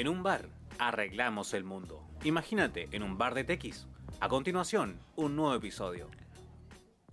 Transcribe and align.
En 0.00 0.08
un 0.08 0.22
bar, 0.22 0.46
arreglamos 0.78 1.52
el 1.52 1.62
mundo. 1.62 2.02
Imagínate, 2.24 2.88
en 2.92 3.02
un 3.02 3.18
bar 3.18 3.34
de 3.34 3.44
tequis. 3.44 3.86
A 4.18 4.30
continuación, 4.30 4.98
un 5.14 5.36
nuevo 5.36 5.54
episodio. 5.54 6.08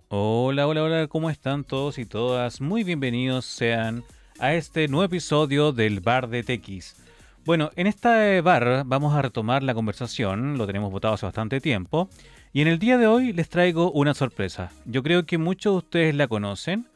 Hola, 0.08 0.66
hola, 0.66 0.82
hola, 0.84 1.06
¿cómo 1.06 1.28
están 1.28 1.64
todos 1.64 1.98
y 1.98 2.06
todas? 2.06 2.62
Muy 2.62 2.84
bienvenidos 2.84 3.44
sean 3.44 4.04
a 4.38 4.54
este 4.54 4.88
nuevo 4.88 5.04
episodio 5.04 5.72
del 5.72 6.00
Bar 6.00 6.30
de 6.30 6.42
Tequis. 6.42 6.96
Bueno, 7.44 7.70
en 7.76 7.88
este 7.88 8.40
bar 8.40 8.84
vamos 8.86 9.14
a 9.14 9.20
retomar 9.20 9.62
la 9.62 9.74
conversación, 9.74 10.56
lo 10.56 10.66
tenemos 10.66 10.90
votado 10.90 11.12
hace 11.12 11.26
bastante 11.26 11.60
tiempo, 11.60 12.08
y 12.54 12.62
en 12.62 12.68
el 12.68 12.78
día 12.78 12.96
de 12.96 13.06
hoy 13.06 13.34
les 13.34 13.50
traigo 13.50 13.92
una 13.92 14.14
sorpresa. 14.14 14.72
Yo 14.86 15.02
creo 15.02 15.26
que 15.26 15.36
muchos 15.36 15.74
de 15.74 15.76
ustedes 15.76 16.14
la 16.14 16.26
conocen, 16.26 16.88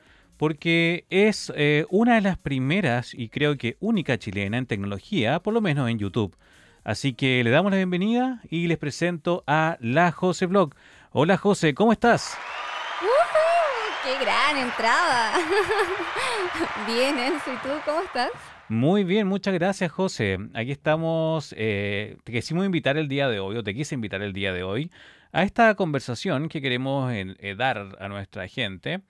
porque 0.43 1.06
es 1.09 1.52
eh, 1.54 1.86
una 1.88 2.16
de 2.16 2.20
las 2.20 2.36
primeras 2.36 3.14
y 3.14 3.29
creo 3.29 3.56
que 3.56 3.77
única 3.79 4.18
chilena 4.18 4.58
en 4.58 4.66
tecnología, 4.66 5.38
por 5.38 5.54
lo 5.54 5.61
menos 5.61 5.88
en 5.88 6.00
YouTube. 6.00 6.36
Así 6.82 7.12
que 7.12 7.45
le 7.45 7.50
damos 7.50 7.70
la 7.70 7.76
bienvenida 7.76 8.40
y 8.50 8.67
les 8.67 8.76
presento 8.76 9.44
a 9.46 9.76
la 9.79 10.11
Jose 10.11 10.46
Blog. 10.46 10.75
Hola 11.12 11.36
Jose, 11.36 11.75
¿cómo 11.75 11.93
estás? 11.93 12.36
¡Qué 14.03 14.18
gran 14.18 14.57
entrada! 14.57 15.31
bien, 16.89 17.20
Enzo, 17.20 17.53
¿y 17.53 17.56
tú 17.59 17.68
cómo 17.84 18.00
estás? 18.00 18.31
Muy 18.68 19.04
bien, 19.04 19.29
muchas 19.29 19.54
gracias 19.54 19.93
José. 19.93 20.39
Aquí 20.54 20.72
estamos, 20.72 21.54
eh, 21.56 22.17
te 22.25 22.32
quisimos 22.32 22.67
invitar 22.67 22.96
el 22.96 23.06
día 23.06 23.29
de 23.29 23.39
hoy, 23.39 23.59
o 23.59 23.62
te 23.62 23.75
quise 23.75 23.95
invitar 23.95 24.22
el 24.22 24.32
día 24.32 24.53
de 24.53 24.64
hoy, 24.64 24.90
a 25.31 25.45
esta 25.45 25.72
conversación 25.76 26.48
que 26.48 26.61
queremos 26.61 27.12
eh, 27.12 27.54
dar 27.56 27.96
a 28.00 28.09
nuestra 28.09 28.48
gente 28.48 29.03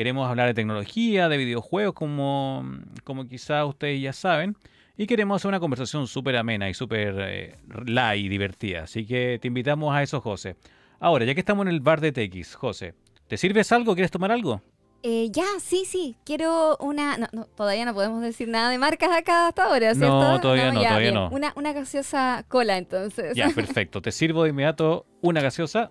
Queremos 0.00 0.30
hablar 0.30 0.46
de 0.46 0.54
tecnología, 0.54 1.28
de 1.28 1.36
videojuegos, 1.36 1.92
como, 1.92 2.64
como 3.04 3.28
quizás 3.28 3.66
ustedes 3.68 4.00
ya 4.00 4.14
saben. 4.14 4.56
Y 4.96 5.06
queremos 5.06 5.36
hacer 5.36 5.50
una 5.50 5.60
conversación 5.60 6.06
súper 6.06 6.38
amena 6.38 6.70
y 6.70 6.72
súper 6.72 7.16
eh, 7.18 7.58
light 7.84 8.24
y 8.24 8.30
divertida. 8.30 8.84
Así 8.84 9.04
que 9.04 9.38
te 9.42 9.48
invitamos 9.48 9.94
a 9.94 10.02
eso, 10.02 10.22
José. 10.22 10.56
Ahora, 11.00 11.26
ya 11.26 11.34
que 11.34 11.40
estamos 11.40 11.66
en 11.66 11.72
el 11.74 11.80
bar 11.80 12.00
de 12.00 12.12
TX, 12.12 12.54
José, 12.54 12.94
¿te 13.28 13.36
sirves 13.36 13.72
algo? 13.72 13.92
¿Quieres 13.92 14.10
tomar 14.10 14.32
algo? 14.32 14.62
Eh, 15.02 15.28
ya, 15.30 15.44
sí, 15.58 15.84
sí. 15.84 16.16
Quiero 16.24 16.78
una. 16.78 17.18
No, 17.18 17.44
todavía 17.44 17.84
no 17.84 17.92
podemos 17.92 18.22
decir 18.22 18.48
nada 18.48 18.70
de 18.70 18.78
marcas 18.78 19.10
acá 19.14 19.48
hasta 19.48 19.66
ahora, 19.66 19.94
¿cierto? 19.94 20.18
No, 20.18 20.40
todavía 20.40 20.72
no, 20.72 20.80
todavía 20.80 21.12
no. 21.12 21.28
Una, 21.28 21.52
una 21.56 21.74
gaseosa 21.74 22.46
cola, 22.48 22.78
entonces. 22.78 23.36
Ya, 23.36 23.50
perfecto. 23.54 24.00
Te 24.00 24.12
sirvo 24.12 24.44
de 24.44 24.48
inmediato 24.48 25.04
una 25.20 25.42
gaseosa. 25.42 25.90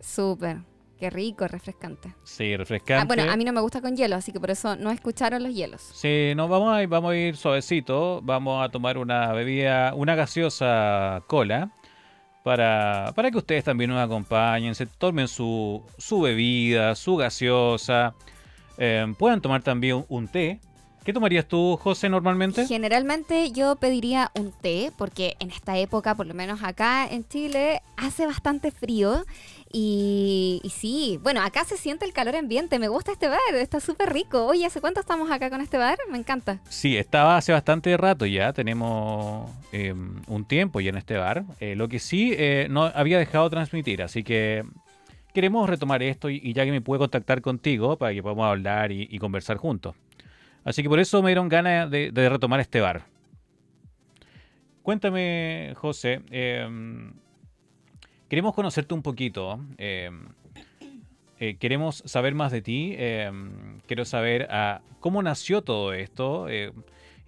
Súper. 0.00 0.72
Qué 1.04 1.10
rico, 1.10 1.46
refrescante. 1.46 2.14
Sí, 2.22 2.56
refrescante. 2.56 3.02
Ah, 3.02 3.04
bueno, 3.04 3.30
a 3.30 3.36
mí 3.36 3.44
no 3.44 3.52
me 3.52 3.60
gusta 3.60 3.82
con 3.82 3.94
hielo, 3.94 4.16
así 4.16 4.32
que 4.32 4.40
por 4.40 4.50
eso 4.50 4.74
no 4.74 4.90
escucharon 4.90 5.42
los 5.42 5.54
hielos. 5.54 5.82
Sí, 5.82 6.32
no, 6.34 6.48
vamos 6.48 6.74
a 6.74 6.82
ir, 6.82 6.88
vamos 6.88 7.12
a 7.12 7.16
ir 7.18 7.36
suavecito. 7.36 8.22
Vamos 8.22 8.64
a 8.64 8.70
tomar 8.70 8.96
una 8.96 9.30
bebida, 9.34 9.92
una 9.94 10.14
gaseosa 10.14 11.22
cola. 11.26 11.70
Para, 12.42 13.12
para 13.14 13.30
que 13.30 13.36
ustedes 13.36 13.64
también 13.64 13.90
nos 13.90 14.02
acompañen, 14.02 14.74
se 14.74 14.86
tomen 14.86 15.28
su, 15.28 15.82
su 15.98 16.22
bebida, 16.22 16.94
su 16.94 17.16
gaseosa. 17.16 18.14
Eh, 18.78 19.04
puedan 19.18 19.42
tomar 19.42 19.62
también 19.62 20.06
un 20.08 20.26
té, 20.26 20.58
¿Qué 21.04 21.12
tomarías 21.12 21.46
tú, 21.46 21.78
José, 21.82 22.08
normalmente? 22.08 22.66
Generalmente 22.66 23.52
yo 23.52 23.76
pediría 23.76 24.30
un 24.34 24.52
té, 24.52 24.90
porque 24.96 25.36
en 25.38 25.50
esta 25.50 25.76
época, 25.76 26.14
por 26.14 26.26
lo 26.26 26.32
menos 26.32 26.62
acá 26.62 27.06
en 27.06 27.28
Chile, 27.28 27.82
hace 27.98 28.24
bastante 28.24 28.70
frío. 28.70 29.26
Y, 29.76 30.62
sí, 30.72 31.18
bueno, 31.20 31.42
acá 31.42 31.64
se 31.64 31.76
siente 31.76 32.04
el 32.04 32.12
calor 32.12 32.36
ambiente. 32.36 32.78
Me 32.78 32.86
gusta 32.86 33.10
este 33.10 33.26
bar, 33.26 33.40
está 33.54 33.80
súper 33.80 34.12
rico. 34.12 34.46
Oye, 34.46 34.64
¿hace 34.64 34.80
cuánto 34.80 35.00
estamos 35.00 35.28
acá 35.32 35.50
con 35.50 35.60
este 35.60 35.78
bar? 35.78 35.98
Me 36.12 36.16
encanta. 36.16 36.60
Sí, 36.68 36.96
estaba 36.96 37.36
hace 37.36 37.50
bastante 37.50 37.96
rato 37.96 38.24
ya. 38.24 38.52
Tenemos 38.52 39.50
em, 39.72 40.22
un 40.28 40.44
tiempo 40.44 40.80
ya 40.80 40.90
en 40.90 40.96
este 40.96 41.16
bar. 41.16 41.42
Eh, 41.58 41.74
lo 41.74 41.88
que 41.88 41.98
sí, 41.98 42.32
eh, 42.36 42.68
no 42.70 42.84
había 42.84 43.18
dejado 43.18 43.50
transmitir, 43.50 44.00
así 44.02 44.22
que 44.22 44.64
queremos 45.32 45.68
retomar 45.68 46.04
esto 46.04 46.30
y, 46.30 46.52
ya 46.52 46.64
que 46.64 46.70
me 46.70 46.80
pude 46.80 47.00
contactar 47.00 47.40
contigo 47.40 47.98
para 47.98 48.14
que 48.14 48.22
podamos 48.22 48.46
hablar 48.46 48.92
y 48.92 49.18
conversar 49.18 49.56
juntos. 49.56 49.96
Así 50.64 50.82
que 50.82 50.88
por 50.88 50.98
eso 50.98 51.22
me 51.22 51.30
dieron 51.30 51.48
ganas 51.48 51.90
de, 51.90 52.10
retomar 52.14 52.60
este 52.60 52.80
bar. 52.80 53.02
Cuéntame, 54.82 55.74
José. 55.76 56.22
Em, 56.30 57.12
queremos 58.34 58.54
conocerte 58.56 58.94
un 58.94 59.02
poquito. 59.02 59.60
Em, 59.78 60.26
eh, 61.38 61.56
queremos 61.56 62.02
saber 62.04 62.34
más 62.34 62.50
de 62.50 62.62
ti. 62.62 62.92
Em, 62.98 63.78
quiero 63.86 64.04
saber 64.04 64.48
ah, 64.50 64.80
cómo 64.98 65.22
nació 65.22 65.62
todo 65.62 65.92
esto 65.92 66.48
eh, 66.48 66.72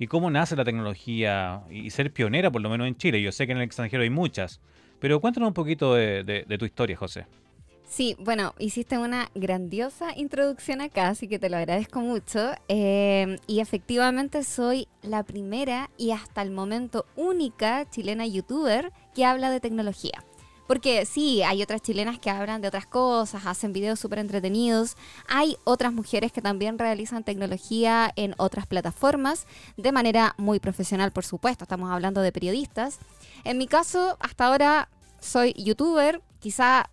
y 0.01 0.09
cómo 0.09 0.33
nace 0.33 0.57
la 0.57 0.65
tecnología 0.65 1.63
y 1.71 1.91
ser 1.91 2.13
pionera, 2.13 2.51
por 2.51 2.61
lo 2.61 2.69
menos 2.69 2.89
en 2.89 2.97
Chile. 2.97 3.23
Yo 3.23 3.31
sé 3.31 3.47
que 3.47 3.53
en 3.53 3.59
el 3.59 3.65
extranjero 3.65 4.03
hay 4.03 4.11
muchas. 4.11 4.61
Pero 4.99 5.21
cuéntanos 5.21 5.47
un 5.47 5.55
poquito 5.55 5.95
de 5.95 6.57
tu 6.59 6.65
historia, 6.65 6.97
José. 6.97 7.27
Sí, 7.85 8.17
bueno, 8.19 8.53
hiciste 8.59 8.99
una 8.99 9.31
grandiosa 9.37 10.09
introducción 10.17 10.81
acá, 10.81 11.11
así 11.11 11.29
que 11.29 11.39
te 11.39 11.49
lo 11.49 11.57
agradezco 11.57 12.01
mucho. 12.01 12.51
Y 12.67 13.61
efectivamente 13.61 14.43
soy 14.43 14.89
la 15.03 15.23
primera 15.23 15.89
y 15.97 16.11
hasta 16.11 16.43
el 16.43 16.51
momento 16.51 17.07
única 17.15 17.89
chilena 17.91 18.27
youtuber 18.27 18.91
que 19.15 19.25
habla 19.25 19.51
de 19.51 19.61
tecnología. 19.61 20.25
Porque 20.67 21.07
sí, 21.07 21.43
hay 21.43 21.63
otras 21.63 21.83
chilenas 21.83 22.19
que 22.19 22.31
hablan 22.31 22.61
de 22.61 22.69
otras 22.69 22.87
cosas, 22.87 23.47
hacen 23.47 23.73
videos 23.73 24.01
súper 24.01 24.19
entretenidos. 24.19 24.97
Hay 25.29 25.57
otras 25.65 25.93
mujeres 25.93 26.33
que 26.33 26.43
también 26.43 26.79
realizan 26.79 27.25
tecnología 27.25 28.13
en 28.17 28.35
otras 28.39 28.67
plataformas, 28.67 29.47
de 29.77 29.93
manera 29.93 30.35
muy 30.39 30.61
profesional, 30.61 31.13
por 31.13 31.25
supuesto. 31.25 31.65
Estamos 31.65 31.91
hablando 31.91 32.21
de 32.21 32.33
periodistas. 32.33 32.99
En 33.45 33.59
mi 33.59 33.67
caso, 33.67 34.17
hasta 34.21 34.47
ahora 34.47 34.89
soy 35.21 35.53
youtuber. 35.55 36.21
Quizá 36.41 36.91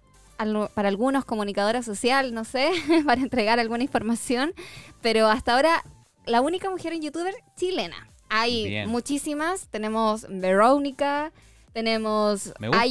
para 0.74 0.90
algunos 0.90 1.26
comunicadora 1.26 1.84
social, 1.84 2.34
no 2.34 2.44
sé, 2.44 2.72
para 3.06 3.22
entregar 3.22 3.60
alguna 3.60 3.84
información, 3.84 4.54
pero 5.02 5.28
hasta 5.28 5.56
ahora 5.56 5.84
la 6.26 6.42
única 6.42 6.70
mujer 6.70 6.94
en 6.94 7.02
youtuber 7.02 7.34
chilena. 7.56 8.10
Hay 8.30 8.86
muchísimas, 8.88 9.68
tenemos 9.68 10.26
Verónica, 10.28 11.32
tenemos 11.74 12.54
Me 12.60 12.68
gusta. 12.68 12.84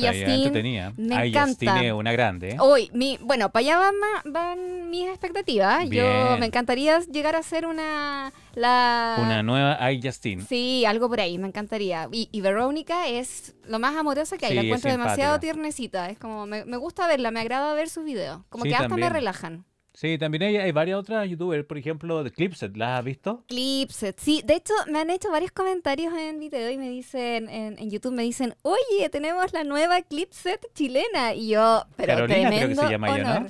Me 0.97 1.27
encanta. 1.27 1.95
una 1.95 2.13
grande. 2.13 2.57
Hoy, 2.59 2.91
mi, 2.93 3.19
bueno, 3.23 3.51
para 3.51 3.61
allá 3.61 3.93
van, 4.25 4.91
mis 4.91 5.09
expectativas. 5.09 5.89
Yo 5.89 6.37
me 6.39 6.47
encantaría 6.47 7.01
llegar 7.01 7.37
a 7.37 7.43
ser 7.43 7.67
una 7.67 8.33
la 8.55 9.17
una 9.19 9.43
nueva 9.43 9.91
I 9.91 10.01
Justine. 10.03 10.45
Sí, 10.45 10.85
algo 10.85 11.09
por 11.09 11.21
ahí, 11.21 11.39
me 11.39 11.49
encantaría. 11.49 12.09
Y, 12.13 12.41
Verónica 12.41 13.09
es 13.09 13.55
lo 13.67 13.79
más 13.79 13.97
amorosa 13.97 14.37
que 14.37 14.47
hay. 14.47 14.55
la 14.55 14.63
encuentro 14.63 14.91
demasiado 14.91 15.39
tiernecita. 15.41 16.11
Es 16.11 16.19
como 16.19 16.45
me, 16.47 16.65
me, 16.65 16.77
gusta 16.77 17.07
verla, 17.07 17.31
me 17.31 17.41
agrada 17.41 17.73
ver 17.75 17.89
sus 17.89 18.05
videos. 18.05 18.41
Como 18.49 18.65
que 18.65 18.75
hasta 18.75 18.97
me 18.97 19.09
relajan. 19.09 19.65
Sí, 19.95 20.17
también 20.17 20.43
hay, 20.43 20.57
hay, 20.57 20.73
varias 20.73 20.99
otras 20.99 21.29
youtubers, 21.29 21.65
por 21.65 21.77
ejemplo, 21.77 22.25
de 22.25 22.31
Clipset, 22.31 22.75
¿las 22.77 22.99
has 22.99 23.05
visto? 23.05 23.45
Clipset, 23.47 24.19
sí. 24.19 24.43
De 24.45 24.55
hecho, 24.55 24.73
me 24.91 25.01
han 25.01 25.11
hecho 25.11 25.31
varios 25.31 25.53
comentarios 25.53 26.15
en 26.17 26.39
video 26.39 26.71
y 26.71 26.79
me 26.79 26.89
dicen, 26.89 27.49
en, 27.51 27.79
en 27.79 27.91
YouTube 27.91 28.15
me 28.15 28.23
dicen, 28.23 28.55
oye, 28.63 29.11
tenemos 29.11 29.53
la 29.53 29.65
nueva 29.65 30.01
Clipset 30.01 30.73
chilena. 30.75 31.35
Y 31.35 31.49
yo, 31.49 31.85
pero 31.97 32.15
Carolina 32.15 32.49
creo 32.49 32.69
que 32.69 32.75
se 32.75 32.89
llama 32.89 33.09
honor. 33.09 33.21
ella, 33.21 33.41
¿no? 33.41 33.49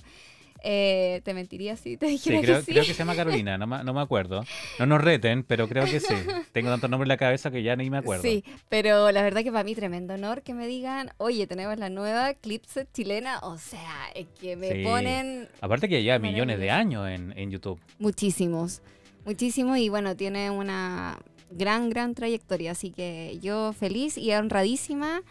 Eh, 0.64 1.20
te 1.24 1.34
mentiría 1.34 1.76
si 1.76 1.96
te 1.96 2.06
dijera 2.06 2.38
sí, 2.38 2.44
creo, 2.44 2.58
que 2.58 2.64
sí. 2.64 2.72
creo 2.72 2.84
que 2.84 2.92
se 2.92 2.98
llama 2.98 3.16
Carolina, 3.16 3.58
no, 3.58 3.66
no, 3.66 3.92
me 3.92 4.00
acuerdo. 4.00 4.44
No 4.78 4.86
nos 4.86 5.00
reten, 5.02 5.42
pero 5.42 5.68
creo 5.68 5.84
que 5.84 5.98
sí. 5.98 6.14
Tengo 6.52 6.70
tantos 6.70 6.88
nombres 6.88 7.06
en 7.06 7.08
la 7.08 7.16
cabeza 7.16 7.50
que 7.50 7.62
ya 7.62 7.74
ni 7.74 7.90
me 7.90 7.98
acuerdo. 7.98 8.22
Sí, 8.22 8.44
pero 8.68 9.10
la 9.10 9.22
verdad 9.22 9.42
que 9.42 9.50
para 9.50 9.64
mí 9.64 9.74
tremendo 9.74 10.14
honor 10.14 10.42
que 10.42 10.54
me 10.54 10.66
digan, 10.68 11.10
oye, 11.18 11.46
tenemos 11.46 11.76
la 11.78 11.88
nueva 11.88 12.34
Clipset 12.34 12.88
chilena. 12.92 13.40
O 13.40 13.58
sea, 13.58 14.10
es 14.14 14.26
que 14.40 14.56
me 14.56 14.84
ponen... 14.84 15.48
Aparte 15.60 15.88
que 15.88 16.04
ya 16.04 16.18
millones 16.18 16.58
de 16.60 16.70
años 16.70 17.08
en, 17.08 17.36
en 17.36 17.50
YouTube. 17.50 17.80
Muchísimos, 17.98 18.82
muchísimos 19.24 19.78
y 19.78 19.88
bueno, 19.88 20.16
tiene 20.16 20.50
una 20.50 21.18
gran, 21.50 21.90
gran 21.90 22.14
trayectoria. 22.14 22.72
Así 22.72 22.90
que 22.90 23.38
yo 23.42 23.72
feliz 23.72 24.16
y 24.18 24.32
honradísima 24.32 25.22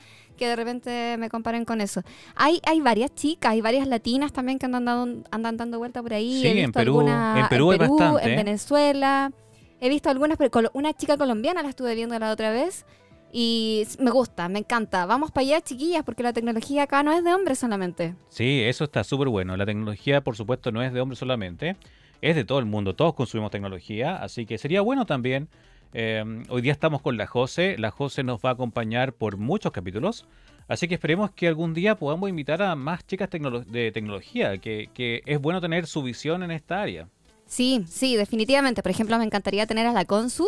que 0.42 0.48
de 0.48 0.56
repente 0.56 1.18
me 1.20 1.30
comparen 1.30 1.66
con 1.66 1.82
eso. 1.82 2.02
Hay, 2.36 2.62
hay 2.66 2.82
varias 2.82 3.14
chicas, 3.14 3.52
hay 3.52 3.62
varias 3.62 3.88
latinas 3.88 4.34
también 4.34 4.58
que 4.58 4.66
andan 4.66 4.86
dando, 4.86 5.24
andan 5.30 5.56
dando 5.56 5.78
vuelta 5.78 6.02
por 6.02 6.16
ahí. 6.16 6.42
Sí, 6.42 6.48
en 6.48 6.72
Perú, 6.72 7.02
en 7.02 7.48
Perú, 7.48 7.72
en, 7.74 7.84
en 7.84 8.30
¿eh? 8.32 8.36
Venezuela. 8.38 9.32
He 9.80 9.88
visto 9.88 10.10
algunas, 10.10 10.40
pero 10.40 10.72
una 10.74 10.94
chica 10.94 11.16
colombiana 11.16 11.62
la 11.62 11.70
estuve 11.70 11.94
viendo 11.94 12.18
la 12.18 12.32
otra 12.32 12.50
vez. 12.50 12.88
Y 13.32 13.86
me 14.00 14.10
gusta, 14.10 14.50
me 14.50 14.58
encanta. 14.58 15.06
Vamos 15.06 15.30
para 15.30 15.46
allá, 15.46 15.62
chiquillas, 15.62 16.04
porque 16.04 16.24
la 16.24 16.34
tecnología 16.34 16.84
acá 16.84 17.04
no 17.04 17.12
es 17.12 17.24
de 17.24 17.36
hombres 17.36 17.60
solamente. 17.60 18.16
Sí, 18.30 18.64
eso 18.64 18.86
está 18.86 19.04
súper 19.04 19.28
bueno. 19.28 19.56
La 19.58 19.68
tecnología, 19.68 20.22
por 20.22 20.36
supuesto, 20.36 20.72
no 20.72 20.82
es 20.82 20.92
de 20.92 21.02
hombres 21.02 21.20
solamente. 21.20 21.78
Es 22.20 22.36
de 22.36 22.46
todo 22.46 22.58
el 22.58 22.66
mundo. 22.66 22.96
Todos 22.96 23.14
consumimos 23.14 23.52
tecnología. 23.52 24.16
Así 24.16 24.48
que 24.48 24.58
sería 24.58 24.82
bueno 24.82 25.06
también 25.06 25.50
Em, 25.94 26.44
hoy 26.50 26.62
día 26.62 26.72
estamos 26.72 27.02
con 27.02 27.18
la 27.18 27.28
Jose. 27.28 27.78
La 27.78 27.92
Jose 27.92 28.24
nos 28.24 28.40
va 28.40 28.50
a 28.50 28.54
acompañar 28.54 29.14
por 29.14 29.38
muchos 29.38 29.72
capítulos. 29.72 30.26
Así 30.68 30.88
que 30.88 30.96
esperemos 30.96 31.32
que 31.32 31.48
algún 31.48 31.74
día 31.74 31.96
podamos 31.96 32.30
invitar 32.30 32.62
a 32.62 32.76
más 32.76 33.06
chicas 33.06 33.30
de 33.30 33.92
tecnología, 33.92 34.58
que, 34.58 34.90
que, 34.94 35.22
es 35.26 35.42
bueno 35.42 35.60
tener 35.60 35.86
su 35.86 36.02
visión 36.02 36.44
en 36.44 36.52
esta 36.52 36.82
área. 36.82 37.10
Sí, 37.46 37.84
sí, 37.90 38.16
definitivamente. 38.16 38.82
Por 38.82 38.92
ejemplo, 38.92 39.18
me 39.18 39.26
encantaría 39.26 39.66
tener 39.66 39.86
a 39.86 39.92
la 39.92 40.06
Consu 40.06 40.48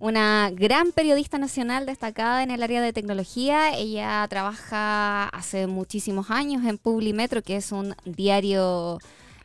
una 0.00 0.50
gran 0.52 0.90
periodista 0.90 1.38
nacional 1.38 1.86
destacada 1.86 2.42
en 2.42 2.50
el 2.50 2.60
área 2.60 2.82
de 2.82 2.92
tecnología. 2.92 3.76
Ella 3.76 4.26
trabaja 4.28 5.28
hace 5.28 5.68
muchísimos 5.68 6.28
años 6.32 6.64
en 6.66 6.76
Publimetro, 6.76 7.40
que 7.42 7.56
es 7.56 7.70
un 7.70 7.94
diario... 8.04 8.98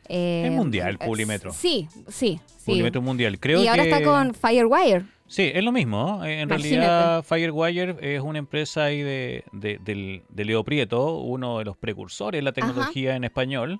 Eh, 0.08 0.46
es 0.46 0.52
mundial, 0.52 0.98
Publimetro. 0.98 1.52
Sí, 1.52 1.86
sí. 2.08 2.40
Publimetro 2.64 3.00
mundial. 3.02 3.38
Creo 3.38 3.62
y 3.62 3.68
ahora 3.68 3.84
está 3.84 4.02
con 4.02 4.34
Firewire. 4.34 5.04
Sí, 5.28 5.50
es 5.54 5.62
lo 5.62 5.72
mismo. 5.72 6.24
En 6.24 6.48
realidad, 6.48 7.22
Firewire 7.22 7.96
es 8.00 8.20
una 8.22 8.38
empresa 8.38 8.84
ahí 8.84 9.02
de, 9.02 9.44
de, 9.52 10.44
Leo 10.44 10.64
Prieto, 10.64 11.18
uno 11.18 11.58
de 11.58 11.66
los 11.66 11.76
precursores 11.76 12.38
de 12.38 12.42
la 12.42 12.52
tecnología 12.52 13.14
en 13.14 13.24
español. 13.24 13.78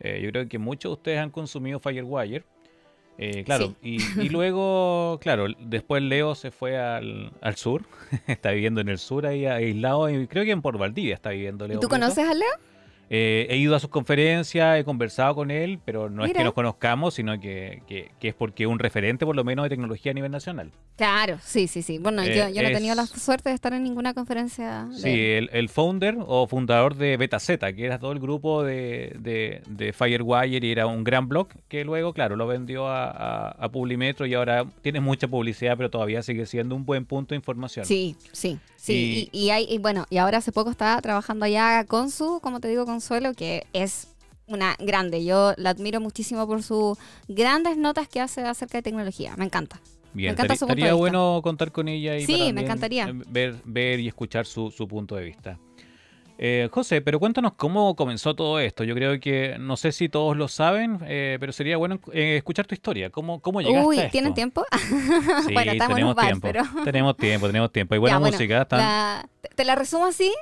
Eh, 0.00 0.20
yo 0.22 0.30
creo 0.30 0.48
que 0.48 0.58
muchos 0.58 0.90
de 0.90 0.94
ustedes 0.94 1.18
han 1.20 1.30
consumido 1.30 1.78
Firewire. 1.78 2.44
Eh, 3.18 3.44
claro, 3.44 3.74
y, 3.82 4.00
luego, 4.30 5.18
claro, 5.20 5.46
después 5.60 6.02
Leo 6.02 6.34
se 6.34 6.50
fue 6.50 6.78
al, 6.78 7.32
al 7.40 7.56
sur, 7.56 7.84
está 8.26 8.50
viviendo 8.50 8.80
en 8.80 8.88
el 8.88 8.98
sur 8.98 9.26
ahí 9.26 9.46
aislado, 9.46 10.08
y 10.08 10.26
creo 10.26 10.44
que 10.44 10.52
en 10.52 10.62
Por 10.62 10.78
Valdivia 10.78 11.14
está 11.14 11.30
viviendo 11.30 11.68
Leo. 11.68 11.80
¿Tú 11.80 11.88
conoces 11.88 12.26
a 12.26 12.34
Leo? 12.34 12.48
Eh, 13.12 13.48
he 13.50 13.56
ido 13.56 13.74
a 13.74 13.80
sus 13.80 13.90
conferencias, 13.90 14.78
he 14.78 14.84
conversado 14.84 15.34
con 15.34 15.50
él, 15.50 15.80
pero 15.84 16.08
no 16.08 16.24
es 16.24 16.32
que 16.32 16.44
nos 16.44 16.52
conozcamos, 16.52 17.14
sino 17.14 17.40
que, 17.40 17.82
es 18.20 18.34
porque 18.34 18.62
es 18.62 18.68
un 18.68 18.78
referente 18.78 19.26
por 19.26 19.34
lo 19.34 19.42
menos 19.42 19.64
de 19.64 19.70
tecnología 19.70 20.12
a 20.12 20.14
nivel 20.14 20.30
nacional. 20.30 20.70
Claro, 20.96 21.38
sí, 21.42 21.66
sí, 21.66 21.82
sí. 21.82 21.98
Bueno, 21.98 22.24
yo, 22.24 22.44
no 22.48 22.68
he 22.68 22.72
tenido 22.72 22.94
la 22.94 23.06
suerte 23.06 23.48
de 23.48 23.56
estar 23.56 23.72
en 23.72 23.82
ninguna 23.82 24.14
conferencia. 24.14 24.86
Sí, 24.92 25.08
el, 25.10 25.68
founder 25.68 26.18
o 26.20 26.46
fundador 26.46 26.94
de 26.94 27.16
BetaZ, 27.16 27.58
que 27.74 27.84
era 27.84 27.98
todo 27.98 28.12
el 28.12 28.20
grupo 28.20 28.62
de, 28.62 29.16
de, 29.18 29.92
Firewire 29.92 30.64
y 30.64 30.70
era 30.70 30.86
un 30.86 31.02
gran 31.02 31.28
blog 31.28 31.48
que 31.66 31.84
luego, 31.84 32.12
claro, 32.12 32.36
lo 32.36 32.46
vendió 32.46 32.86
a, 32.86 33.48
a, 33.50 33.68
Publimetro 33.72 34.24
y 34.26 34.34
ahora 34.34 34.66
tiene 34.82 35.00
mucha 35.00 35.26
publicidad, 35.26 35.76
pero 35.76 35.90
todavía 35.90 36.22
sigue 36.22 36.46
siendo 36.46 36.76
un 36.76 36.84
buen 36.84 37.06
punto 37.06 37.30
de 37.30 37.36
información. 37.36 37.84
Sí, 37.84 38.14
sí. 38.30 38.60
Sí, 38.80 39.28
y, 39.30 39.50
hay, 39.50 39.76
bueno, 39.76 40.06
y 40.08 40.16
ahora 40.16 40.38
hace 40.38 40.52
poco 40.52 40.70
está 40.70 40.98
trabajando 41.02 41.44
allá 41.44 41.84
con 41.84 42.10
su, 42.10 42.40
como 42.40 42.60
te 42.60 42.68
digo, 42.68 42.86
Consuelo, 43.00 43.32
que 43.32 43.66
es 43.72 44.08
una 44.46 44.76
grande. 44.78 45.24
Yo 45.24 45.54
la 45.56 45.70
admiro 45.70 46.02
muchísimo 46.02 46.46
por 46.46 46.62
sus 46.62 46.98
grandes 47.28 47.78
notas 47.78 48.08
que 48.08 48.20
hace 48.20 48.42
acerca 48.42 48.76
de 48.76 48.82
tecnología. 48.82 49.34
Me 49.38 49.46
encanta. 49.46 49.80
Bien, 50.12 50.28
me 50.28 50.32
encanta 50.32 50.52
estaría 50.52 50.92
bueno 50.92 51.40
contar 51.42 51.72
con 51.72 51.88
ella 51.88 52.18
y 52.18 52.26
sí, 52.26 52.52
me 52.52 52.60
encantaría. 52.60 53.10
ver, 53.28 53.56
ver 53.64 54.00
y 54.00 54.08
escuchar 54.08 54.44
su, 54.44 54.70
su 54.70 54.86
punto 54.86 55.16
de 55.16 55.24
vista. 55.24 55.58
Eh, 56.42 56.68
José, 56.72 57.02
pero 57.02 57.20
cuéntanos 57.20 57.52
cómo 57.52 57.94
comenzó 57.94 58.34
todo 58.34 58.60
esto. 58.60 58.82
Yo 58.82 58.94
creo 58.94 59.20
que, 59.20 59.56
no 59.58 59.76
sé 59.76 59.92
si 59.92 60.08
todos 60.08 60.34
lo 60.36 60.48
saben, 60.48 60.98
eh, 61.06 61.36
pero 61.38 61.52
sería 61.52 61.76
bueno 61.76 62.00
eh, 62.14 62.36
escuchar 62.38 62.66
tu 62.66 62.74
historia. 62.74 63.10
¿Cómo, 63.10 63.40
cómo 63.40 63.60
llegaste 63.60 63.86
Uy, 63.86 63.98
a 63.98 64.00
esto? 64.04 64.12
¿tienen 64.12 64.34
tiempo? 64.34 64.64
Sí, 65.46 65.52
bueno, 65.52 65.72
estamos 65.72 65.94
tenemos 65.96 66.16
en 66.16 66.40
tiempo. 66.40 66.48
Tenemos 66.82 67.16
tiempo, 67.16 67.46
tenemos 67.46 67.72
tiempo. 67.72 67.94
Hay 67.94 68.00
buena 68.00 68.20
música. 68.20 68.66
¿Te 69.60 69.66
la 69.66 69.74
resumo 69.74 70.06
así? 70.06 70.32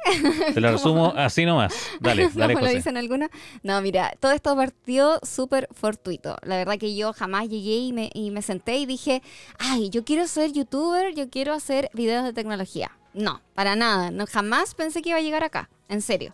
Te 0.55 0.61
la 0.61 0.71
resumo 0.71 1.13
así 1.17 1.45
nomás. 1.45 1.75
Dale, 1.99 2.31
dale, 2.37 2.55
¿Cómo 2.55 2.67
lo 2.67 2.73
dicen 2.73 2.97
algunos? 2.97 3.31
No, 3.65 3.83
mira, 3.83 4.15
todo 4.21 4.31
esto 4.31 4.55
partió 4.55 5.19
súper 5.25 5.67
fortuito. 5.73 6.37
La 6.43 6.57
verdad 6.57 6.79
que 6.79 6.95
yo 6.95 7.13
jamás 7.13 7.49
llegué 7.49 7.79
y 7.79 7.93
me, 7.93 8.11
y 8.15 8.31
me 8.31 8.43
senté 8.43 8.77
y 8.77 8.87
dije, 8.87 9.21
ay, 9.59 9.91
yo 9.91 10.05
quiero 10.05 10.29
ser 10.29 10.53
youtuber, 10.53 11.17
yo 11.17 11.29
quiero 11.31 11.53
hacer 11.53 11.91
videos 11.95 12.23
de 12.23 12.33
tecnología. 12.33 12.93
No, 13.13 13.41
para 13.57 13.75
nada. 13.75 14.13
No, 14.13 14.25
jamás 14.25 14.77
pensé 14.77 15.03
que 15.03 15.09
iba 15.09 15.19
a 15.19 15.23
llegar 15.23 15.43
acá, 15.43 15.69
en 15.89 16.01
serio. 16.01 16.33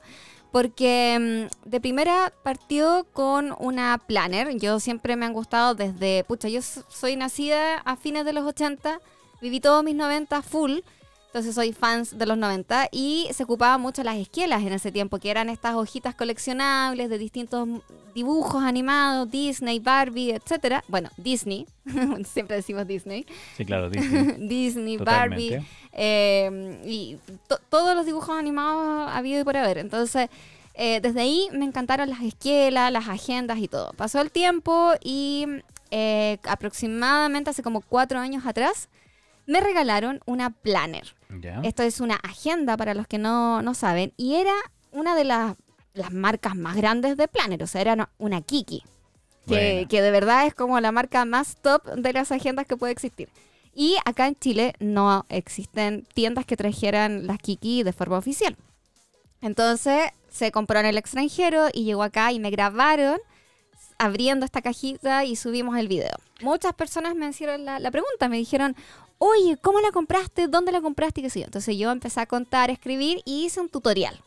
Porque 0.53 1.49
mm, 1.65 1.71
de 1.71 1.81
primera 1.81 2.35
partió 2.43 3.07
con 3.15 3.57
una 3.61 3.97
planner. 3.97 4.59
Yo 4.59 4.79
siempre 4.79 5.17
me 5.17 5.25
han 5.25 5.33
gustado 5.33 5.75
desde, 5.75 6.23
pucha, 6.25 6.51
yo 6.51 6.61
soy 6.61 7.17
nacida 7.17 7.79
a 7.79 7.97
fines 7.97 8.27
de 8.27 8.35
los 8.35 8.45
80, 8.45 9.01
viví 9.41 9.61
todos 9.61 9.83
mis 9.83 9.97
90 9.97 10.43
full. 10.43 10.81
Entonces 11.35 11.57
soy 11.57 11.73
fans 11.73 12.17
de 12.17 12.27
los 12.27 12.39
90 12.39 12.91
y 12.93 13.27
se 13.33 13.43
ocupaban 13.43 13.81
mucho 13.81 14.05
las 14.05 14.19
esquelas 14.19 14.63
en 14.63 14.73
ese 14.73 14.93
tiempo, 14.93 15.19
que 15.19 15.33
eran 15.33 15.49
estas 15.49 15.75
hojitas 15.75 16.15
coleccionables 16.15 17.11
de 17.11 17.19
distintos 17.19 17.69
dibujos 18.15 18.63
animados, 18.63 19.29
Disney, 19.29 19.81
Barbie, 19.81 20.31
etcétera. 20.31 20.85
Bueno, 20.87 21.11
Disney, 21.17 21.67
siempre 22.25 22.55
decimos 22.55 22.87
Disney. 22.87 23.27
Sí, 23.57 23.65
claro, 23.65 23.91
Disney. 23.91 24.37
Disney, 24.49 24.97
Barbie, 24.97 25.59
eh, 25.93 26.81
y 26.87 27.19
todos 27.69 27.97
los 27.97 28.07
dibujos 28.07 28.39
animados 28.39 29.11
ha 29.11 29.17
habido 29.17 29.41
y 29.41 29.43
por 29.43 29.57
haber. 29.57 29.79
Entonces, 29.79 30.31
eh, 30.75 31.01
desde 31.03 31.21
ahí 31.21 31.49
me 31.51 31.65
encantaron 31.65 32.11
las 32.11 32.23
esquelas, 32.23 32.93
las 32.93 33.09
agendas 33.09 33.59
y 33.59 33.67
todo. 33.67 33.93
Pasó 33.95 34.21
el 34.21 34.31
tiempo 34.31 34.93
y 35.03 35.47
eh, 35.91 36.39
aproximadamente 36.45 37.51
hace 37.51 37.65
como 37.65 37.81
cuatro 37.81 38.21
años 38.21 38.47
atrás 38.47 38.89
me 39.47 39.61
regalaron 39.61 40.21
una 40.27 40.51
planner. 40.51 41.15
Esto 41.63 41.83
es 41.83 42.01
una 42.01 42.17
agenda 42.17 42.77
para 42.77 42.95
los 42.95 43.07
que 43.07 43.19
no, 43.19 43.75
saben. 43.75 44.13
Y 44.17 44.37
era 44.37 44.55
una 44.93 45.15
de 45.15 45.25
las, 45.25 45.57
marcas 46.11 46.57
más 46.57 46.77
grandes 46.77 47.17
de 47.17 47.29
planner. 47.29 47.63
O 47.63 47.67
sea, 47.67 47.81
era 47.81 48.11
una 48.19 48.41
Kiki. 48.41 48.83
Que, 49.47 49.87
que, 49.91 50.01
de 50.01 50.11
verdad 50.11 50.47
es 50.47 50.55
como 50.55 50.81
la 50.81 50.91
marca 50.91 51.27
más 51.27 51.57
top 51.61 51.85
de 51.97 52.15
las 52.15 52.33
agendas 52.33 52.67
que 52.67 52.77
puede 52.77 52.93
existir. 52.93 53.29
Y 53.75 53.97
acá 54.05 54.27
en 54.27 54.37
Chile 54.37 54.75
no 54.79 55.27
existen 55.29 56.07
tiendas 56.15 56.47
que 56.47 56.57
trajeran 56.57 57.27
las 57.27 57.39
Kiki 57.39 57.83
de 57.83 57.93
forma 57.93 58.17
oficial. 58.17 58.57
Entonces 59.43 60.11
se 60.31 60.51
compró 60.51 60.81
en 60.81 60.87
el 60.87 60.97
extranjero 60.97 61.69
y 61.73 61.85
llegó 61.85 62.03
acá 62.03 62.33
y 62.33 62.39
me 62.39 62.51
grabaron 62.51 63.19
abriendo 63.99 64.45
esta 64.47 64.63
cajita 64.63 65.25
y 65.25 65.37
subimos 65.37 65.77
el 65.77 65.89
video. 65.89 66.17
Muchas 66.41 66.75
personas 66.75 67.15
me 67.15 67.29
hicieron 67.29 67.65
la, 67.65 67.79
la 67.79 67.91
pregunta, 67.91 68.29
me 68.29 68.37
dijeron, 68.37 68.75
oye, 69.19 69.57
¿cómo 69.61 69.81
la 69.81 69.91
compraste? 69.91 70.49
¿Dónde 70.49 70.73
la 70.73 70.81
compraste? 70.81 71.21
Y 71.21 71.25
qué 71.25 71.31
sé 71.31 71.41
yo. 71.41 71.47
Entonces 71.47 71.77
yo 71.77 71.91
empecé 71.91 72.21
a 72.21 72.27
contar, 72.27 72.71
a 72.71 72.73
escribir 72.73 73.23
y 73.25 73.45
hice 73.45 73.61
un 73.61 73.69
tutorial. 73.69 74.21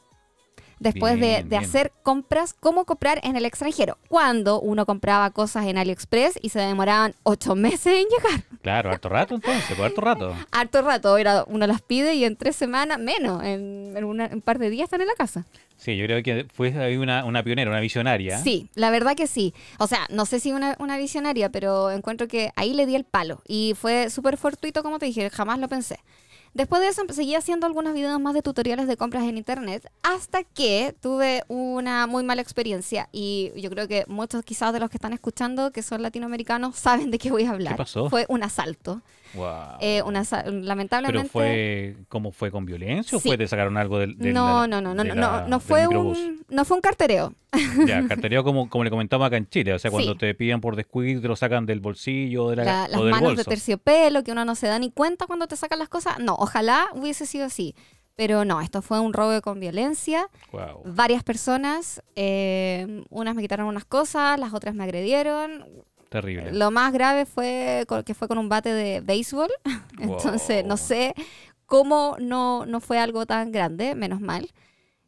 Después 0.79 1.19
de, 1.19 1.57
hacer 1.57 1.91
compras, 2.03 2.53
cómo 2.53 2.85
comprar 2.85 3.19
en 3.23 3.35
el 3.35 3.45
extranjero. 3.45 3.97
Cuando 4.07 4.59
uno 4.59 4.85
compraba 4.85 5.31
cosas 5.31 5.65
en 5.65 5.77
AliExpress 5.77 6.39
y 6.41 6.49
se 6.49 6.59
demoraban 6.59 7.15
ocho 7.23 7.55
meses 7.55 7.87
en 7.87 8.05
llegar. 8.05 8.43
Claro, 8.61 8.91
harto 8.91 9.09
rato 9.09 9.35
entonces, 9.35 9.75
por 9.75 9.85
harto 9.85 10.01
rato. 10.01 10.35
harto 10.51 10.81
rato, 10.81 11.17
era, 11.17 11.43
uno 11.47 11.65
las 11.67 11.81
pide 11.81 12.15
y 12.15 12.25
en 12.25 12.35
tres 12.35 12.55
semanas, 12.55 12.99
menos, 12.99 13.43
en, 13.43 13.95
un 14.03 14.41
par 14.41 14.59
de 14.59 14.69
días 14.69 14.85
están 14.85 15.01
en 15.01 15.07
la 15.07 15.15
casa. 15.15 15.45
Sí, 15.77 15.95
yo 15.95 16.05
creo 16.05 16.23
que 16.23 16.47
fue 16.51 16.97
una, 16.97 17.23
una 17.23 17.43
pionera, 17.43 17.69
una 17.69 17.79
visionaria. 17.79 18.39
Sí, 18.39 18.69
la 18.73 18.89
verdad 18.89 19.15
que 19.15 19.27
sí. 19.27 19.53
O 19.77 19.87
sea, 19.87 20.07
no 20.09 20.25
sé 20.25 20.39
si 20.39 20.51
una, 20.51 20.75
una 20.79 20.97
visionaria, 20.97 21.49
pero 21.49 21.91
encuentro 21.91 22.27
que 22.27 22.51
ahí 22.55 22.73
le 22.73 22.87
di 22.87 22.95
el 22.95 23.03
palo. 23.03 23.41
Y 23.47 23.73
fue 23.79 24.09
súper 24.09 24.37
fortuito, 24.37 24.81
como 24.81 24.97
te 24.97 25.05
dije, 25.05 25.29
jamás 25.29 25.59
lo 25.59 25.67
pensé. 25.67 25.99
Después 26.57 26.81
de 26.81 26.87
eso 26.87 27.03
seguí 27.11 27.35
haciendo 27.35 27.67
algunos 27.67 27.93
videos 27.93 28.19
más 28.19 28.33
de 28.33 28.41
tutoriales 28.41 28.87
de 28.87 28.97
compras 28.97 29.25
en 29.25 29.37
internet 29.37 29.91
hasta 30.01 30.43
que 30.43 30.95
tuve 30.99 31.43
una 31.49 32.07
muy 32.07 32.23
mala 32.23 32.41
experiencia 32.41 33.09
y 33.11 33.51
yo 33.61 33.69
creo 33.69 33.87
que 33.87 34.05
muchos 34.07 34.43
quizás 34.43 34.73
de 34.73 34.79
los 34.79 34.89
que 34.89 34.97
están 34.97 35.13
escuchando 35.13 35.71
que 35.71 35.83
son 35.83 36.01
latinoamericanos 36.01 36.75
saben 36.75 37.11
de 37.11 37.19
qué 37.19 37.29
voy 37.29 37.45
a 37.45 37.51
hablar. 37.51 37.73
¿Qué 37.73 37.77
pasó? 37.77 38.09
Fue 38.09 38.25
un 38.27 38.41
asalto. 38.41 39.03
Eh, 39.81 40.01
una, 40.03 40.23
lamentablemente. 40.45 41.19
¿Pero 41.21 41.31
fue 41.31 41.95
como 42.09 42.31
fue 42.31 42.51
con 42.51 42.65
violencia 42.65 43.17
o 43.17 43.21
fue 43.21 43.37
te 43.37 43.47
sacaron 43.47 43.77
algo 43.77 43.99
del, 43.99 44.17
no, 44.17 44.67
no, 44.67 44.81
no, 44.81 44.93
no, 44.93 45.03
no, 45.03 45.47
no, 45.47 45.59
fue 45.59 45.87
un 45.87 46.45
no 46.49 46.65
fue 46.65 46.75
un 46.75 46.81
cartereo. 46.81 47.33
Ya, 47.85 48.05
cartereo 48.07 48.43
como, 48.43 48.69
como 48.69 48.83
le 48.83 48.89
comentaba 48.89 49.27
acá 49.27 49.37
en 49.37 49.47
Chile, 49.47 49.73
o 49.73 49.79
sea, 49.79 49.91
cuando 49.91 50.15
te 50.15 50.33
piden 50.35 50.61
por 50.61 50.75
descuido 50.75 51.21
te 51.21 51.27
lo 51.27 51.35
sacan 51.35 51.65
del 51.65 51.79
bolsillo 51.79 52.49
de 52.49 52.57
la, 52.57 52.87
las 52.87 53.01
manos 53.01 53.37
de 53.37 53.43
terciopelo 53.43 54.23
que 54.23 54.31
uno 54.31 54.45
no 54.45 54.55
se 54.55 54.67
da 54.67 54.79
ni 54.79 54.91
cuenta 54.91 55.27
cuando 55.27 55.47
te 55.47 55.55
sacan 55.55 55.79
las 55.79 55.89
cosas. 55.89 56.19
No, 56.19 56.35
ojalá 56.35 56.87
hubiese 56.93 57.25
sido 57.25 57.45
así. 57.45 57.75
Pero 58.17 58.45
no, 58.45 58.61
esto 58.61 58.81
fue 58.81 58.99
un 58.99 59.13
robo 59.13 59.39
con 59.41 59.59
violencia. 59.59 60.27
Varias 60.85 61.23
personas, 61.23 62.01
eh, 62.15 63.03
unas 63.09 63.35
me 63.35 63.43
quitaron 63.43 63.67
unas 63.67 63.85
cosas, 63.85 64.39
las 64.39 64.55
otras 64.55 64.73
me 64.73 64.83
agredieron. 64.83 65.65
Terrible. 66.09 66.53
Lo 66.53 66.71
más 66.71 66.93
grave 66.93 67.25
fue 67.25 67.85
que 68.05 68.13
fue 68.13 68.27
con 68.27 68.37
un 68.37 68.49
bate 68.49 68.73
de 68.73 69.01
béisbol. 69.01 69.49
Entonces, 69.99 70.65
no 70.65 70.77
sé 70.77 71.13
cómo 71.65 72.15
no, 72.19 72.65
no 72.65 72.79
fue 72.79 72.99
algo 72.99 73.25
tan 73.25 73.51
grande, 73.51 73.95
menos 73.95 74.21
mal. 74.21 74.49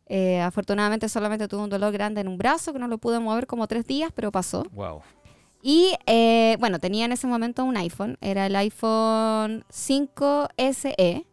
Eh, 0.07 0.41
afortunadamente 0.41 1.07
solamente 1.07 1.47
tuve 1.47 1.63
un 1.63 1.69
dolor 1.69 1.93
grande 1.93 2.21
en 2.21 2.27
un 2.27 2.37
brazo 2.37 2.73
que 2.73 2.79
no 2.79 2.87
lo 2.87 2.97
pude 2.97 3.19
mover 3.19 3.47
como 3.47 3.67
tres 3.67 3.85
días, 3.85 4.11
pero 4.13 4.31
pasó. 4.31 4.65
Wow. 4.71 5.01
Y 5.61 5.93
eh, 6.05 6.57
bueno, 6.59 6.79
tenía 6.79 7.05
en 7.05 7.11
ese 7.11 7.27
momento 7.27 7.63
un 7.63 7.77
iPhone, 7.77 8.17
era 8.21 8.45
el 8.45 8.55
iPhone 8.55 9.65
5 9.69 10.49
SE. 10.57 11.25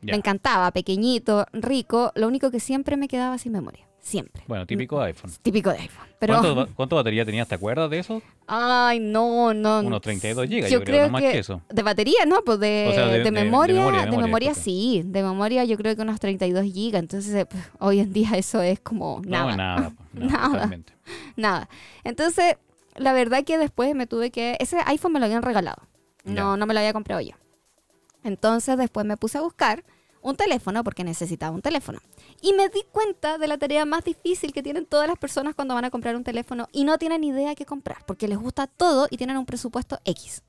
Me 0.00 0.16
encantaba, 0.16 0.72
pequeñito, 0.72 1.46
rico, 1.52 2.10
lo 2.16 2.26
único 2.26 2.50
que 2.50 2.58
siempre 2.58 2.96
me 2.96 3.06
quedaba 3.06 3.38
sin 3.38 3.52
memoria 3.52 3.86
siempre. 4.02 4.42
Bueno, 4.46 4.66
típico 4.66 5.00
de 5.00 5.06
iPhone. 5.06 5.30
Típico 5.40 5.70
de 5.70 5.78
iPhone. 5.78 6.06
Pero... 6.18 6.68
¿Cuánto, 6.76 6.96
batería 6.96 7.24
tenías? 7.24 7.48
¿Te 7.48 7.54
acuerdas 7.54 7.88
de 7.88 8.00
eso? 8.00 8.20
Ay, 8.46 9.00
no, 9.00 9.54
no. 9.54 9.80
Unos 9.80 10.02
32 10.02 10.48
GB, 10.48 10.68
yo, 10.68 10.84
creo, 10.84 11.06
no 11.06 11.12
más 11.12 11.22
que, 11.22 11.38
eso. 11.38 11.62
De 11.70 11.82
batería, 11.82 12.26
¿no? 12.26 12.42
Pues 12.44 12.58
de, 12.60 13.30
memoria, 13.32 14.06
de 14.06 14.18
memoria, 14.18 14.54
sí. 14.54 15.02
De 15.04 15.22
memoria 15.22 15.64
yo 15.64 15.76
creo 15.78 15.96
que 15.96 16.02
unos 16.02 16.20
32 16.20 16.64
GB. 16.64 16.96
Entonces, 16.96 17.34
eh, 17.34 17.46
pues, 17.46 17.62
hoy 17.78 18.00
en 18.00 18.12
día 18.12 18.32
eso 18.36 18.60
es 18.60 18.80
como 18.80 19.22
nada. 19.24 19.52
No, 19.52 19.56
nada. 19.56 19.92
nada. 20.12 20.70
Nada. 21.36 21.68
Entonces, 22.04 22.56
la 22.96 23.12
verdad 23.12 23.44
que 23.44 23.58
después 23.58 23.94
me 23.94 24.06
tuve 24.06 24.30
que... 24.30 24.56
Ese 24.60 24.78
iPhone 24.86 25.12
me 25.12 25.18
lo 25.18 25.24
habían 25.24 25.42
regalado. 25.42 25.82
No, 26.24 26.56
no 26.56 26.66
me 26.66 26.74
lo 26.74 26.80
había 26.80 26.92
comprado 26.92 27.20
yo. 27.20 27.34
Entonces 28.24 28.78
después 28.78 29.04
me 29.04 29.16
puse 29.16 29.38
a 29.38 29.40
buscar 29.40 29.84
un 30.22 30.36
teléfono 30.36 30.82
porque 30.84 31.04
necesitaba 31.04 31.54
un 31.54 31.62
teléfono. 31.62 32.00
Y 32.40 32.52
me 32.54 32.68
di 32.68 32.82
cuenta 32.90 33.38
de 33.38 33.46
la 33.48 33.58
tarea 33.58 33.84
más 33.84 34.04
difícil 34.04 34.52
que 34.52 34.62
tienen 34.62 34.86
todas 34.86 35.08
las 35.08 35.18
personas 35.18 35.54
cuando 35.54 35.74
van 35.74 35.84
a 35.84 35.90
comprar 35.90 36.16
un 36.16 36.24
teléfono 36.24 36.68
y 36.72 36.84
no 36.84 36.98
tienen 36.98 37.24
idea 37.24 37.54
qué 37.54 37.66
comprar 37.66 38.04
porque 38.06 38.28
les 38.28 38.38
gusta 38.38 38.66
todo 38.66 39.08
y 39.10 39.16
tienen 39.16 39.36
un 39.36 39.46
presupuesto 39.46 39.98
X. 40.04 40.42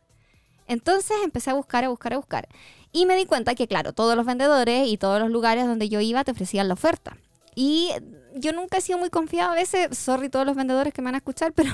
Entonces 0.68 1.18
empecé 1.24 1.50
a 1.50 1.56
buscar, 1.56 1.84
a 1.84 1.90
buscar, 1.90 2.14
a 2.14 2.18
buscar. 2.18 2.48
Y 2.92 3.06
me 3.06 3.16
di 3.16 3.26
cuenta 3.26 3.56
que, 3.56 3.68
claro, 3.68 3.94
todos 3.94 4.16
los 4.16 4.26
vendedores 4.26 4.88
y 4.88 4.98
todos 4.98 5.20
los 5.20 5.30
lugares 5.30 5.66
donde 5.66 5.90
yo 5.90 6.00
iba 6.00 6.24
te 6.24 6.32
ofrecían 6.32 6.68
la 6.68 6.76
oferta. 6.76 7.18
Y 7.56 7.90
yo 8.36 8.54
nunca 8.54 8.78
he 8.78 8.82
sido 8.82 8.98
muy 8.98 9.10
confiada 9.10 9.52
a 9.52 9.56
veces, 9.56 9.98
sorry 9.98 10.30
todos 10.30 10.46
los 10.46 10.56
vendedores 10.56 10.94
que 10.94 11.02
me 11.02 11.08
van 11.08 11.16
a 11.16 11.18
escuchar, 11.18 11.54
pero 11.56 11.72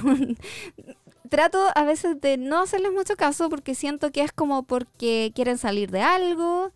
trato 1.30 1.60
a 1.76 1.84
veces 1.84 2.20
de 2.20 2.38
no 2.38 2.62
hacerles 2.62 2.92
mucho 2.92 3.16
caso 3.16 3.50
porque 3.50 3.76
siento 3.76 4.12
que 4.12 4.22
es 4.22 4.32
como 4.32 4.64
porque 4.64 5.32
quieren 5.36 5.58
salir 5.58 5.92
de 5.92 6.02
algo, 6.02 6.72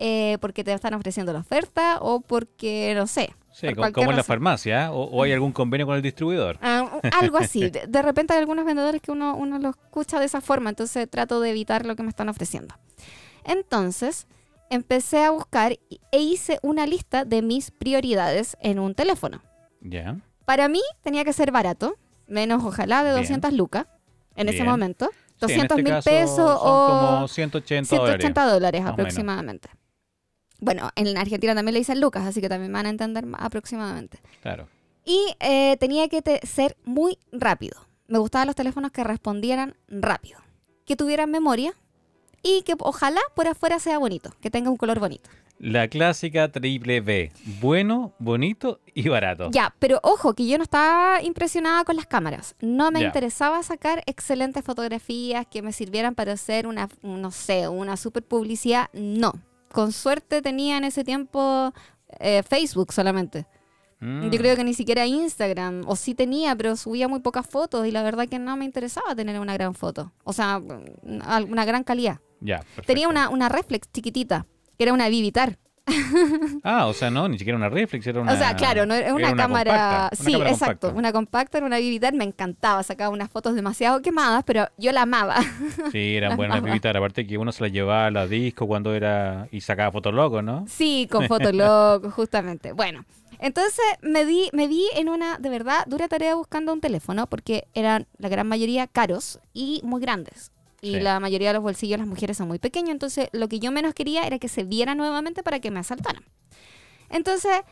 eh, 0.00 0.38
porque 0.40 0.62
te 0.62 0.72
están 0.72 0.94
ofreciendo 0.94 1.32
la 1.32 1.40
oferta 1.40 1.98
o 2.00 2.20
porque, 2.20 2.94
no 2.94 3.06
sé. 3.06 3.34
Sí, 3.52 3.66
como, 3.74 4.10
en 4.10 4.16
la 4.16 4.22
farmacia, 4.22 4.92
o, 4.92 5.22
hay 5.24 5.32
algún 5.32 5.50
convenio 5.50 5.86
con 5.86 5.96
el 5.96 6.02
distribuidor. 6.02 6.58
Ah, 6.62 7.00
algo 7.20 7.38
así. 7.38 7.70
De, 7.88 8.02
repente 8.02 8.32
hay 8.32 8.38
algunos 8.38 8.64
vendedores 8.64 9.02
que 9.02 9.10
uno, 9.10 9.34
uno 9.34 9.58
lo 9.58 9.70
escucha 9.70 10.20
de 10.20 10.26
esa 10.26 10.40
forma, 10.40 10.70
entonces 10.70 11.10
trato 11.10 11.40
de 11.40 11.50
evitar 11.50 11.84
lo 11.84 11.96
que 11.96 12.04
me 12.04 12.10
están 12.10 12.28
ofreciendo. 12.28 12.76
Entonces, 13.44 14.28
empecé 14.70 15.24
a 15.24 15.30
buscar 15.30 15.72
e 15.72 16.18
hice 16.20 16.60
una 16.62 16.86
lista 16.86 17.24
de 17.24 17.42
mis 17.42 17.72
prioridades 17.72 18.56
en 18.60 18.78
un 18.78 18.94
teléfono. 18.94 19.42
Ya. 19.80 20.16
Para 20.44 20.68
mí 20.68 20.82
tenía 21.02 21.24
que 21.24 21.32
ser 21.32 21.50
barato, 21.50 21.96
menos 22.28 22.62
ojalá 22.62 23.02
de 23.02 23.10
200 23.10 23.52
lucas 23.52 23.88
en 24.36 24.48
ese 24.48 24.62
momento. 24.62 25.10
200 25.40 25.78
este 25.78 25.82
mil 25.82 26.02
pesos 26.02 26.58
o 26.60 26.86
como 26.88 27.28
180, 27.28 27.88
180 27.88 28.44
dólares, 28.44 28.84
aproximadamente. 28.84 29.68
Bueno, 30.58 30.90
en 30.96 31.16
Argentina 31.16 31.54
también 31.54 31.74
le 31.74 31.80
dicen 31.80 32.00
lucas, 32.00 32.26
así 32.26 32.40
que 32.40 32.48
también 32.48 32.72
van 32.72 32.86
a 32.86 32.90
entender 32.90 33.24
aproximadamente. 33.38 34.20
Claro. 34.42 34.68
Y 35.04 35.34
eh, 35.40 35.76
tenía 35.78 36.08
que 36.08 36.22
ser 36.46 36.76
muy 36.84 37.18
rápido. 37.32 37.78
Me 38.08 38.18
gustaban 38.18 38.46
los 38.46 38.56
teléfonos 38.56 38.90
que 38.90 39.04
respondieran 39.04 39.76
rápido, 39.88 40.40
que 40.84 40.96
tuvieran 40.96 41.30
memoria 41.30 41.74
y 42.42 42.62
que 42.62 42.74
ojalá 42.78 43.20
por 43.34 43.46
afuera 43.48 43.78
sea 43.78 43.98
bonito, 43.98 44.34
que 44.40 44.50
tenga 44.50 44.70
un 44.70 44.76
color 44.76 44.98
bonito. 44.98 45.30
La 45.58 45.88
clásica 45.88 46.52
triple 46.52 47.00
B. 47.00 47.32
Bueno, 47.60 48.12
bonito 48.20 48.80
y 48.94 49.08
barato. 49.08 49.50
Ya, 49.50 49.74
pero 49.80 49.98
ojo, 50.04 50.34
que 50.34 50.46
yo 50.46 50.56
no 50.56 50.62
estaba 50.62 51.20
impresionada 51.20 51.82
con 51.84 51.96
las 51.96 52.06
cámaras. 52.06 52.54
No 52.60 52.92
me 52.92 53.02
interesaba 53.02 53.60
sacar 53.64 54.04
excelentes 54.06 54.64
fotografías 54.64 55.46
que 55.46 55.62
me 55.62 55.72
sirvieran 55.72 56.14
para 56.14 56.32
hacer 56.32 56.68
una, 56.68 56.88
no 57.02 57.30
sé, 57.32 57.66
una 57.66 57.96
super 57.96 58.22
publicidad. 58.22 58.88
No. 58.92 59.32
Con 59.72 59.92
suerte 59.92 60.42
tenía 60.42 60.78
en 60.78 60.84
ese 60.84 61.04
tiempo 61.04 61.72
eh, 62.20 62.42
Facebook 62.42 62.92
solamente. 62.92 63.46
Mm. 64.00 64.30
Yo 64.30 64.38
creo 64.38 64.56
que 64.56 64.64
ni 64.64 64.74
siquiera 64.74 65.06
Instagram, 65.06 65.82
o 65.86 65.96
sí 65.96 66.14
tenía, 66.14 66.54
pero 66.54 66.76
subía 66.76 67.08
muy 67.08 67.20
pocas 67.20 67.46
fotos 67.46 67.86
y 67.86 67.90
la 67.90 68.02
verdad 68.02 68.28
que 68.28 68.38
no 68.38 68.56
me 68.56 68.64
interesaba 68.64 69.14
tener 69.14 69.40
una 69.40 69.54
gran 69.54 69.74
foto. 69.74 70.12
O 70.24 70.32
sea, 70.32 70.60
una 71.02 71.64
gran 71.64 71.84
calidad. 71.84 72.20
Ya, 72.40 72.64
Tenía 72.86 73.08
una, 73.08 73.28
una 73.30 73.48
reflex 73.48 73.90
chiquitita 73.92 74.46
que 74.76 74.84
era 74.84 74.92
una 74.92 75.08
Vivitar. 75.08 75.58
ah, 76.64 76.86
o 76.86 76.92
sea, 76.92 77.10
no, 77.10 77.28
ni 77.28 77.38
siquiera 77.38 77.56
una 77.56 77.68
reflex, 77.68 78.06
era 78.06 78.20
una. 78.20 78.32
O 78.32 78.36
sea, 78.36 78.54
claro, 78.56 78.86
no, 78.86 78.94
era 78.94 79.14
una, 79.14 79.34
cámara. 79.34 80.10
sí, 80.12 80.34
exacto, 80.34 80.92
una 80.94 81.12
compacta, 81.12 81.58
era 81.58 81.66
una 81.66 81.78
Vivitar, 81.78 82.14
me 82.14 82.24
encantaba, 82.24 82.82
sacaba 82.82 83.10
unas 83.10 83.30
fotos 83.30 83.54
demasiado 83.54 84.02
quemadas, 84.02 84.44
pero 84.44 84.66
yo 84.76 84.92
la 84.92 85.02
amaba. 85.02 85.36
Sí, 85.92 86.16
eran 86.16 86.36
buenas 86.36 86.62
Vivitar, 86.62 86.96
aparte 86.96 87.26
que 87.26 87.38
uno 87.38 87.52
se 87.52 87.62
las 87.62 87.72
llevaba 87.72 88.06
a 88.06 88.10
la 88.10 88.26
disco 88.26 88.66
cuando 88.66 88.94
era. 88.94 89.48
y 89.50 89.60
sacaba 89.60 89.90
Fotolog, 89.92 90.42
¿no? 90.42 90.64
Sí, 90.68 91.08
con 91.10 91.26
Fotolog, 91.28 92.10
justamente. 92.10 92.72
Bueno. 92.72 93.04
Entonces 93.40 93.84
me 94.02 94.24
vi, 94.24 94.50
me 94.52 94.66
vi 94.66 94.88
en 94.96 95.08
una, 95.08 95.38
de 95.38 95.48
verdad, 95.48 95.84
dura 95.86 96.08
tarea 96.08 96.34
buscando 96.34 96.72
un 96.72 96.80
teléfono 96.80 97.28
porque 97.28 97.68
eran 97.72 98.08
la 98.18 98.28
gran 98.28 98.48
mayoría 98.48 98.88
caros 98.88 99.38
y 99.52 99.80
muy 99.84 100.00
grandes. 100.00 100.50
Y 100.80 101.00
la 101.00 101.18
mayoría 101.18 101.48
de 101.48 101.54
los 101.54 101.62
bolsillos 101.62 101.96
de 101.96 101.98
las 101.98 102.06
mujeres 102.06 102.36
son 102.36 102.48
muy 102.48 102.58
pequeños. 102.58 102.90
Entonces, 102.90 103.28
lo 103.32 103.48
que 103.48 103.58
yo 103.58 103.72
menos 103.72 103.94
quería 103.94 104.26
era 104.26 104.38
que 104.38 104.48
se 104.48 104.64
viera 104.64 104.94
nuevamente 104.94 105.42
para 105.42 105.60
que 105.60 105.70
me 105.70 105.80
asaltaran. 105.80 106.24
Entonces, 107.10 107.62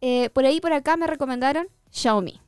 eh, 0.00 0.30
por 0.30 0.46
ahí 0.46 0.60
por 0.60 0.72
acá 0.72 0.96
me 0.96 1.06
recomendaron 1.06 1.68
Xiaomi. 1.90 2.40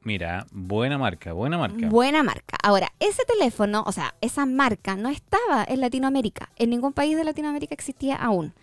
Mira, 0.00 0.46
buena 0.52 0.98
marca, 0.98 1.32
buena 1.32 1.58
marca. 1.58 1.88
Buena 1.88 2.22
marca. 2.22 2.56
Ahora, 2.62 2.92
ese 3.00 3.24
teléfono, 3.24 3.82
o 3.86 3.92
sea, 3.92 4.14
esa 4.20 4.46
marca 4.46 4.96
no 4.96 5.08
estaba 5.08 5.64
en 5.66 5.80
Latinoamérica. 5.80 6.50
En 6.56 6.70
ningún 6.70 6.92
país 6.92 7.16
de 7.16 7.24
Latinoamérica 7.24 7.74
existía 7.74 8.16
aún. 8.16 8.54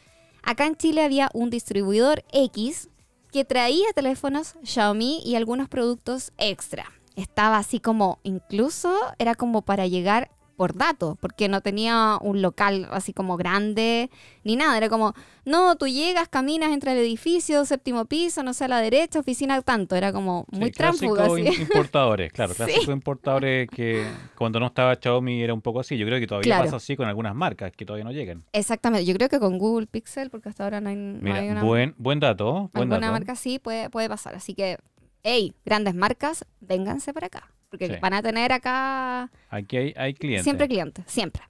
Acá 0.42 0.66
en 0.66 0.76
Chile 0.76 1.04
había 1.04 1.30
un 1.34 1.50
distribuidor 1.50 2.24
X 2.32 2.90
que 3.32 3.46
traía 3.46 3.92
teléfonos 3.94 4.56
Xiaomi 4.64 5.22
y 5.26 5.36
algunos 5.36 5.68
productos 5.68 6.32
extra 6.38 6.86
estaba 7.16 7.58
así 7.58 7.80
como, 7.80 8.20
incluso 8.24 8.96
era 9.18 9.36
como 9.36 9.62
para 9.64 9.88
llegar 9.88 10.32
por 10.56 10.76
datos, 10.76 11.18
porque 11.20 11.48
no 11.48 11.62
tenía 11.62 12.18
un 12.22 12.42
local 12.42 12.88
así 12.92 13.14
como 13.14 13.38
grande 13.38 14.10
ni 14.44 14.56
nada. 14.56 14.78
Era 14.78 14.90
como, 14.90 15.14
no, 15.46 15.76
tú 15.76 15.88
llegas, 15.88 16.30
caminas 16.30 16.72
entre 16.72 16.94
el 16.94 17.00
edificio, 17.00 17.66
séptimo 17.66 18.06
piso, 18.06 18.44
no 18.44 18.54
sé, 18.54 18.66
a 18.66 18.68
la 18.68 18.80
derecha, 18.80 19.20
oficina 19.20 19.62
tanto. 19.62 19.96
Era 19.96 20.14
como 20.14 20.46
muy 20.52 20.72
sí, 20.72 21.62
importadores, 21.62 22.32
claro, 22.32 22.54
clásicos 22.56 22.90
importadores 22.90 23.70
que 23.70 24.06
cuando 24.36 24.60
no 24.60 24.68
estaba 24.68 24.96
Xiaomi 24.96 25.42
era 25.42 25.54
un 25.54 25.62
poco 25.62 25.80
así. 25.80 25.98
Yo 25.98 26.06
creo 26.06 26.20
que 26.20 26.28
todavía 26.28 26.60
pasa 26.60 26.78
así 26.78 26.96
con 26.96 27.08
algunas 27.08 27.36
marcas 27.36 27.72
que 27.72 27.86
todavía 27.86 28.06
no 28.06 28.12
llegan. 28.12 28.44
Exactamente, 28.54 29.06
yo 29.06 29.14
creo 29.16 29.30
que 29.30 29.40
con 29.40 29.58
Google 29.58 29.88
Pixel, 29.88 30.30
porque 30.30 30.50
hasta 30.50 30.64
ahora 30.64 30.82
no 30.82 30.90
hay, 30.90 30.96
una... 30.96 31.64
Buen, 31.64 31.96
buen 31.98 32.20
dato, 32.20 32.70
buen 32.74 32.92
alguna 32.92 33.12
marca 33.12 33.36
sí 33.36 33.60
puede, 33.60 33.90
puede 33.90 34.08
pasar, 34.08 34.36
así 34.36 34.54
que 34.54 34.78
hey, 35.24 35.54
grandes 35.66 35.96
marcas, 35.96 36.46
vénganse 36.60 37.14
para 37.14 37.28
acá. 37.28 37.50
Porque 37.70 37.98
van 38.00 38.14
a 38.14 38.22
tener 38.22 38.52
acá... 38.52 39.32
Aquí 39.50 39.94
hay, 39.96 40.14
clientes. 40.14 40.44
Siempre 40.44 40.68
clientes, 40.68 41.06
siempre. 41.08 41.42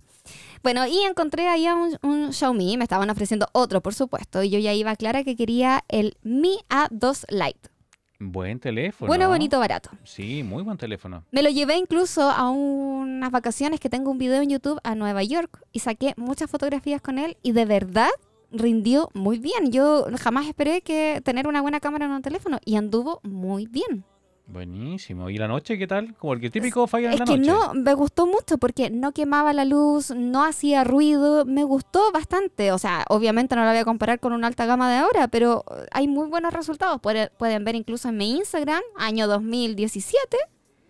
Bueno, 0.62 0.88
y 0.88 1.03
encontré 1.03 1.50
ahí 1.50 1.68
un, 1.68 1.98
un, 2.01 2.32
Xiaomi, 2.32 2.77
me 2.77 2.86
estaban 2.86 3.10
ofreciendo 3.10 3.48
otro, 3.51 3.82
por 3.82 3.94
supuesto, 3.94 4.42
y 4.42 4.50
yo 4.50 4.60
ya 4.60 4.72
iba 4.74 4.96
clara 4.96 5.25
que 5.25 5.36
quería 5.36 5.84
el 5.89 6.15
Mi 6.22 6.60
A2 6.70 7.25
Lite. 7.30 7.74
Buen 8.20 8.60
teléfono. 8.60 9.08
Bueno, 9.08 9.27
bonito, 9.27 9.60
barato. 9.60 9.89
Sí, 10.03 10.44
muy 10.44 10.63
buen 10.63 10.77
teléfono. 10.77 11.25
Me 11.32 11.44
lo 11.44 11.50
llevé 11.50 11.75
incluso 11.75 12.30
a 12.30 12.50
unas 12.51 13.32
vacaciones 13.32 13.82
que 13.82 13.89
tengo 13.89 14.12
un 14.12 14.18
video 14.18 14.42
en 14.42 14.50
YouTube 14.50 14.80
a 14.84 14.96
Nueva 14.96 15.24
York 15.24 15.62
y 15.74 15.80
saqué 15.80 16.13
muchas 16.15 16.50
fotografías 16.50 17.01
con 17.01 17.20
él 17.20 17.36
y 17.44 17.51
de 17.51 17.65
verdad 17.65 18.10
rindió 18.53 19.10
muy 19.13 19.39
bien. 19.39 19.72
Yo 19.72 20.05
jamás 20.19 20.48
esperé 20.48 20.81
que 20.81 21.22
tener 21.24 21.48
una 21.48 21.62
buena 21.62 21.79
cámara 21.79 22.05
en 22.05 22.12
un 22.12 22.22
teléfono 22.22 22.60
y 22.63 22.75
anduvo 22.75 23.19
muy 23.24 23.67
bien. 23.67 24.05
Buenísimo. 24.45 25.29
¿Y 25.29 25.38
la 25.38 25.48
noche 25.48 25.77
qué 25.77 25.88
tal? 25.88 26.15
Como 26.15 26.33
el 26.33 26.41
que 26.41 26.50
típico 26.50 26.86
falla 26.86 27.07
en 27.07 27.13
es 27.13 27.19
la 27.19 27.25
noche. 27.25 27.41
Es 27.41 27.48
que 27.48 27.53
no, 27.53 27.74
me 27.74 27.93
gustó 27.93 28.27
mucho 28.27 28.57
porque 28.57 28.89
no 28.89 29.13
quemaba 29.13 29.53
la 29.53 29.63
luz, 29.63 30.12
no 30.12 30.43
hacía 30.43 30.83
ruido, 30.83 31.45
me 31.45 31.63
gustó 31.63 32.12
bastante. 32.12 32.72
O 32.72 32.77
sea, 32.77 33.05
obviamente 33.10 33.55
no 33.55 33.63
la 33.63 33.72
voy 33.72 33.79
a 33.79 33.86
comparar 33.86 34.19
con 34.19 34.33
una 34.33 34.48
alta 34.48 34.65
gama 34.65 34.91
de 34.91 34.98
ahora, 34.98 35.27
pero 35.29 35.63
hay 35.91 36.07
muy 36.07 36.27
buenos 36.27 36.53
resultados. 36.53 37.00
pueden 37.01 37.63
ver 37.63 37.75
incluso 37.75 38.10
en 38.10 38.17
mi 38.17 38.31
Instagram, 38.38 38.81
año 38.98 39.27
2017. 39.27 40.38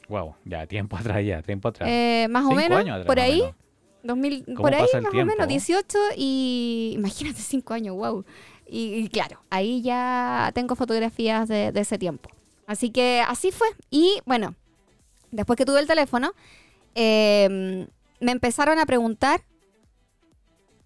Wow, 0.09 0.35
ya 0.45 0.65
tiempo 0.65 0.97
atrás, 0.99 1.23
ya 1.23 1.41
tiempo 1.43 1.69
atrás. 1.69 1.89
Eh, 1.91 2.27
más 2.29 2.45
o 2.45 2.51
menos, 2.51 3.05
por 3.05 3.19
ahí. 3.19 3.43
2000, 4.03 4.45
por 4.55 4.75
ahí 4.75 4.85
más 5.01 5.13
o 5.13 5.25
menos, 5.25 5.47
18 5.47 5.97
y 6.17 6.91
imagínate 6.95 7.39
5 7.41 7.73
años, 7.73 7.95
wow. 7.95 8.23
Y, 8.65 9.07
claro, 9.09 9.39
ahí 9.49 9.81
ya 9.81 10.51
tengo 10.53 10.75
fotografías 10.75 11.47
de, 11.47 11.71
ese 11.75 11.97
tiempo. 11.97 12.29
Así 12.65 12.89
que 12.89 13.23
así 13.27 13.51
fue. 13.51 13.67
Y 13.91 14.19
bueno, 14.25 14.55
después 15.31 15.57
que 15.57 15.65
tuve 15.65 15.79
el 15.79 15.87
teléfono, 15.87 16.33
em, 16.95 17.87
me 18.19 18.31
empezaron 18.31 18.79
a 18.79 18.85
preguntar 18.85 19.43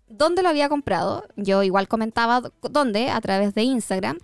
dónde 0.09 0.41
lo 0.41 0.49
había 0.49 0.69
comprado. 0.69 1.27
Yo 1.37 1.63
igual 1.63 1.87
comentaba 1.87 2.41
dónde, 2.61 3.09
a 3.09 3.21
través 3.21 3.53
de 3.53 3.61
Instagram. 3.61 4.17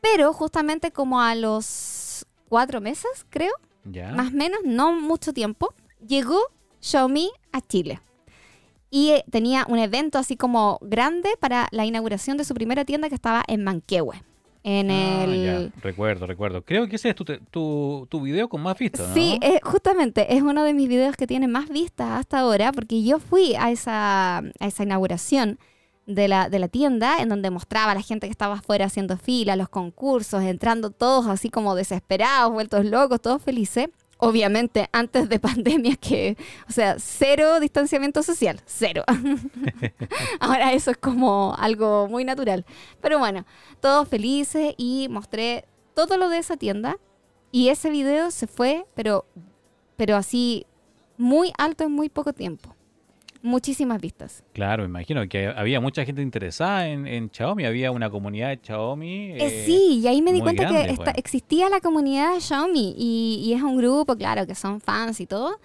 Pero 0.00 0.32
justamente 0.32 0.90
como 0.90 1.20
a 1.20 1.34
los 1.34 2.26
cuatro 2.48 2.80
meses, 2.80 3.26
creo, 3.30 3.52
más 3.84 4.32
o 4.32 4.36
menos, 4.36 4.60
no 4.64 4.92
mucho 4.92 5.32
tiempo, 5.32 5.72
llegó 6.04 6.40
Xiaomi 6.80 7.30
a 7.52 7.60
Chile 7.60 8.00
y 8.94 9.10
eh, 9.10 9.24
tenía 9.28 9.66
un 9.68 9.80
evento 9.80 10.18
así 10.18 10.36
como 10.36 10.78
grande 10.80 11.30
para 11.40 11.66
la 11.72 11.84
inauguración 11.84 12.36
de 12.36 12.44
su 12.44 12.54
primera 12.54 12.84
tienda 12.84 13.08
que 13.08 13.16
estaba 13.16 13.42
en 13.48 13.64
Manquehue. 13.64 14.22
En 14.62 14.88
ah, 14.88 15.24
el... 15.24 15.72
Recuerdo, 15.82 16.28
recuerdo. 16.28 16.62
Creo 16.62 16.86
que 16.86 16.94
ese 16.94 17.08
es 17.08 17.16
tu, 17.16 17.24
tu, 17.24 18.06
tu 18.08 18.22
video 18.22 18.48
con 18.48 18.62
más 18.62 18.78
vistas, 18.78 19.08
¿no? 19.08 19.14
Sí, 19.14 19.40
justamente 19.64 20.36
es 20.36 20.42
uno 20.42 20.62
de 20.62 20.74
mis 20.74 20.88
videos 20.88 21.16
que 21.16 21.26
tiene 21.26 21.48
más 21.48 21.70
vistas 21.70 22.20
hasta 22.20 22.38
ahora 22.38 22.70
porque 22.70 23.02
yo 23.02 23.18
fui 23.18 23.56
a 23.56 23.72
esa, 23.72 24.38
a 24.38 24.44
esa 24.60 24.84
inauguración 24.84 25.58
de 26.06 26.28
la, 26.28 26.48
de 26.48 26.60
la 26.60 26.68
tienda 26.68 27.18
en 27.18 27.28
donde 27.28 27.50
mostraba 27.50 27.90
a 27.90 27.94
la 27.96 28.02
gente 28.02 28.28
que 28.28 28.30
estaba 28.30 28.54
afuera 28.54 28.84
haciendo 28.84 29.16
fila, 29.16 29.56
los 29.56 29.70
concursos, 29.70 30.44
entrando 30.44 30.90
todos 30.90 31.26
así 31.26 31.50
como 31.50 31.74
desesperados, 31.74 32.52
vueltos 32.52 32.84
locos, 32.84 33.20
todos 33.20 33.42
felices. 33.42 33.88
Obviamente 34.24 34.88
antes 34.92 35.28
de 35.28 35.38
pandemia 35.50 35.96
que, 35.96 36.36
o 36.68 36.72
sea, 36.72 36.96
cero 36.98 37.60
distanciamiento 37.60 38.22
social, 38.22 38.60
cero. 38.66 39.04
Ahora 40.40 40.72
eso 40.72 40.90
es 40.90 40.96
como 40.96 41.54
algo 41.58 42.08
muy 42.08 42.24
natural. 42.24 42.64
Pero 43.00 43.18
bueno, 43.18 43.44
todos 43.80 44.08
felices 44.08 44.74
y 44.76 45.08
mostré 45.10 45.66
todo 45.94 46.16
lo 46.16 46.28
de 46.28 46.38
esa 46.38 46.56
tienda 46.56 46.96
y 47.52 47.68
ese 47.68 47.90
video 47.90 48.30
se 48.30 48.46
fue, 48.46 48.84
pero, 48.94 49.26
pero 49.96 50.16
así 50.16 50.66
muy 51.16 51.52
alto 51.56 51.84
en 51.84 51.92
muy 51.92 52.08
poco 52.08 52.32
tiempo. 52.32 52.73
Muchísimas 53.46 54.00
vistas. 54.00 54.42
Claro, 54.54 54.86
imagino 54.86 55.28
que 55.28 55.48
había 55.48 55.78
mucha 55.78 56.02
gente 56.06 56.22
interesada 56.22 56.88
en, 56.88 57.06
en 57.06 57.30
Xiaomi, 57.30 57.66
había 57.66 57.90
una 57.90 58.08
comunidad 58.08 58.48
de 58.48 58.58
Xiaomi. 58.62 59.32
Eh, 59.32 59.36
eh, 59.38 59.62
sí, 59.66 60.00
y 60.02 60.08
ahí 60.08 60.22
me 60.22 60.32
di 60.32 60.40
cuenta 60.40 60.62
grande, 60.62 60.84
que 60.86 60.90
esta- 60.92 61.04
pues. 61.04 61.18
existía 61.18 61.68
la 61.68 61.80
comunidad 61.80 62.32
de 62.34 62.40
Xiaomi 62.40 62.94
y, 62.96 63.42
y 63.44 63.52
es 63.52 63.62
un 63.62 63.76
grupo, 63.76 64.16
claro, 64.16 64.46
que 64.46 64.54
son 64.54 64.80
fans 64.80 65.20
y 65.20 65.26
todo. 65.26 65.60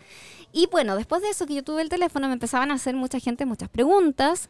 Y 0.51 0.67
bueno, 0.69 0.97
después 0.97 1.21
de 1.21 1.29
eso 1.29 1.45
que 1.45 1.55
yo 1.55 1.63
tuve 1.63 1.81
el 1.81 1.87
teléfono, 1.87 2.27
me 2.27 2.33
empezaban 2.33 2.69
a 2.71 2.73
hacer 2.73 2.95
mucha 2.95 3.17
gente 3.19 3.45
muchas 3.45 3.69
preguntas 3.69 4.49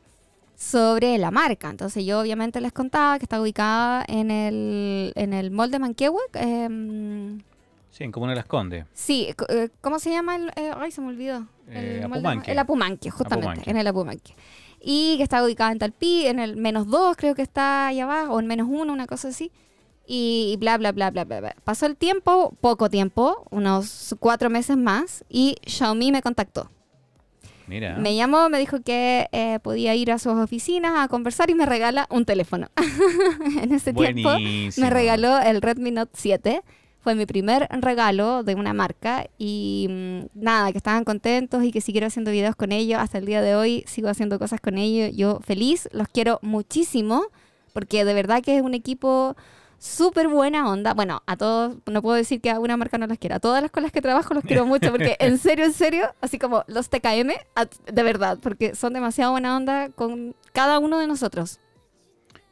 sobre 0.56 1.18
la 1.20 1.30
marca. 1.30 1.70
Entonces 1.70 2.04
yo 2.06 2.20
obviamente 2.20 2.60
les 2.62 2.74
contaba 2.74 3.20
que 3.20 3.26
está 3.26 3.40
ubicada 3.40 4.04
en 4.08 4.32
el, 4.32 5.12
en 5.16 5.34
el 5.34 5.52
mall 5.52 5.70
de 5.70 5.78
Manquehue. 5.80 6.20
em, 6.34 7.40
Sí, 7.92 8.04
en 8.04 8.12
Comuna 8.12 8.36
Las 8.36 8.46
Condes. 8.46 8.86
sí, 8.94 9.34
eh, 9.50 9.70
¿cómo 9.82 10.00
se 10.00 10.12
llama? 10.12 10.36
El, 10.36 10.50
eh, 10.56 10.72
ay, 10.78 10.92
se 10.92 11.02
me 11.02 11.08
olvidó. 11.08 11.48
Eh, 11.68 12.00
de 12.02 12.08
Ma- 12.08 12.16
Apumanque. 12.18 12.52
El 12.52 12.60
Apumanque, 12.60 13.10
justamente, 13.10 13.48
Apumanque. 13.48 13.70
en 13.72 13.78
el 13.78 13.88
Apumanque. 13.88 14.36
Y 14.82 15.18
que 15.18 15.24
está 15.24 15.44
ubicada 15.44 15.72
en 15.72 15.80
Talpí, 15.80 16.26
en 16.28 16.40
el 16.40 16.56
menos 16.56 16.88
dos 16.88 17.18
creo 17.18 17.36
que 17.36 17.42
está 17.42 17.88
ahí 17.88 18.00
abajo, 18.00 18.34
o 18.34 18.40
en 18.40 18.48
menos 18.48 18.68
uno, 18.70 18.94
una 18.94 19.08
cosa 19.08 19.28
así. 19.30 19.52
Y, 20.08 20.52
y 20.54 20.58
bla, 20.58 20.78
bla, 20.78 20.92
bla, 20.92 21.12
bla, 21.12 21.26
bla, 21.26 21.40
bla. 21.42 21.56
Pasó 21.64 21.86
el 21.86 21.96
tiempo, 21.96 22.54
poco 22.62 22.90
tiempo, 22.90 23.46
unos 23.52 24.16
cuatro 24.20 24.50
meses 24.50 24.78
más, 24.78 25.24
y 25.30 25.56
Xiaomi 25.68 26.12
me 26.12 26.22
contactó. 26.22 26.72
Mira. 27.68 27.98
Me 27.98 28.16
llamó, 28.16 28.50
me 28.50 28.58
dijo 28.58 28.82
que 28.82 29.28
eh, 29.32 29.60
podía 29.62 29.94
ir 29.94 30.12
a 30.12 30.18
sus 30.18 30.34
oficinas 30.34 30.94
a 30.98 31.08
conversar 31.08 31.52
y 31.52 31.56
me 31.56 31.68
regala 31.68 32.08
un 32.10 32.26
teléfono. 32.26 32.70
en 33.62 33.72
ese 33.72 33.94
tiempo 33.94 34.30
Buenísimo. 34.30 34.86
me 34.88 34.90
regaló 34.92 35.38
el 35.40 35.62
Redmi 35.62 35.92
Note 35.92 36.12
7. 36.16 36.64
Fue 37.02 37.16
mi 37.16 37.26
primer 37.26 37.68
regalo 37.72 38.44
de 38.44 38.56
una 38.56 38.74
marca 38.74 39.28
y 39.38 39.88
mm, 39.90 40.42
nada, 40.42 40.72
que 40.72 40.78
estaban 40.78 41.06
contentos 41.06 41.64
y 41.64 41.72
que 41.72 41.82
siguieron 41.82 42.08
haciendo 42.08 42.32
videos 42.32 42.56
con 42.56 42.72
ellos. 42.72 43.00
Hasta 43.00 43.18
el 43.18 43.26
día 43.26 43.42
de 43.42 43.56
hoy 43.56 43.84
sigo 43.88 44.10
haciendo 44.10 44.38
cosas 44.38 44.60
con 44.60 44.78
ellos. 44.78 45.16
Yo 45.16 45.40
feliz, 45.42 45.88
los 45.94 46.08
quiero 46.10 46.40
muchísimo 46.42 47.28
porque 47.74 48.04
de 48.04 48.14
verdad 48.14 48.42
que 48.42 48.58
es 48.58 48.62
un 48.62 48.74
equipo 48.74 49.36
súper 49.78 50.28
buena 50.28 50.70
onda. 50.70 50.94
Bueno, 50.94 51.24
a 51.26 51.38
todos, 51.38 51.78
no 51.86 52.02
puedo 52.02 52.16
decir 52.16 52.42
que 52.42 52.52
a 52.52 52.60
una 52.60 52.78
marca 52.78 52.98
no 52.98 53.08
las 53.08 53.18
quiera. 53.18 53.38
A 53.38 53.40
todas 53.40 53.62
las 53.62 53.72
con 53.72 53.84
las 53.84 53.92
que 53.92 54.02
trabajo 54.02 54.34
los 54.34 54.44
quiero 54.44 54.66
mucho 54.66 54.92
porque 54.92 55.16
en 55.20 55.38
serio, 55.38 55.66
en 55.66 55.74
serio, 55.74 56.14
así 56.22 56.38
como 56.38 56.64
los 56.68 56.90
TKM, 56.90 57.32
de 57.92 58.04
verdad, 58.04 58.38
porque 58.42 58.76
son 58.76 58.94
demasiado 58.94 59.32
buena 59.32 59.56
onda 59.56 59.90
con 59.90 60.36
cada 60.52 60.80
uno 60.80 61.00
de 61.00 61.08
nosotros. 61.08 61.60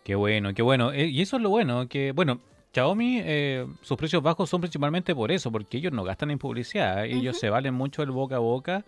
Qué 0.03 0.15
bueno, 0.15 0.53
qué 0.53 0.61
bueno. 0.61 0.93
Eh, 0.93 1.07
y 1.07 1.21
eso 1.21 1.35
es 1.35 1.43
lo 1.43 1.49
bueno, 1.49 1.89
que 1.89 2.13
bueno, 2.13 2.39
Xiaomi, 2.77 3.21
eh, 3.23 3.65
sus 3.81 3.97
precios 3.97 4.21
bajos 4.21 4.47
son 4.47 4.61
principalmente 4.61 5.15
por 5.15 5.31
eso, 5.31 5.51
porque 5.51 5.77
ellos 5.77 5.91
no 5.91 6.03
gastan 6.03 6.29
en 6.29 6.37
publicidad, 6.37 7.05
ellos 7.05 7.39
se 7.39 7.49
valen 7.49 7.73
mucho 7.73 8.03
el 8.03 8.11
boca 8.11 8.35
a 8.35 8.39
boca 8.39 8.85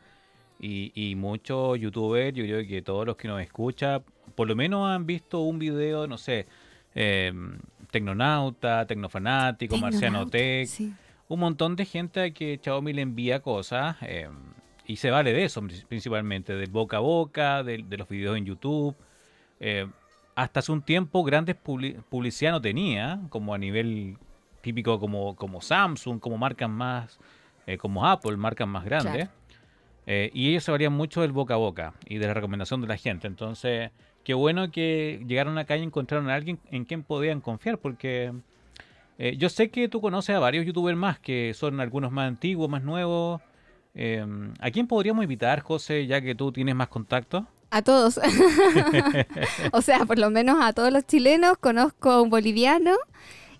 y, 0.59 0.91
y 0.93 1.15
muchos 1.15 1.79
youtubers, 1.79 2.35
yo 2.35 2.43
creo 2.43 2.67
que 2.67 2.83
todos 2.83 3.07
los 3.07 3.15
que 3.15 3.27
nos 3.27 3.41
escuchan, 3.41 4.03
por 4.35 4.47
lo 4.47 4.55
menos 4.55 4.87
han 4.87 5.07
visto 5.07 5.39
un 5.39 5.57
video, 5.57 6.05
no 6.05 6.19
sé, 6.19 6.45
eh, 6.93 7.33
Tecnonauta, 7.89 8.85
Tecnofanático, 8.85 9.75
Marciano 9.77 10.27
Tecnonauta, 10.27 10.37
Tech, 10.37 10.67
sí. 10.67 10.93
un 11.27 11.39
montón 11.39 11.75
de 11.75 11.85
gente 11.85 12.21
a 12.21 12.29
que 12.29 12.59
Xiaomi 12.61 12.93
le 12.93 13.01
envía 13.01 13.39
cosas 13.39 13.95
eh, 14.03 14.29
y 14.85 14.97
se 14.97 15.09
vale 15.09 15.33
de 15.33 15.45
eso 15.45 15.63
pri- 15.63 15.83
principalmente, 15.87 16.53
del 16.55 16.69
boca 16.69 16.97
a 16.97 16.99
boca, 16.99 17.63
de, 17.63 17.79
de 17.79 17.97
los 17.97 18.07
videos 18.07 18.37
en 18.37 18.45
YouTube. 18.45 18.95
Eh, 19.59 19.87
hasta 20.41 20.61
hace 20.61 20.71
un 20.71 20.81
tiempo 20.81 21.23
grandes 21.23 21.55
publi- 21.61 22.01
publicidad 22.09 22.51
no 22.51 22.61
tenía, 22.61 23.19
como 23.29 23.53
a 23.53 23.57
nivel 23.57 24.17
típico 24.61 24.99
como, 24.99 25.35
como 25.35 25.61
Samsung, 25.61 26.19
como 26.19 26.37
marcas 26.37 26.69
más, 26.69 27.19
eh, 27.67 27.77
como 27.77 28.05
Apple, 28.05 28.37
marcas 28.37 28.67
más 28.67 28.85
grandes. 28.85 29.27
Claro. 29.27 29.31
Eh, 30.05 30.31
y 30.33 30.49
ellos 30.49 30.63
se 30.63 30.71
valían 30.71 30.93
mucho 30.93 31.21
del 31.21 31.31
boca 31.33 31.55
a 31.55 31.57
boca 31.57 31.93
y 32.07 32.17
de 32.17 32.27
la 32.27 32.33
recomendación 32.33 32.79
de 32.81 32.87
la 32.87 32.97
gente. 32.97 33.27
Entonces, 33.27 33.91
qué 34.23 34.33
bueno 34.33 34.71
que 34.71 35.23
llegaron 35.27 35.57
acá 35.57 35.75
y 35.75 35.83
encontraron 35.83 36.29
a 36.29 36.35
alguien 36.35 36.57
en 36.71 36.85
quien 36.85 37.03
podían 37.03 37.41
confiar, 37.41 37.77
porque 37.77 38.31
eh, 39.17 39.35
yo 39.37 39.49
sé 39.49 39.69
que 39.69 39.89
tú 39.89 39.99
conoces 39.99 40.35
a 40.35 40.39
varios 40.39 40.65
youtubers 40.65 40.97
más, 40.97 41.19
que 41.19 41.53
son 41.53 41.79
algunos 41.81 42.11
más 42.11 42.27
antiguos, 42.27 42.69
más 42.69 42.83
nuevos. 42.83 43.41
¿A 44.61 44.71
quién 44.71 44.87
podríamos 44.87 45.23
invitar, 45.23 45.59
José, 45.59 46.07
ya 46.07 46.21
que 46.21 46.33
tú 46.33 46.53
tienes 46.53 46.73
más 46.73 46.87
contactos? 46.87 47.43
A 47.71 47.81
todos. 47.81 48.19
o 49.71 49.81
sea, 49.81 50.05
por 50.05 50.17
lo 50.19 50.29
menos 50.29 50.57
a 50.61 50.73
todos 50.73 50.91
los 50.91 51.05
chilenos. 51.05 51.57
Conozco 51.57 52.09
a 52.11 52.21
un 52.21 52.29
boliviano 52.29 52.95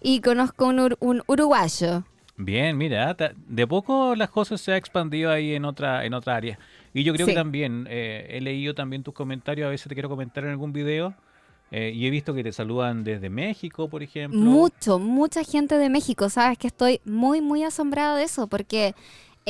y 0.02 0.22
conozco 0.22 0.68
un, 0.68 0.80
ur- 0.80 0.98
un 1.00 1.22
uruguayo. 1.28 2.04
Bien, 2.38 2.78
mira, 2.78 3.16
de 3.48 3.68
poco 3.68 4.16
las 4.16 4.30
cosas 4.30 4.62
se 4.62 4.72
ha 4.72 4.78
expandido 4.78 5.30
ahí 5.30 5.54
en 5.56 5.66
otra, 5.66 6.06
en 6.06 6.14
otra 6.14 6.36
área. 6.38 6.58
Y 6.94 7.04
yo 7.04 7.14
creo 7.14 7.26
Sí. 7.28 7.34
que 7.34 7.38
también, 7.38 7.86
eh, 7.90 8.28
he 8.30 8.42
leído 8.42 8.74
también 8.74 9.04
tus 9.04 9.14
comentarios, 9.14 9.68
a 9.68 9.70
veces 9.70 9.88
te 9.90 9.94
quiero 9.94 10.10
comentar 10.10 10.44
en 10.46 10.52
algún 10.52 10.72
video, 10.72 11.14
eh, 11.70 11.92
y 11.94 12.08
he 12.08 12.10
visto 12.10 12.34
que 12.34 12.42
te 12.44 12.52
saludan 12.54 13.04
desde 13.04 13.30
México, 13.30 13.90
por 13.90 14.02
ejemplo. 14.02 14.40
Mucho, 14.40 14.98
mucha 15.00 15.44
gente 15.44 15.78
de 15.78 15.90
México. 15.90 16.30
Sabes 16.30 16.58
que 16.58 16.68
estoy 16.68 17.02
muy, 17.06 17.42
muy 17.42 17.64
asombrada 17.64 18.16
de 18.16 18.24
eso 18.24 18.48
porque 18.48 18.96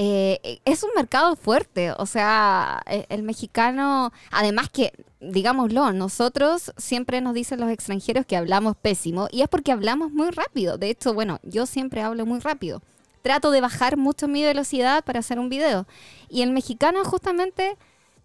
eh, 0.02 0.62
es 0.64 0.84
un 0.84 0.92
mercado 0.96 1.36
fuerte. 1.36 1.92
O 1.98 2.06
sea, 2.06 2.82
e- 2.86 3.06
el 3.10 3.22
mexicano, 3.22 4.14
además 4.32 4.70
que, 4.70 4.94
digámoslo, 5.20 5.92
nosotros 5.92 6.72
siempre 6.78 7.20
nos 7.20 7.34
dicen 7.34 7.60
los 7.60 7.70
extranjeros 7.70 8.26
que 8.26 8.38
hablamos 8.38 8.78
pésimo 8.78 9.28
y 9.30 9.42
es 9.42 9.50
porque 9.50 9.74
hablamos 9.74 10.14
muy 10.14 10.30
rápido. 10.30 10.78
De 10.78 10.90
hecho, 10.90 11.14
bueno, 11.14 11.40
yo 11.44 11.66
siempre 11.66 12.02
hablo 12.02 12.26
muy 12.26 12.40
rápido. 12.40 12.82
Trato 13.24 13.52
de 13.52 13.60
bajar 13.60 13.98
mucho 13.98 14.30
mi 14.30 14.42
velocidad 14.42 15.04
para 15.04 15.20
hacer 15.20 15.38
un 15.38 15.50
video. 15.50 15.86
Y 16.30 16.44
el 16.44 16.52
mexicano 16.52 17.04
justamente 17.04 17.76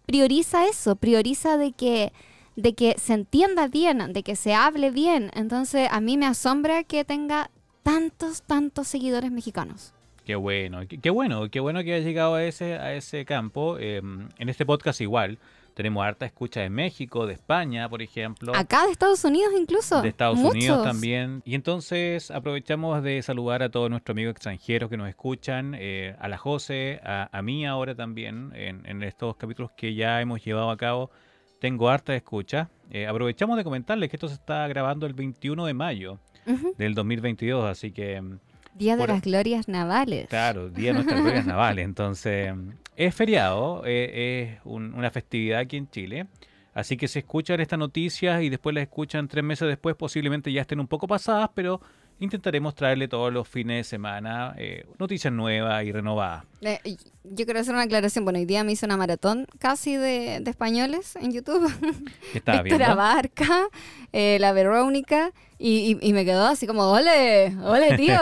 prioriza 0.05 0.67
eso, 0.67 0.95
prioriza 0.95 1.57
de 1.57 1.73
que 1.73 2.13
de 2.55 2.73
que 2.73 2.95
se 2.97 3.11
entienda 3.11 3.67
bien, 3.67 4.13
de 4.13 4.23
que 4.23 4.37
se 4.37 4.53
hable 4.53 4.91
bien. 4.91 5.29
Entonces, 5.33 5.89
a 5.91 5.99
mí 5.99 6.15
me 6.15 6.25
asombra 6.25 6.85
que 6.85 7.03
tenga 7.03 7.51
tantos, 7.83 8.43
tantos 8.43 8.87
seguidores 8.87 9.29
mexicanos. 9.29 9.91
Qué 10.25 10.35
bueno, 10.35 10.81
qué, 10.87 10.97
qué 10.99 11.09
bueno, 11.09 11.49
qué 11.49 11.59
bueno 11.59 11.83
que 11.83 11.93
hayas 11.93 12.05
llegado 12.05 12.35
a 12.35 12.43
ese, 12.43 12.73
a 12.75 12.93
ese 12.95 13.25
campo. 13.25 13.77
Eh, 13.79 13.97
en 14.37 14.49
este 14.49 14.65
podcast 14.65 14.99
igual, 15.01 15.37
tenemos 15.75 16.03
harta 16.05 16.25
escucha 16.25 16.61
de 16.61 16.69
México, 16.69 17.27
de 17.27 17.33
España, 17.33 17.87
por 17.89 18.01
ejemplo. 18.01 18.55
Acá 18.55 18.85
de 18.85 18.91
Estados 18.91 19.23
Unidos 19.23 19.53
incluso. 19.59 20.01
de 20.01 20.09
Estados 20.09 20.37
muchos. 20.37 20.55
Unidos 20.55 20.83
también. 20.83 21.41
Y 21.45 21.53
entonces 21.53 22.31
aprovechamos 22.31 23.03
de 23.03 23.21
saludar 23.21 23.61
a 23.61 23.69
todos 23.69 23.89
nuestros 23.89 24.15
amigos 24.15 24.31
extranjeros 24.31 24.89
que 24.89 24.97
nos 24.97 25.07
escuchan, 25.09 25.75
eh, 25.77 26.15
a 26.19 26.27
la 26.27 26.37
José, 26.37 27.01
a, 27.03 27.29
a 27.31 27.41
mí 27.41 27.65
ahora 27.67 27.93
también, 27.93 28.51
en, 28.55 28.81
en 28.87 29.03
estos 29.03 29.35
capítulos 29.35 29.71
que 29.77 29.93
ya 29.93 30.21
hemos 30.21 30.43
llevado 30.43 30.71
a 30.71 30.77
cabo. 30.77 31.11
Tengo 31.59 31.89
harta 31.89 32.15
escucha. 32.15 32.69
Eh, 32.89 33.05
aprovechamos 33.07 33.57
de 33.57 33.63
comentarles 33.63 34.09
que 34.09 34.15
esto 34.15 34.27
se 34.27 34.35
está 34.35 34.67
grabando 34.67 35.05
el 35.05 35.13
21 35.13 35.65
de 35.65 35.73
mayo 35.73 36.19
Ujú. 36.47 36.73
del 36.77 36.93
2022, 36.95 37.65
así 37.69 37.91
que, 37.91 38.21
mm, 38.21 38.39
Día 38.75 38.93
de 38.95 38.99
Por- 38.99 39.09
las 39.09 39.21
Glorias 39.23 39.67
Navales. 39.67 40.27
claro, 40.27 40.69
Día 40.69 40.89
de 40.89 40.93
Nuestras 40.95 41.21
Glorias 41.21 41.45
Navales. 41.45 41.85
Entonces, 41.85 42.53
es 42.95 43.15
feriado, 43.15 43.81
eh, 43.85 44.51
es 44.55 44.59
un- 44.65 44.93
una 44.93 45.09
festividad 45.11 45.59
aquí 45.59 45.77
en 45.77 45.89
Chile. 45.89 46.27
Así 46.73 46.97
que 46.97 47.07
si 47.07 47.19
escuchan 47.19 47.61
estas 47.61 47.79
noticias 47.79 48.43
y 48.43 48.49
después 48.49 48.75
las 48.75 48.81
escuchan 48.83 49.27
tres 49.29 49.43
meses 49.45 49.67
después, 49.67 49.95
posiblemente 49.95 50.51
ya 50.51 50.61
estén 50.61 50.79
un 50.81 50.87
poco 50.87 51.07
pasadas, 51.07 51.49
pero 51.55 51.79
intentaremos 52.19 52.75
traerle 52.75 53.07
todos 53.07 53.31
los 53.33 53.47
fines 53.47 53.77
de 53.77 53.83
semana 53.83 54.53
eh, 54.57 54.85
noticias 54.99 55.33
nuevas 55.33 55.83
y 55.83 55.91
renovadas. 55.91 56.45
Eh, 56.61 56.79
yo 57.23 57.45
quiero 57.45 57.59
hacer 57.59 57.73
una 57.73 57.83
aclaración. 57.83 58.23
Bueno, 58.23 58.39
hoy 58.39 58.45
día 58.45 58.63
me 58.63 58.71
hice 58.71 58.85
una 58.85 58.97
maratón 58.97 59.45
casi 59.59 59.95
de, 59.95 60.39
de 60.41 60.49
españoles 60.49 61.15
en 61.17 61.31
YouTube. 61.33 61.69
¿Qué 62.31 62.37
estaba 62.39 62.61
viendo? 62.63 62.83
Abarca, 62.85 63.67
eh, 64.13 64.37
la 64.39 64.53
Verónica, 64.53 65.31
y, 65.57 65.97
y- 66.01 66.09
y 66.09 66.13
me 66.13 66.25
quedó 66.25 66.45
así 66.47 66.67
como, 66.67 66.83
¡ole! 66.91 67.55
¡ole, 67.63 67.95
tío! 67.97 68.17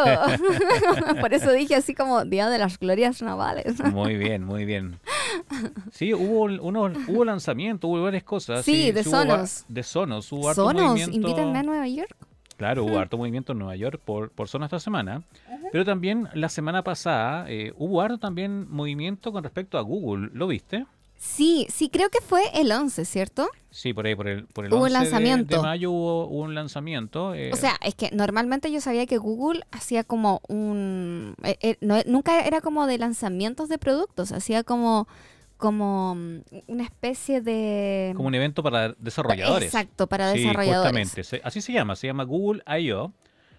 Por 1.21 1.34
eso 1.34 1.51
dije 1.51 1.75
así 1.75 1.93
como 1.93 2.25
Día 2.25 2.49
de 2.49 2.58
las 2.58 2.77
Glorias 2.79 3.21
Navales. 3.21 3.79
Muy 3.91 4.17
bien, 4.17 4.43
muy 4.43 4.65
bien. 4.65 4.99
Sí, 5.91 6.13
hubo 6.13 6.43
unos, 6.43 6.97
hubo 7.08 7.25
lanzamientos, 7.25 7.89
hubo 7.89 8.03
varias 8.03 8.23
cosas. 8.23 8.63
Sí, 8.65 8.91
de 8.91 9.01
hubo 9.01 9.12
va- 9.12 9.17
Sonos. 9.23 9.65
de 9.67 9.84
Sonos, 9.84 10.32
hubo 10.32 10.53
Sonos, 10.53 10.99
invítenme 11.08 11.60
a 11.60 11.63
Nueva 11.63 11.88
York. 11.88 12.15
Claro, 12.57 12.85
hubo 12.85 12.99
harto 12.99 13.17
movimiento 13.17 13.51
en 13.53 13.59
Nueva 13.59 13.75
York 13.75 13.99
por, 14.03 14.29
por 14.31 14.47
Sonos 14.47 14.67
esta 14.67 14.79
semana. 14.79 15.23
Pero 15.71 15.85
también 15.85 16.29
la 16.33 16.49
semana 16.49 16.83
pasada 16.83 17.45
eh, 17.49 17.73
hubo 17.77 18.01
harto 18.01 18.17
también 18.19 18.69
movimiento 18.69 19.31
con 19.31 19.43
respecto 19.43 19.77
a 19.77 19.81
Google. 19.81 20.29
¿Lo 20.33 20.47
viste? 20.47 20.85
Sí, 21.15 21.65
sí, 21.69 21.89
creo 21.89 22.09
que 22.09 22.19
fue 22.19 22.41
el 22.53 22.69
11, 22.71 23.05
¿cierto? 23.05 23.47
Sí, 23.69 23.93
por 23.93 24.05
ahí, 24.05 24.13
por 24.13 24.27
el, 24.27 24.45
por 24.47 24.65
el 24.65 24.71
Hubo 24.73 24.79
un 24.79 24.83
11 24.87 24.93
de- 24.93 24.99
lanzamiento. 25.03 25.55
De, 25.55 25.61
mayo 25.61 25.89
hubo, 25.91 26.25
hubo 26.27 26.41
un 26.43 26.53
lanzamiento. 26.53 27.33
eh, 27.33 27.49
O 27.53 27.55
sea, 27.55 27.77
es 27.81 27.95
que 27.95 28.11
normalmente 28.11 28.71
yo 28.71 28.81
sabía 28.81 29.05
que 29.05 29.17
Google 29.17 29.61
hacía 29.71 30.03
como 30.03 30.41
un... 30.49 31.35
eh, 31.43 31.57
eh, 31.61 31.77
no, 31.81 31.95
nunca 32.07 32.45
era 32.45 32.59
como 32.61 32.87
de 32.87 32.97
lanzamientos 32.97 33.69
de 33.69 33.77
productos, 33.77 34.31
hacía 34.33 34.63
como, 34.63 35.07
como 35.63 36.13
mm, 36.15 36.39
una 36.67 36.84
especie 36.84 37.39
de... 37.39 38.12
como 38.17 38.28
un 38.28 38.36
evento 38.36 38.62
para 38.62 38.89
desarrolladores. 38.99 39.67
Exacto, 39.73 40.08
para 40.08 40.34
Sí, 40.34 40.39
desarrolladores. 40.39 41.08
justamente. 41.10 41.41
Así 41.47 41.62
se 41.62 41.71
llama, 41.71 41.95
se 41.95 42.08
llama 42.08 42.26
Google 42.26 42.62
I.O. 42.67 43.13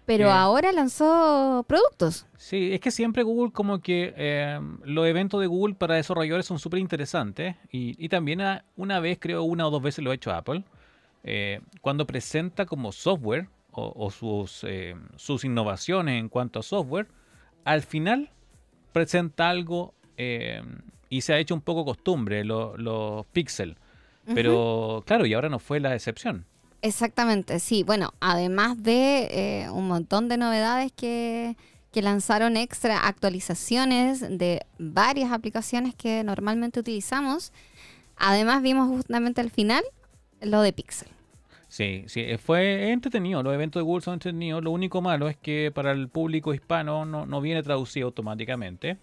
Pero 0.05 0.27
Eh. 0.27 0.31
ahora 0.31 0.71
lanzó 0.71 1.65
productos. 1.67 2.27
Sí, 2.37 2.71
es 2.73 2.79
que 2.79 2.91
siempre 2.91 3.23
Google 3.23 3.51
como 3.51 3.79
que 3.81 4.13
eh, 4.15 4.59
los 4.83 5.07
eventos 5.07 5.41
de 5.41 5.47
Google 5.47 5.73
para 5.73 5.95
desarrolladores 5.95 6.45
son 6.45 6.59
súper 6.59 6.79
interesantes 6.79 7.55
y, 7.71 7.95
y 7.97 8.07
también 8.07 8.39
a- 8.41 8.63
una 8.77 8.99
vez, 8.99 9.17
creo 9.19 9.41
una 9.41 9.65
o 9.65 9.71
dos 9.71 9.81
veces 9.81 10.05
lo 10.05 10.11
ha 10.11 10.13
hecho 10.13 10.31
Apple, 10.31 10.63
eh, 11.23 11.59
cuando 11.81 12.05
presenta 12.05 12.67
como 12.67 12.91
software 12.91 13.47
o, 13.71 13.91
o 13.95 14.11
sus, 14.11 14.63
sus 15.15 15.43
innovaciones 15.43 16.19
en 16.19 16.29
cuanto 16.29 16.59
a 16.59 16.61
software, 16.61 17.07
al 17.63 17.81
final 17.81 18.29
presenta 18.93 19.49
algo 19.49 19.95
y 21.09 21.21
se 21.21 21.33
ha 21.33 21.39
hecho 21.39 21.53
un 21.55 21.61
poco 21.61 21.85
costumbre, 21.85 22.43
lo- 22.43 22.77
los 22.77 23.25
Pixel. 23.27 23.75
Pero 24.33 25.03
claro, 25.05 25.25
y 25.27 25.33
ahora 25.33 25.49
no 25.49 25.59
fue 25.59 25.79
la 25.79 25.93
excepción. 25.93 26.45
Exactamente, 26.81 27.59
sí. 27.59 27.83
Bueno, 27.83 28.13
además 28.19 28.81
de 28.81 29.27
eh, 29.63 29.69
un 29.69 29.87
montón 29.87 30.29
de 30.29 30.37
novedades 30.37 30.91
que, 30.91 31.55
que 31.91 32.01
lanzaron 32.01 32.57
extra 32.57 33.07
actualizaciones 33.07 34.21
de 34.37 34.65
varias 34.79 35.31
aplicaciones 35.31 35.93
que 35.95 36.23
normalmente 36.23 36.79
utilizamos, 36.79 37.53
además 38.17 38.61
vimos 38.63 38.87
justamente 38.89 39.41
al 39.41 39.51
final 39.51 39.83
lo 40.41 40.61
de 40.61 40.73
Pixel. 40.73 41.07
Sí, 41.67 42.03
sí, 42.07 42.21
eh, 42.21 42.37
fue 42.37 42.91
entretenido. 42.91 43.43
Los 43.43 43.53
eventos 43.53 43.79
de 43.79 43.83
Google 43.83 44.03
son 44.03 44.13
entretenidos. 44.15 44.63
Lo 44.63 44.71
único 44.71 45.01
malo 45.01 45.27
es 45.27 45.37
que 45.37 45.71
para 45.73 45.91
el 45.91 46.07
público 46.07 46.53
hispano 46.53 47.05
no, 47.05 47.25
no 47.25 47.41
viene 47.41 47.61
traducido 47.63 48.07
automáticamente. 48.07 48.97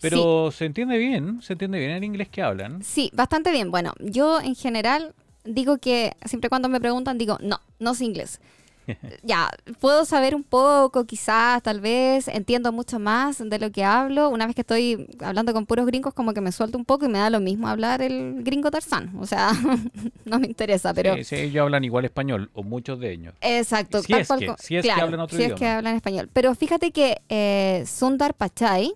Pero 0.00 0.50
se 0.50 0.64
entiende 0.64 0.98
bien, 0.98 1.40
se 1.42 1.52
entiende 1.54 1.78
bien 1.78 1.90
el 1.92 2.04
inglés 2.04 2.28
que 2.28 2.42
hablan. 2.42 2.82
Sí, 2.82 3.10
bastante 3.14 3.50
bien. 3.52 3.70
Bueno, 3.70 3.92
yo 4.00 4.40
en 4.40 4.54
general 4.54 5.14
digo 5.44 5.78
que 5.78 6.12
siempre 6.24 6.48
cuando 6.50 6.68
me 6.68 6.80
preguntan 6.80 7.18
digo, 7.18 7.38
no, 7.40 7.60
no 7.78 7.94
sé 7.94 8.04
inglés. 8.04 8.40
ya, 9.22 9.48
puedo 9.78 10.04
saber 10.04 10.34
un 10.34 10.42
poco, 10.42 11.04
quizás, 11.04 11.62
tal 11.62 11.80
vez, 11.80 12.26
entiendo 12.28 12.72
mucho 12.72 12.98
más 12.98 13.38
de 13.38 13.58
lo 13.58 13.70
que 13.70 13.84
hablo. 13.84 14.30
Una 14.30 14.46
vez 14.46 14.54
que 14.54 14.62
estoy 14.62 15.06
hablando 15.20 15.52
con 15.52 15.64
puros 15.66 15.86
gringos, 15.86 16.12
como 16.14 16.32
que 16.34 16.40
me 16.40 16.50
suelto 16.50 16.76
un 16.76 16.84
poco 16.84 17.04
y 17.04 17.08
me 17.08 17.18
da 17.18 17.30
lo 17.30 17.38
mismo 17.40 17.68
hablar 17.68 18.02
el 18.02 18.42
gringo 18.42 18.70
Tarzán. 18.70 19.12
O 19.20 19.26
sea, 19.26 19.52
no 20.24 20.38
me 20.40 20.46
interesa, 20.48 20.92
pero... 20.92 21.14
Sí, 21.16 21.24
sí, 21.24 21.36
ellos 21.36 21.62
hablan 21.62 21.84
igual 21.84 22.04
español, 22.04 22.50
o 22.54 22.62
muchos 22.64 22.98
de 22.98 23.12
ellos. 23.12 23.34
Exacto, 23.42 24.02
Si 24.02 24.12
es 24.12 24.28
que- 24.28 24.54
si 24.58 24.76
es 24.76 24.82
que 24.82 24.88
claro, 24.88 25.04
hablan 25.04 25.20
otro 25.20 25.36
si 25.36 25.44
es 25.44 25.52
que 25.52 25.64
idioma. 25.64 25.76
hablan 25.78 25.94
español. 25.96 26.28
Pero 26.32 26.54
fíjate 26.54 26.90
que 26.90 27.20
eh, 27.28 27.84
Sundar 27.86 28.34
Pachai 28.34 28.92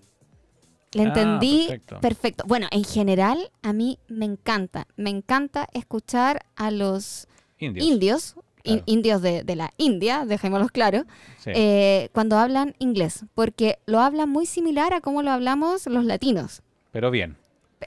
le 0.95 1.03
Ah, 1.03 1.07
entendí 1.07 1.67
perfecto. 1.69 2.01
perfecto. 2.01 2.45
Bueno, 2.47 2.67
en 2.71 2.85
general 2.85 3.51
a 3.63 3.73
mí 3.73 3.99
me 4.09 4.25
encanta, 4.25 4.87
me 4.97 5.11
encanta 5.11 5.69
escuchar 5.75 6.45
a 6.57 6.71
los 6.71 7.27
Indios. 7.59 7.87
indios, 7.87 8.35
in- 8.63 8.75
Claro. 8.79 8.83
indios 8.87 9.23
de, 9.23 9.45
de 9.45 9.57
la 9.57 9.71
India, 9.77 10.25
dejémoslos 10.25 10.71
claro, 10.71 11.05
Sí. 11.39 11.51
eh, 11.55 12.09
cuando 12.13 12.37
hablan 12.39 12.75
inglés, 12.79 13.25
porque 13.35 13.79
lo 13.87 14.01
hablan 14.01 14.29
muy 14.31 14.47
similar 14.47 14.93
a 14.95 15.01
cómo 15.01 15.23
lo 15.23 15.31
hablamos 15.31 15.87
los 15.87 16.05
latinos. 16.05 16.63
Pero 16.93 17.11
bien. 17.11 17.37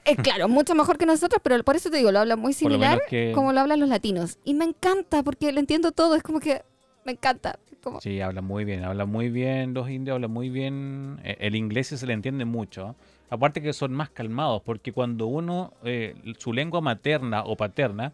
Eh, 0.04 0.14
claro, 0.16 0.48
mucho 0.48 0.74
mejor 0.74 0.98
que 0.98 1.06
nosotros, 1.06 1.40
pero 1.42 1.62
por 1.64 1.74
eso 1.76 1.90
te 1.90 1.96
digo, 1.96 2.12
lo 2.12 2.20
hablan 2.20 2.38
muy 2.38 2.52
lo 2.52 2.58
similar 2.58 3.00
que- 3.08 3.32
como 3.34 3.52
lo 3.52 3.60
hablan 3.60 3.80
los 3.80 3.88
latinos. 3.88 4.38
Y 4.44 4.54
me 4.54 4.64
encanta, 4.64 5.22
porque 5.22 5.50
lo 5.50 5.58
entiendo 5.60 5.90
todo, 5.92 6.14
es 6.14 6.22
como 6.22 6.38
que 6.40 6.62
me 7.04 7.12
encanta. 7.12 7.58
Sí, 8.00 8.20
hablan 8.20 8.44
muy 8.44 8.64
bien, 8.64 8.84
hablan 8.84 9.08
muy 9.08 9.28
bien 9.28 9.74
los 9.74 9.88
indios, 9.88 10.14
hablan 10.16 10.30
muy 10.30 10.50
bien. 10.50 11.20
eh, 11.24 11.36
El 11.40 11.54
inglés 11.54 11.88
se 11.88 12.06
le 12.06 12.12
entiende 12.12 12.44
mucho. 12.44 12.96
Aparte 13.30 13.60
que 13.62 13.72
son 13.72 13.92
más 13.92 14.10
calmados, 14.10 14.62
porque 14.64 14.92
cuando 14.92 15.26
uno, 15.26 15.72
eh, 15.84 16.14
su 16.38 16.52
lengua 16.52 16.80
materna 16.80 17.42
o 17.44 17.56
paterna 17.56 18.12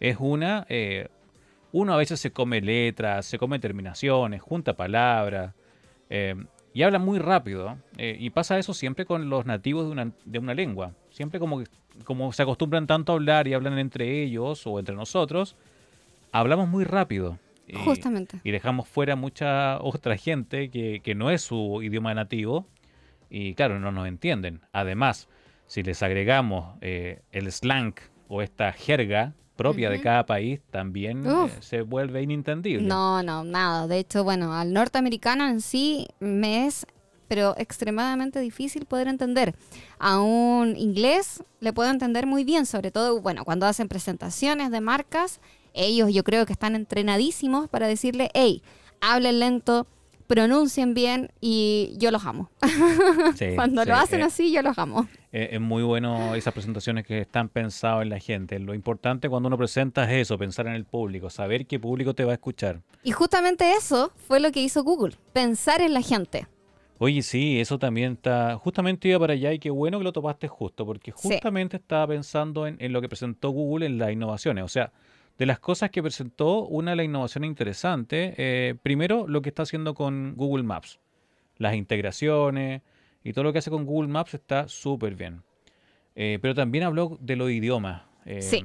es 0.00 0.16
una, 0.20 0.66
eh, 0.68 1.08
uno 1.72 1.94
a 1.94 1.96
veces 1.96 2.20
se 2.20 2.30
come 2.32 2.60
letras, 2.60 3.26
se 3.26 3.38
come 3.38 3.58
terminaciones, 3.58 4.40
junta 4.42 4.74
palabras, 4.74 5.54
y 6.74 6.82
habla 6.82 6.98
muy 6.98 7.18
rápido. 7.18 7.78
y 7.96 8.28
pasa 8.30 8.58
eso 8.58 8.74
siempre 8.74 9.06
con 9.06 9.30
los 9.30 9.46
nativos 9.46 9.86
de 9.86 9.92
una, 9.92 10.12
de 10.26 10.38
una 10.38 10.52
lengua. 10.54 10.92
Siempre 11.10 11.40
como, 11.40 11.62
como 12.04 12.32
se 12.32 12.42
acostumbran 12.42 12.86
tanto 12.86 13.12
a 13.12 13.14
hablar 13.14 13.48
y 13.48 13.54
hablan 13.54 13.78
entre 13.78 14.22
ellos 14.22 14.66
o 14.66 14.78
entre 14.78 14.94
nosotros, 14.94 15.56
hablamos 16.30 16.68
muy 16.68 16.84
rápido. 16.84 17.38
Y- 17.66 17.74
Justamente. 17.76 18.40
y 18.44 18.50
dejamos 18.50 18.88
fuera 18.88 19.16
mucha 19.16 19.80
otra 19.80 20.16
gente 20.16 20.70
que, 20.70 21.00
que 21.02 21.14
no 21.14 21.30
es 21.30 21.42
su 21.42 21.80
idioma 21.82 22.12
nativo 22.14 22.66
y 23.30 23.54
claro, 23.54 23.78
no 23.78 23.92
nos 23.92 24.06
entienden. 24.08 24.60
Además, 24.72 25.28
si 25.66 25.82
les 25.82 26.02
agregamos 26.02 26.76
eh, 26.80 27.22
el 27.30 27.50
slang 27.50 27.94
o 28.28 28.42
esta 28.42 28.72
jerga 28.72 29.32
propia 29.56 29.90
de 29.90 30.00
cada 30.00 30.26
país, 30.26 30.60
también 30.70 31.24
eh, 31.24 31.48
se 31.60 31.82
vuelve 31.82 32.20
inintendible. 32.22 32.86
No, 32.86 33.22
no, 33.22 33.44
nada. 33.44 33.86
De 33.86 33.98
hecho, 33.98 34.24
bueno, 34.24 34.52
al 34.54 34.72
norteamericano 34.72 35.46
en 35.48 35.60
sí 35.60 36.08
me 36.20 36.66
es, 36.66 36.86
pero 37.28 37.54
extremadamente 37.56 38.40
difícil 38.40 38.86
poder 38.86 39.08
entender. 39.08 39.54
A 39.98 40.20
un 40.20 40.74
inglés 40.76 41.44
le 41.60 41.72
puedo 41.72 41.90
entender 41.90 42.26
muy 42.26 42.44
bien, 42.44 42.66
sobre 42.66 42.90
todo, 42.90 43.20
bueno, 43.22 43.44
cuando 43.44 43.66
hacen 43.66 43.88
presentaciones 43.88 44.70
de 44.70 44.80
marcas, 44.80 45.40
ellos 45.74 46.12
yo 46.12 46.24
creo 46.24 46.46
que 46.46 46.52
están 46.52 46.74
entrenadísimos 46.74 47.68
para 47.68 47.86
decirle, 47.86 48.30
hey, 48.34 48.62
hablen 49.00 49.38
lento, 49.40 49.86
pronuncien 50.26 50.94
bien 50.94 51.30
y 51.40 51.94
yo 51.98 52.10
los 52.10 52.24
amo. 52.24 52.50
Sí, 53.36 53.46
Cuando 53.54 53.82
sí, 53.82 53.88
lo 53.88 53.96
hacen 53.96 54.20
eh, 54.20 54.24
así, 54.24 54.52
yo 54.52 54.62
los 54.62 54.78
amo. 54.78 55.08
eh, 55.32 55.50
es 55.52 55.60
muy 55.60 55.82
bueno 55.82 56.34
esas 56.34 56.52
presentaciones 56.52 57.06
que 57.06 57.20
están 57.20 57.48
pensadas 57.48 58.02
en 58.02 58.10
la 58.10 58.18
gente. 58.18 58.58
Lo 58.58 58.74
importante 58.74 59.28
cuando 59.28 59.48
uno 59.48 59.58
presenta 59.58 60.04
es 60.04 60.22
eso, 60.22 60.38
pensar 60.38 60.66
en 60.66 60.74
el 60.74 60.84
público, 60.84 61.28
saber 61.30 61.66
qué 61.66 61.78
público 61.80 62.14
te 62.14 62.24
va 62.24 62.32
a 62.32 62.34
escuchar. 62.34 62.80
Y 63.02 63.10
justamente 63.12 63.72
eso 63.72 64.12
fue 64.26 64.40
lo 64.40 64.52
que 64.52 64.62
hizo 64.62 64.82
Google, 64.84 65.16
pensar 65.32 65.80
en 65.80 65.92
la 65.94 66.02
gente. 66.02 66.46
Oye, 66.98 67.22
sí, 67.22 67.58
eso 67.60 67.78
también 67.80 68.12
está. 68.12 68.56
Justamente 68.58 69.08
iba 69.08 69.18
para 69.18 69.32
allá 69.32 69.52
y 69.52 69.58
qué 69.58 69.70
bueno 69.70 69.98
que 69.98 70.04
lo 70.04 70.12
topaste 70.12 70.46
justo, 70.46 70.86
porque 70.86 71.12
Sí. 71.16 71.30
justamente 71.30 71.76
estaba 71.78 72.06
pensando 72.06 72.66
en, 72.66 72.76
en 72.78 72.92
lo 72.92 73.00
que 73.00 73.08
presentó 73.08 73.50
Google 73.50 73.86
en 73.86 73.98
las 73.98 74.12
innovaciones. 74.12 74.62
O 74.64 74.68
sea, 74.68 74.92
de 75.38 75.46
las 75.46 75.58
cosas 75.58 75.90
que 75.90 76.02
presentó, 76.02 76.66
una 76.66 76.92
de 76.92 76.96
las 76.96 77.04
innovaciones 77.06 77.48
interesantes, 77.48 78.34
eh, 78.36 78.74
primero 78.82 79.26
lo 79.26 79.42
que 79.42 79.48
está 79.48 79.62
haciendo 79.62 79.94
con 79.94 80.34
Google 80.36 80.62
Maps. 80.62 81.00
Las 81.56 81.74
integraciones 81.74 82.82
y 83.24 83.32
todo 83.32 83.44
lo 83.44 83.52
que 83.52 83.58
hace 83.58 83.70
con 83.70 83.84
Google 83.84 84.08
Maps 84.08 84.34
está 84.34 84.68
súper 84.68 85.14
bien. 85.14 85.42
Eh, 86.14 86.38
pero 86.42 86.54
también 86.54 86.84
habló 86.84 87.18
de 87.20 87.36
los 87.36 87.50
idiomas. 87.50 88.02
Eh, 88.24 88.42
Sí. 88.42 88.64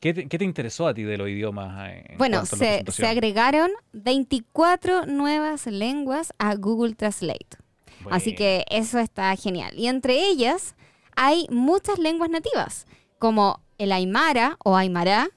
¿qué, 0.00 0.12
te, 0.12 0.28
qué 0.28 0.38
te 0.38 0.44
interesó 0.44 0.86
a 0.86 0.94
ti 0.94 1.02
de 1.02 1.16
los 1.16 1.28
idiomas? 1.28 1.90
en 1.90 2.18
Bueno, 2.18 2.44
se, 2.44 2.84
agregaron 3.06 3.70
24 3.92 5.06
nuevas 5.06 5.66
lenguas 5.66 6.34
a 6.38 6.54
Google 6.56 6.94
Translate. 6.94 7.56
Así 8.10 8.34
que 8.34 8.66
eso 8.68 8.98
está 8.98 9.34
genial. 9.36 9.72
Y 9.78 9.86
entre 9.86 10.28
ellas 10.28 10.74
hay 11.16 11.46
muchas 11.50 11.98
lenguas 11.98 12.28
nativas, 12.28 12.86
como 13.18 13.60
el 13.78 13.92
Aymara 13.92 14.58
o 14.62 14.76
Aymara, 14.76 15.28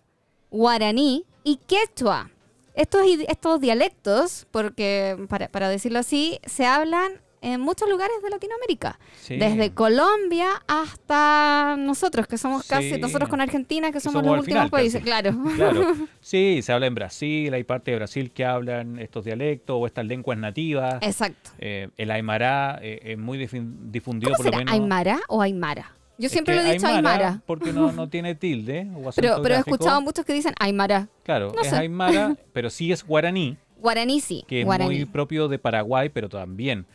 Guaraní 0.52 1.26
y 1.44 1.58
Quechua. 1.68 2.30
Estos, 2.74 3.02
estos 3.28 3.60
dialectos, 3.60 4.46
porque 4.52 5.18
para, 5.30 5.48
para 5.48 5.68
decirlo 5.70 5.98
así, 6.00 6.40
se 6.46 6.66
hablan 6.66 7.12
en 7.42 7.62
muchos 7.62 7.90
lugares 7.90 8.16
de 8.24 8.30
Latinoamérica. 8.30 9.00
Sí. 9.22 9.38
Desde 9.38 9.72
Colombia 9.74 10.50
hasta 10.68 11.76
nosotros, 11.78 12.28
que 12.28 12.38
somos 12.38 12.68
casi, 12.68 12.96
Sí. 12.96 13.00
nosotros 13.00 13.30
con 13.30 13.42
Argentina, 13.42 13.92
que 13.92 14.00
somos 14.00 14.22
somos 14.22 14.38
los 14.38 14.40
últimos 14.42 14.66
final, 14.66 14.70
países, 14.70 15.04
claro. 15.04 15.36
Claro, 15.56 15.96
sí, 16.20 16.62
se 16.64 16.72
habla 16.74 16.88
en 16.88 16.96
Brasil, 16.96 17.54
hay 17.54 17.64
parte 17.64 17.92
de 17.92 17.98
Brasil 17.98 18.32
que 18.32 18.44
hablan 18.46 19.00
estos 19.00 19.24
dialectos 19.26 19.76
o 19.80 19.86
estas 19.86 20.06
lenguas 20.06 20.38
nativas. 20.38 20.96
Exacto. 21.02 21.52
Eh, 21.60 21.90
el 21.98 22.12
aymara 22.12 22.80
eh, 22.82 23.00
es 23.04 23.18
muy 23.18 23.38
difundido 23.38 24.32
¿Cómo 24.34 24.38
por 24.38 24.46
lo 24.46 24.52
será? 24.52 24.58
menos. 24.58 24.74
¿Aymara 24.74 25.20
o 25.28 25.42
Aymara? 25.42 25.94
Yo 26.18 26.26
Es 26.28 26.32
siempre 26.32 26.56
que 26.56 26.64
lo 26.64 26.68
he 26.70 26.74
dicho 26.74 26.88
Aymara. 26.88 27.42
Porque 27.46 27.72
no, 27.72 27.92
no 27.92 28.10
tiene 28.10 28.34
tilde 28.36 28.88
o 28.96 29.12
Pero, 29.16 29.42
pero 29.44 29.56
he 29.56 29.60
escuchado 29.60 30.02
muchos 30.02 30.26
que 30.26 30.34
dicen 30.34 30.54
Aymara. 30.60 31.08
Claro, 31.24 31.52
no 31.56 31.62
es 31.62 31.68
sé. 31.70 31.76
aymara, 31.76 32.36
pero 32.54 32.70
sí 32.70 32.92
es 32.92 33.06
guaraní, 33.06 33.58
Guaraní 33.80 34.20
sí. 34.22 34.44
que 34.48 34.62
es 34.62 34.68
muy 34.68 35.06
propio 35.06 35.48
de 35.48 35.60
Paraguay, 35.60 36.10
pero 36.10 36.28
también 36.30 36.86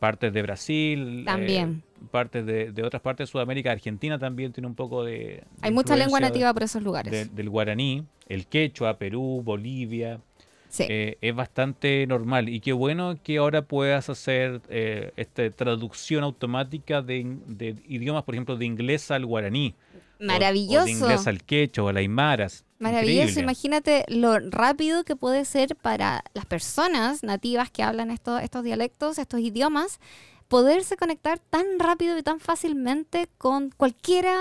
partes 0.00 0.32
de 0.32 0.42
Brasil. 0.42 1.20
eh, 1.20 1.24
También. 1.24 1.82
partes 2.10 2.44
de, 2.44 2.72
de 2.72 2.82
otras 2.82 3.00
partes 3.02 3.28
de 3.28 3.30
Sudamérica. 3.30 3.70
Argentina 3.70 4.18
también 4.18 4.52
tiene 4.52 4.66
un 4.66 4.74
poco 4.74 5.04
de. 5.04 5.12
de 5.12 5.44
Hay 5.60 5.70
mucha 5.70 5.94
lengua 5.94 6.18
nativa 6.18 6.52
por 6.52 6.64
esos 6.64 6.82
lugares. 6.82 7.12
de- 7.12 7.26
del 7.26 7.48
guaraní, 7.48 8.04
el 8.28 8.46
quechua, 8.46 8.98
Perú, 8.98 9.42
Bolivia. 9.44 10.18
Sí. 10.72 10.86
eh, 10.88 11.18
es 11.20 11.34
bastante 11.34 12.06
normal. 12.06 12.48
Y 12.48 12.60
qué 12.60 12.72
bueno 12.72 13.14
que 13.22 13.36
ahora 13.36 13.60
puedas 13.60 14.08
hacer 14.08 14.62
eh, 14.70 15.12
esta 15.16 15.50
traducción 15.50 16.24
automática 16.24 17.02
de, 17.02 17.36
idiomas, 17.86 18.22
por 18.24 18.34
ejemplo, 18.34 18.56
de 18.56 18.64
inglés 18.64 19.10
al 19.10 19.26
guaraní. 19.26 19.74
o- 19.84 20.02
O, 20.22 20.24
Maravilloso. 20.24 20.84
de 20.86 20.90
inglés 20.92 21.26
al 21.26 21.42
quechua 21.42 21.84
o 21.84 21.88
al 21.88 21.96
aymaras. 21.98 22.64
Maravilloso, 22.78 23.22
Increíble. 23.22 23.42
imagínate 23.42 24.04
lo 24.08 24.38
rápido 24.38 25.04
que 25.04 25.14
puede 25.16 25.44
ser 25.44 25.76
para 25.76 26.22
las 26.32 26.46
personas 26.46 27.22
nativas 27.22 27.70
que 27.70 27.82
hablan 27.82 28.10
estos, 28.10 28.40
estos 28.42 28.62
dialectos, 28.64 29.18
estos 29.18 29.40
idiomas, 29.40 30.00
poderse 30.52 30.98
conectar 30.98 31.38
tan 31.38 31.64
rápido 31.78 32.18
y 32.18 32.22
tan 32.22 32.38
fácilmente 32.38 33.26
con 33.38 33.70
cualquiera 33.74 34.36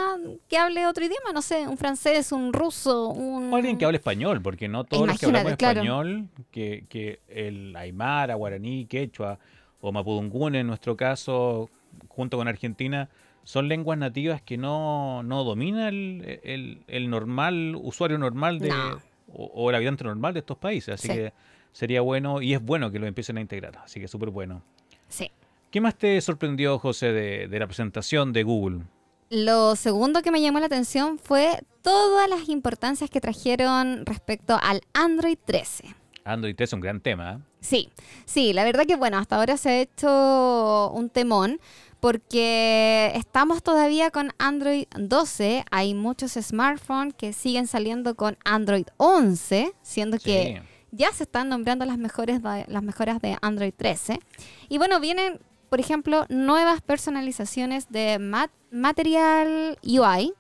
que 0.50 0.58
hable 0.58 0.86
otro 0.86 1.06
idioma, 1.06 1.32
no 1.34 1.42
sé, 1.42 1.66
un 1.70 1.78
francés, 1.78 2.34
un 2.34 2.52
ruso, 2.52 3.08
un... 3.08 3.52
O 3.54 3.56
alguien 3.56 3.78
que 3.78 3.86
hable 3.86 3.96
español, 3.98 4.42
porque 4.42 4.68
no 4.68 4.84
todos 4.84 5.08
los 5.08 5.18
que 5.18 5.28
hablamos 5.28 5.54
Imagínate, 5.54 5.58
claro. 5.58 5.80
español, 5.80 6.28
que, 6.52 6.84
que 6.90 7.22
el 7.30 7.74
aymara, 7.78 8.36
guaraní, 8.36 8.88
quechua 8.88 9.40
o 9.80 9.94
mapudungún 9.94 10.56
en 10.56 10.68
nuestro 10.68 10.98
caso, 10.98 11.70
junto 12.10 12.36
con 12.36 12.50
Argentina, 12.50 13.08
son 13.46 13.70
lenguas 13.70 13.98
nativas 13.98 14.42
que 14.42 14.58
no, 14.58 15.24
no 15.24 15.46
domina 15.46 15.88
el, 15.88 16.42
el- 16.44 16.84
el 16.88 17.10
normal, 17.10 17.78
usuario 17.82 18.18
normal 18.18 18.60
de, 18.60 18.68
No. 18.68 19.02
o, 19.34 19.46
o 19.46 19.70
el 19.70 19.78
habitante 19.78 20.04
normal 20.04 20.34
de 20.34 20.42
estos 20.42 20.58
países. 20.58 20.96
Así 20.96 21.08
Sí. 21.08 21.14
que 21.14 21.34
sería 21.72 22.02
bueno, 22.02 22.42
y 22.42 22.54
es 22.54 22.62
bueno 22.62 22.92
que 22.92 23.00
lo 23.00 23.08
empiecen 23.08 23.38
a 23.38 23.42
integrar. 23.42 23.78
Así 23.78 24.02
que 24.02 24.10
súper 24.10 24.30
bueno. 24.30 24.62
Sí. 25.08 25.32
¿Qué 25.72 25.80
más 25.80 25.96
te 25.98 26.20
sorprendió, 26.20 26.78
José, 26.80 27.14
de, 27.14 27.48
de 27.48 27.60
la 27.60 27.66
presentación 27.66 28.34
de 28.34 28.44
Google? 28.44 28.82
Lo 29.30 29.78
segundo 29.78 30.22
que 30.22 30.30
me 30.30 30.42
llamó 30.42 30.60
la 30.60 30.66
atención 30.66 31.18
fue 31.18 31.64
todas 31.82 32.30
las 32.30 32.50
importancias 32.50 33.10
que 33.10 33.22
trajeron 33.22 34.06
respecto 34.06 34.60
al 34.62 34.82
Android 34.94 35.38
13. 35.46 35.96
Android 36.26 36.60
es 36.60 36.74
un 36.74 36.82
gran 36.82 37.00
tema. 37.00 37.32
¿eh? 37.32 37.38
Sí, 37.62 37.90
sí, 38.26 38.52
la 38.52 38.66
verdad 38.66 38.86
que 38.86 38.98
bueno, 38.98 39.18
hasta 39.18 39.38
ahora 39.38 39.56
se 39.56 39.70
ha 39.70 39.80
hecho 39.80 40.92
un 40.94 41.10
temón 41.10 41.62
porque 42.02 43.14
estamos 43.16 43.64
todavía 43.64 44.12
con 44.12 44.32
Android 44.40 44.88
12, 44.98 45.64
hay 45.72 45.94
muchos 45.94 46.34
smartphones 46.34 47.14
que 47.14 47.32
siguen 47.32 47.68
saliendo 47.68 48.16
con 48.16 48.38
Android 48.44 48.88
11, 48.98 49.74
siendo 49.84 50.18
que 50.18 50.62
ya 50.92 51.12
se 51.14 51.24
están 51.24 51.48
nombrando 51.48 51.86
las 51.86 51.98
mejores 51.98 52.42
las 52.42 52.84
mejoras 52.84 53.22
de 53.22 53.38
Android 53.42 53.74
13. 53.76 54.20
Y 54.68 54.78
bueno, 54.78 55.00
vienen, 55.00 55.40
por 55.72 55.80
ejemplo, 55.80 56.26
nuevas 56.28 56.82
personalizaciones 56.82 57.90
de 57.90 58.20
mat- 58.20 58.52
Material 58.72 59.78
UI 59.84 60.34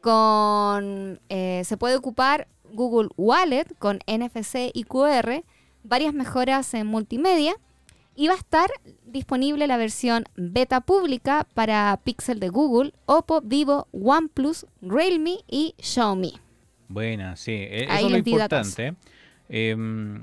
con 0.00 1.18
eh, 1.28 1.62
se 1.64 1.76
puede 1.76 1.96
ocupar 1.96 2.46
Google 2.72 3.08
Wallet 3.16 3.66
con 3.78 3.98
NFC 4.06 4.70
y 4.72 4.84
QR, 4.84 5.42
varias 5.82 6.14
mejoras 6.14 6.72
en 6.74 6.86
multimedia 6.86 7.54
y 8.14 8.28
va 8.28 8.34
a 8.34 8.36
estar 8.36 8.70
disponible 9.06 9.66
la 9.66 9.76
versión 9.76 10.24
beta 10.36 10.80
pública 10.82 11.46
para 11.54 11.98
Pixel 12.04 12.38
de 12.38 12.48
Google, 12.48 12.92
Oppo, 13.06 13.40
Vivo, 13.40 13.88
OnePlus, 13.92 14.66
Realme 14.82 15.38
y 15.48 15.74
Xiaomi. 15.78 16.34
Buena, 16.88 17.34
sí. 17.34 17.52
e- 17.52 17.84
Eso 17.84 18.06
es 18.06 18.10
lo 18.12 18.16
importante. 18.18 18.94
Em, 19.48 20.22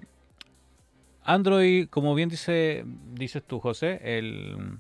Android, 1.24 1.88
como 1.90 2.16
bien 2.16 2.30
dice, 2.30 2.84
dices 3.14 3.44
tú, 3.46 3.60
José, 3.60 4.00
el, 4.04 4.80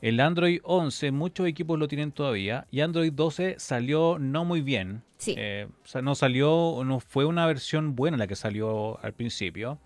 el 0.00 0.20
Android 0.20 0.60
11, 0.62 1.10
muchos 1.12 1.46
equipos 1.46 1.78
lo 1.78 1.88
tienen 1.88 2.12
todavía, 2.12 2.66
y 2.70 2.80
Android 2.80 3.12
12 3.12 3.56
salió 3.58 4.18
no 4.18 4.44
muy 4.44 4.60
bien. 4.60 5.02
Sí. 5.18 5.34
Eh, 5.36 5.66
o 5.82 5.86
sea, 5.86 6.02
no 6.02 6.14
salió, 6.14 6.82
no 6.84 7.00
fue 7.00 7.24
una 7.24 7.46
versión 7.46 7.96
buena 7.96 8.16
la 8.16 8.26
que 8.26 8.36
salió 8.36 9.02
al 9.02 9.14
principio. 9.14 9.78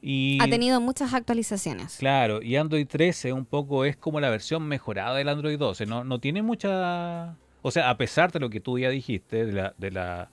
Y, 0.00 0.38
Ha 0.40 0.48
tenido 0.48 0.80
muchas 0.80 1.14
actualizaciones. 1.14 1.96
Claro, 1.96 2.42
y 2.42 2.56
Android 2.56 2.86
13 2.86 3.32
un 3.32 3.46
poco 3.46 3.84
es 3.84 3.96
como 3.96 4.20
la 4.20 4.28
versión 4.30 4.66
mejorada 4.66 5.16
del 5.16 5.28
Android 5.28 5.58
12. 5.58 5.86
No, 5.86 6.04
no 6.04 6.20
tiene 6.20 6.42
mucha... 6.42 7.36
O 7.62 7.70
sea, 7.70 7.88
a 7.88 7.96
pesar 7.96 8.30
de 8.30 8.40
lo 8.40 8.50
que 8.50 8.60
tú 8.60 8.78
ya 8.78 8.90
dijiste, 8.90 9.46
de 9.46 9.52
la, 9.52 9.74
de 9.78 9.90
la 9.90 10.30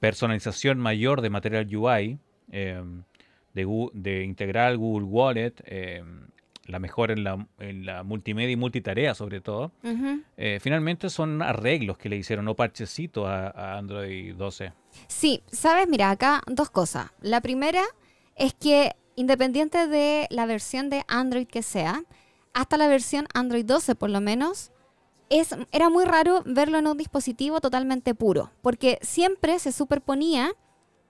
personalización 0.00 0.78
mayor 0.78 1.20
de 1.20 1.28
Material 1.28 1.76
UI, 1.76 2.18
eh, 2.50 2.82
de, 3.54 3.66
Gu- 3.66 3.90
de 3.94 4.24
integrar 4.24 4.76
Google 4.76 5.06
Wallet, 5.06 5.54
eh, 5.64 6.02
la 6.66 6.78
mejora 6.78 7.12
en 7.12 7.24
la, 7.24 7.46
en 7.58 7.84
la 7.86 8.02
multimedia 8.02 8.50
y 8.50 8.56
multitarea 8.56 9.14
sobre 9.14 9.40
todo, 9.40 9.70
eh, 10.36 10.58
finalmente 10.60 11.10
son 11.10 11.42
arreglos 11.42 11.98
que 11.98 12.08
le 12.08 12.16
hicieron, 12.16 12.44
no 12.46 12.54
parchecitos 12.54 13.26
a, 13.26 13.48
a 13.50 13.78
Android 13.78 14.34
12. 14.34 14.72
Sí, 15.08 15.42
sabes, 15.52 15.88
mira, 15.88 16.10
acá 16.10 16.40
dos 16.46 16.70
cosas. 16.70 17.10
La 17.20 17.40
primera 17.42 17.82
es 18.36 18.54
que 18.54 18.92
independiente 19.16 19.86
de 19.86 20.26
la 20.30 20.46
versión 20.46 20.88
de 20.90 21.02
Android 21.06 21.46
que 21.46 21.62
sea, 21.62 22.02
hasta 22.54 22.76
la 22.78 22.88
versión 22.88 23.26
Android 23.34 23.64
12 23.66 23.94
por 23.94 24.08
lo 24.10 24.20
menos, 24.20 24.70
es, 25.30 25.54
era 25.70 25.88
muy 25.90 26.04
raro 26.04 26.42
verlo 26.46 26.78
en 26.78 26.86
un 26.86 26.96
dispositivo 26.96 27.60
totalmente 27.60 28.14
puro, 28.14 28.50
porque 28.62 28.98
siempre 29.02 29.58
se 29.58 29.70
superponía 29.72 30.52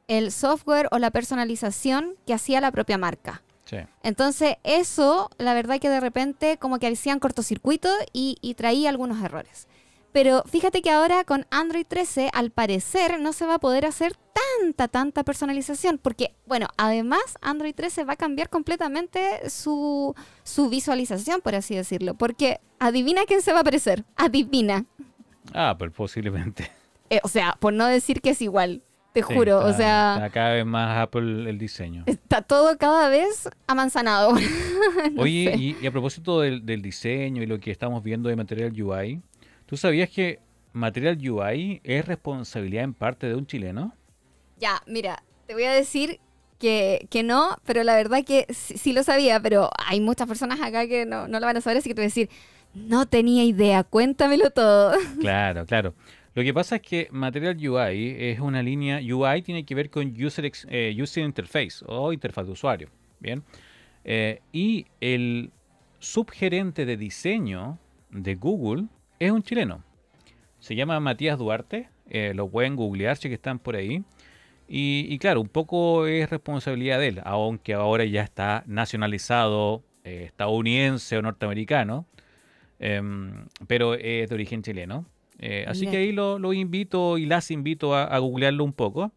el 0.09 0.33
software 0.33 0.89
o 0.91 0.99
la 0.99 1.11
personalización 1.11 2.17
que 2.27 2.35
hacía 2.35 2.61
la 2.61 2.73
propia 2.73 2.99
marca. 2.99 3.43
Sí. 3.65 3.79
Entonces 4.03 4.57
eso, 4.63 5.31
la 5.39 5.55
verdad 5.55 5.81
que 5.81 5.89
de 5.89 6.01
repente 6.01 6.59
como 6.59 6.79
que 6.79 6.87
hacían 6.87 7.19
cortocircuito 7.19 7.89
y, 8.13 8.37
y 8.41 8.55
traía 8.55 8.91
algunos 8.91 9.23
errores. 9.23 9.67
Pero 10.15 10.45
fíjate 10.47 10.81
que 10.81 10.93
ahora 10.93 11.25
con 11.25 11.45
Android 11.51 11.85
13, 11.89 12.31
al 12.33 12.53
parecer, 12.53 13.19
no 13.19 13.33
se 13.33 13.47
va 13.47 13.55
a 13.55 13.59
poder 13.59 13.85
hacer 13.85 14.15
tanta, 14.61 14.87
tanta 14.87 15.25
personalización. 15.25 15.99
Porque, 15.99 16.37
bueno, 16.47 16.69
además 16.77 17.21
Android 17.41 17.75
13 17.75 18.05
va 18.05 18.13
a 18.13 18.17
cambiar 18.17 18.49
completamente 18.49 19.51
su, 19.51 20.15
su 20.45 20.69
visualización, 20.69 21.41
por 21.41 21.57
así 21.57 21.75
decirlo. 21.75 22.15
Porque 22.15 22.61
adivina 22.79 23.25
quién 23.27 23.43
se 23.43 23.51
va 23.51 23.59
a 23.59 23.61
aparecer. 23.63 24.05
Adivina. 24.15 24.85
Ah, 25.53 25.75
pues 25.77 25.91
posiblemente. 25.91 26.71
Eh, 27.11 27.19
o 27.25 27.29
sea, 27.29 27.57
por 27.59 27.73
no 27.73 27.87
decir 27.87 28.21
que 28.21 28.31
es 28.31 28.41
igual. 28.41 28.83
Te 29.15 29.23
Sí, 29.23 29.33
juro. 29.35 29.61
o 29.65 29.73
sea, 29.73 30.15
está 30.17 30.31
cada 30.31 30.53
vez 30.55 30.67
más 30.67 30.99
Apple 30.99 31.49
el 31.49 31.57
diseño. 31.57 32.03
está 32.05 32.43
todo 32.43 32.77
cada 32.77 33.09
vez 33.09 33.49
amanzanado. 33.67 34.35
No 35.13 35.23
Oye, 35.23 35.53
sé. 35.55 35.59
y, 35.59 35.77
y 35.81 35.87
a 35.87 35.91
propósito 35.91 36.41
del, 36.41 36.67
del 36.67 36.83
diseño 36.83 37.43
y 37.43 37.47
lo 37.47 37.59
que 37.59 37.71
estamos 37.71 38.03
viendo 38.03 38.29
de 38.29 38.37
Material 38.37 38.73
UI, 38.83 39.23
¿tú 39.67 39.77
sabías 39.79 40.11
que 40.11 40.41
Material 40.73 41.17
UI 41.17 41.81
es 41.85 42.05
responsabilidad 42.05 42.85
en 42.85 42.93
parte 42.93 43.27
de 43.29 43.35
un 43.35 43.47
chileno? 43.47 43.95
Ya, 44.59 44.83
mira, 44.87 45.23
te 45.47 45.55
voy 45.55 45.65
a 45.65 45.73
decir 45.73 46.21
que, 46.59 47.07
que 47.11 47.23
no, 47.23 47.57
pero 47.65 47.83
la 47.85 47.95
verdad 47.97 48.25
que 48.25 48.47
sí, 48.53 48.77
sí 48.77 48.93
lo 48.93 49.03
sabía, 49.05 49.41
pero 49.41 49.71
hay 49.87 50.01
muchas 50.01 50.27
personas 50.29 50.61
acá 50.61 50.87
que 50.87 51.07
no, 51.07 51.29
no 51.29 51.41
lo 51.41 51.47
van 51.47 51.57
a 51.57 51.61
saber, 51.61 51.79
así 51.79 51.89
que 51.89 51.95
te 51.95 52.01
voy 52.01 52.07
a 52.07 52.09
decir, 52.09 52.29
no 52.75 53.07
tenía 53.07 53.45
idea, 53.45 53.85
cuéntamelo 53.85 54.51
todo. 54.51 54.93
Claro, 55.21 55.65
claro. 55.67 55.95
Lo 56.35 56.43
que 56.43 56.53
pasa 56.53 56.77
es 56.77 56.83
que 56.83 57.09
Material 57.13 57.57
UI 57.57 58.17
es 58.19 58.41
una 58.41 58.61
línea, 58.61 58.99
UI 58.99 59.43
tiene 59.43 59.65
que 59.65 59.75
ver 59.77 59.89
con 59.89 60.13
eh, 60.17 60.97
user 61.01 61.25
Interface 61.25 61.85
o 61.87 62.13
interfaz 62.13 62.47
de 62.47 62.53
usuario, 62.53 62.89
¿bien? 63.21 63.45
Eh, 64.03 64.41
y 64.53 64.87
el 65.01 65.53
subgerente 66.01 66.87
de 66.87 66.97
diseño 66.97 67.79
de 68.11 68.35
Google 68.35 68.87
es 69.21 69.31
un 69.31 69.45
chileno. 69.45 69.85
Se 70.59 70.75
llama 70.75 70.99
Matías 70.99 71.39
Duarte, 71.39 71.89
eh, 72.11 72.33
lo 72.35 72.49
pueden 72.49 72.75
googlear 72.75 73.17
si 73.17 73.29
que 73.29 73.35
están 73.35 73.61
por 73.61 73.77
ahí. 73.77 74.03
Y, 74.67 75.07
y 75.09 75.19
claro, 75.19 75.41
un 75.41 75.49
poco 75.49 76.07
es 76.07 76.29
responsabilidad 76.31 76.99
de 76.99 77.09
él, 77.09 77.21
aunque 77.25 77.75
ahora 77.75 78.05
ya 78.07 78.23
está 78.23 78.65
nacionalizado 78.67 79.85
estadounidense 80.03 81.17
o 81.17 81.23
norteamericano, 81.23 82.07
em, 82.79 83.47
pero 83.67 83.95
es 83.95 84.29
de 84.29 84.35
origen 84.35 84.63
chileno. 84.63 85.07
Eh, 85.47 85.65
así 85.69 85.87
que 85.87 85.99
ahí 85.99 86.13
lo, 86.13 86.39
lo 86.39 86.53
invito 86.53 87.19
y 87.19 87.27
las 87.27 87.51
invito 87.51 87.95
a, 87.95 88.05
a 88.05 88.19
googlearlo 88.19 88.65
un 88.65 88.73
poco. 88.73 89.13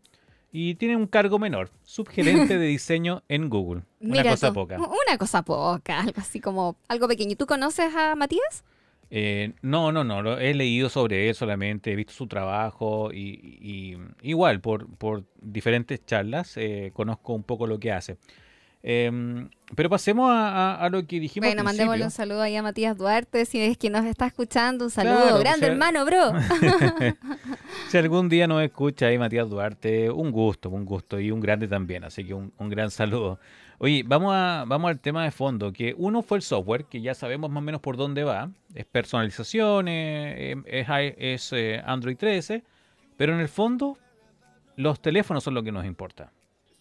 Y 0.52 0.76
tiene 0.76 0.96
un 0.96 1.08
cargo 1.08 1.40
menor, 1.40 1.70
subgerente 1.84 2.58
de 2.58 2.68
diseño 2.78 3.22
en 3.28 3.50
Google. 3.50 3.84
Una 4.00 4.24
cosa 4.24 4.48
tú, 4.50 4.54
poca. 4.56 4.78
Una 4.78 5.18
cosa 5.18 5.42
poca, 5.44 6.00
algo 6.00 6.14
así 6.18 6.40
como 6.40 6.78
algo 6.88 7.08
pequeño. 7.08 7.36
¿Tú 7.36 7.46
conoces 7.46 7.94
a 7.96 8.16
Matías? 8.16 8.64
Eh, 9.10 9.54
no, 9.62 9.92
no, 9.94 10.04
no, 10.04 10.22
lo- 10.22 10.38
he 10.40 10.54
leído 10.54 10.90
sobre 10.90 11.30
él 11.30 11.36
solamente, 11.36 11.92
he 11.92 11.96
visto 11.96 12.12
su 12.14 12.28
trabajo 12.28 13.10
y, 13.14 13.40
y- 13.62 13.98
igual 14.22 14.60
por, 14.60 14.88
por 14.98 15.24
diferentes 15.42 16.06
charlas 16.06 16.58
eh, 16.58 16.92
conozco 16.94 17.34
un 17.34 17.44
poco 17.44 17.68
lo 17.68 17.80
que 17.80 17.92
hace. 17.94 18.18
Em, 18.84 19.50
pero 19.76 19.90
pasemos 19.90 20.30
a, 20.32 20.50
a- 20.76 20.86
a 20.86 20.90
lo 20.90 21.06
que 21.06 21.20
dijimos 21.20 21.48
Bueno, 21.48 21.62
al 21.62 21.66
mandémosle 21.66 22.06
un 22.06 22.12
saludo 22.12 22.42
ahí 22.42 22.56
a 22.56 22.62
Matías 22.64 22.96
Duarte, 22.98 23.46
si 23.46 23.60
es 23.60 23.78
que 23.78 23.90
nos 23.90 24.06
está 24.06 24.28
escuchando, 24.28 24.86
un 24.86 24.92
saludo 24.92 25.16
Claro, 25.16 25.40
grande, 25.40 25.60
pues, 25.60 25.72
hermano, 25.72 26.06
bro. 26.06 26.34
Si 27.90 27.98
algún 27.98 28.30
día 28.30 28.48
nos 28.48 28.62
escucha 28.64 29.08
ahí 29.08 29.18
Matías 29.18 29.50
Duarte, 29.50 30.10
un 30.10 30.32
gusto, 30.32 30.70
un 30.70 30.86
gusto 30.86 31.20
y 31.20 31.32
un 31.32 31.40
grande 31.40 31.68
también, 31.68 32.04
así 32.04 32.24
que 32.26 32.34
un, 32.34 32.52
un 32.58 32.70
gran 32.70 32.92
saludo. 32.92 33.40
Oye, 33.80 34.04
vamos, 34.06 34.34
a, 34.36 34.64
vamos 34.68 34.90
al 34.90 35.00
tema 35.00 35.24
de 35.24 35.32
fondo, 35.32 35.72
que 35.72 35.94
uno 35.98 36.22
fue 36.22 36.38
el 36.38 36.42
software, 36.42 36.86
que 36.86 37.02
ya 37.02 37.14
sabemos 37.14 37.50
más 37.50 37.62
o 37.62 37.66
menos 37.66 37.82
por 37.82 37.96
dónde 37.98 38.24
va, 38.24 38.50
es 38.74 38.86
personalización, 38.86 39.88
eh, 39.88 40.56
es, 40.66 40.88
i- 40.88 41.16
es, 41.18 41.54
eh, 41.54 41.82
Android 41.86 42.18
13, 42.18 42.64
pero 43.18 43.34
en 43.34 43.40
el 43.40 43.48
fondo 43.50 43.98
los 44.76 45.00
teléfonos 45.02 45.44
son 45.44 45.54
lo 45.54 45.64
que 45.64 45.72
nos 45.72 45.86
importa. 45.86 46.32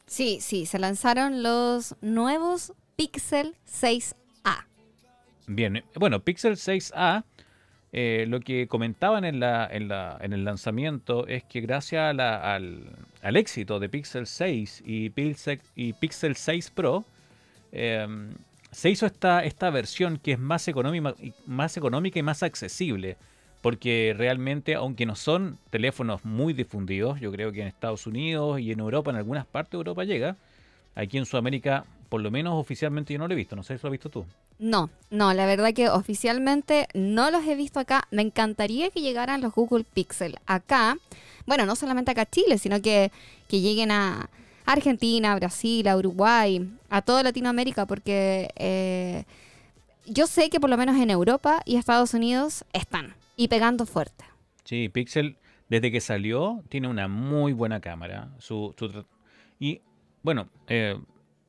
Sí, 0.07 0.39
sí, 0.41 0.67
se 0.67 0.79
lanzaron 0.79 1.43
los 1.43 1.97
nuevos 2.01 2.73
Pixel 2.97 3.57
6A. 3.67 4.67
Bien, 5.49 5.85
bueno, 5.97 6.21
Pixel 6.21 6.55
6A, 6.55 7.25
eh, 7.93 8.25
lo 8.29 8.41
que 8.41 8.69
comentaban 8.69 9.25
en, 9.25 9.41
la, 9.41 9.67
en, 9.71 9.89
la, 9.89 10.17
en 10.21 10.33
el 10.33 10.45
lanzamiento 10.45 11.27
es 11.27 11.45
que 11.45 11.61
gracias 11.61 12.19
al, 12.19 12.21
al 13.23 13.37
éxito 13.37 13.81
de 13.81 13.89
Pixel 13.89 14.27
6 14.27 14.83
y 14.87 15.11
Pixel, 15.11 15.61
y 15.75 15.93
Pixel 15.93 16.37
6 16.37 16.71
Pro, 16.71 17.05
eh, 17.73 18.07
se 18.71 18.91
hizo 18.91 19.07
esta, 19.07 19.45
esta 19.45 19.71
versión 19.71 20.19
que 20.19 20.33
es 20.33 20.39
más 20.39 20.69
económica, 20.69 21.15
más 21.47 21.77
económica 21.77 22.19
y 22.19 22.23
más 22.23 22.43
accesible. 22.43 23.17
Porque 23.67 24.15
realmente, 24.17 24.77
aunque 24.77 25.07
no 25.07 25.17
son 25.17 25.59
teléfonos 25.71 26.25
muy 26.25 26.53
difundidos, 26.53 27.19
yo 27.19 27.33
creo 27.33 27.51
que 27.51 27.63
en 27.63 27.67
Estados 27.67 28.07
Unidos 28.07 28.61
y 28.61 28.71
en 28.71 28.79
Europa, 28.79 29.11
en 29.11 29.17
algunas 29.17 29.45
partes 29.45 29.73
de 29.73 29.79
Europa 29.79 30.05
llega, 30.05 30.37
aquí 30.95 31.19
en 31.19 31.27
Sudamérica, 31.27 31.85
por 32.09 32.21
lo 32.21 32.31
menos 32.31 32.55
oficialmente 32.55 33.13
yo 33.13 33.19
no 33.19 33.27
lo 33.27 33.35
he 33.35 33.37
visto, 33.37 33.57
no 33.57 33.65
sé 33.65 33.77
si 33.77 33.83
lo 33.83 33.89
has 33.89 33.91
visto 33.91 34.09
tú. 34.09 34.25
No, 34.61 34.89
no, 35.11 35.35
la 35.35 35.47
verdad 35.47 35.75
que 35.75 35.89
oficialmente 35.89 36.87
no 36.95 37.33
los 37.33 37.45
he 37.45 37.57
visto 37.57 37.81
acá. 37.81 38.07
Me 38.13 38.23
encantaría 38.23 38.91
que 38.91 39.01
llegaran 39.01 39.41
los 39.41 39.53
Google 39.53 39.83
Pixel 39.83 40.37
acá. 40.47 40.97
Bueno, 41.45 41.67
no 41.67 41.75
solamente 41.75 42.13
acá 42.13 42.21
a 42.21 42.31
Chile, 42.31 42.59
sino 42.59 42.81
que, 42.81 43.11
que 43.49 43.61
lleguen 43.61 43.91
a 43.91 44.31
Argentina, 44.65 45.35
Brasil, 45.35 45.89
a 45.89 45.97
Uruguay, 45.97 46.71
a 46.89 47.03
toda 47.03 47.25
Latinoamérica, 47.25 47.85
porque 47.85 48.49
eh, 48.55 49.25
yo 50.07 50.29
sé 50.29 50.51
que 50.51 50.61
por 50.61 50.71
lo 50.71 50.77
menos 50.77 50.95
en 51.01 51.11
Europa 51.11 51.63
y 51.65 51.75
Estados 51.75 52.15
Unidos 52.15 52.65
están 52.73 53.17
y 53.37 53.49
pegando 53.49 53.87
fuerte. 53.87 54.25
Sí, 54.65 54.89
Pixel 54.89 55.37
desde 55.69 55.93
que 55.93 56.01
salió 56.01 56.63
tiene 56.69 56.89
una 56.89 57.09
muy 57.09 57.53
buena 57.53 57.81
cámara. 57.81 58.31
Su, 58.39 58.75
y 59.59 59.81
bueno, 60.23 60.49
eh, 60.69 60.99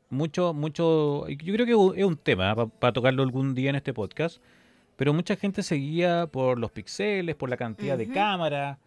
mucho, 0.10 0.54
mucho, 0.54 1.28
yo 1.28 1.54
creo 1.54 1.66
que 1.66 2.00
es 2.02 2.06
un 2.06 2.18
tema 2.18 2.56
para 2.56 2.94
tocarlo 2.94 3.24
algún 3.24 3.56
día 3.56 3.70
en 3.70 3.76
este 3.76 3.94
podcast, 3.94 4.42
pero 4.96 5.14
mucha 5.14 5.36
gente 5.36 5.64
seguía 5.64 6.28
por 6.28 6.60
los 6.60 6.72
píxeles, 6.72 7.36
por 7.36 7.50
la 7.50 7.58
cantidad 7.58 7.98
de 7.98 8.10
cámara, 8.10 8.80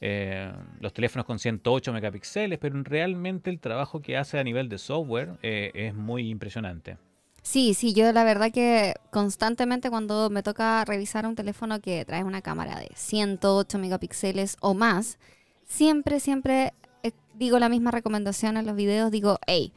eh, 0.00 0.52
los 0.80 0.92
teléfonos 0.92 1.26
con 1.26 1.38
108 1.38 1.92
megapíxeles, 1.92 2.58
pero 2.58 2.82
realmente 2.82 3.50
el 3.50 3.60
trabajo 3.60 4.02
que 4.02 4.16
hace 4.16 4.38
a 4.38 4.44
nivel 4.44 4.68
de 4.68 4.78
software 4.78 5.38
eh, 5.42 5.70
es 5.74 5.94
muy 5.94 6.28
impresionante. 6.28 6.96
Sí, 7.42 7.74
sí, 7.74 7.92
yo 7.92 8.12
la 8.12 8.22
verdad 8.22 8.52
que 8.52 8.94
constantemente 9.10 9.90
cuando 9.90 10.30
me 10.30 10.44
toca 10.44 10.84
revisar 10.84 11.26
un 11.26 11.34
teléfono 11.34 11.80
que 11.80 12.04
trae 12.04 12.22
una 12.22 12.40
cámara 12.40 12.78
de 12.78 12.90
108 12.94 13.78
megapíxeles 13.78 14.56
o 14.60 14.74
más, 14.74 15.18
siempre, 15.66 16.20
siempre 16.20 16.72
eh, 17.02 17.10
digo 17.34 17.58
la 17.58 17.68
misma 17.68 17.90
recomendación 17.90 18.56
en 18.56 18.66
los 18.66 18.76
videos, 18.76 19.10
digo, 19.10 19.38
hey, 19.46 19.72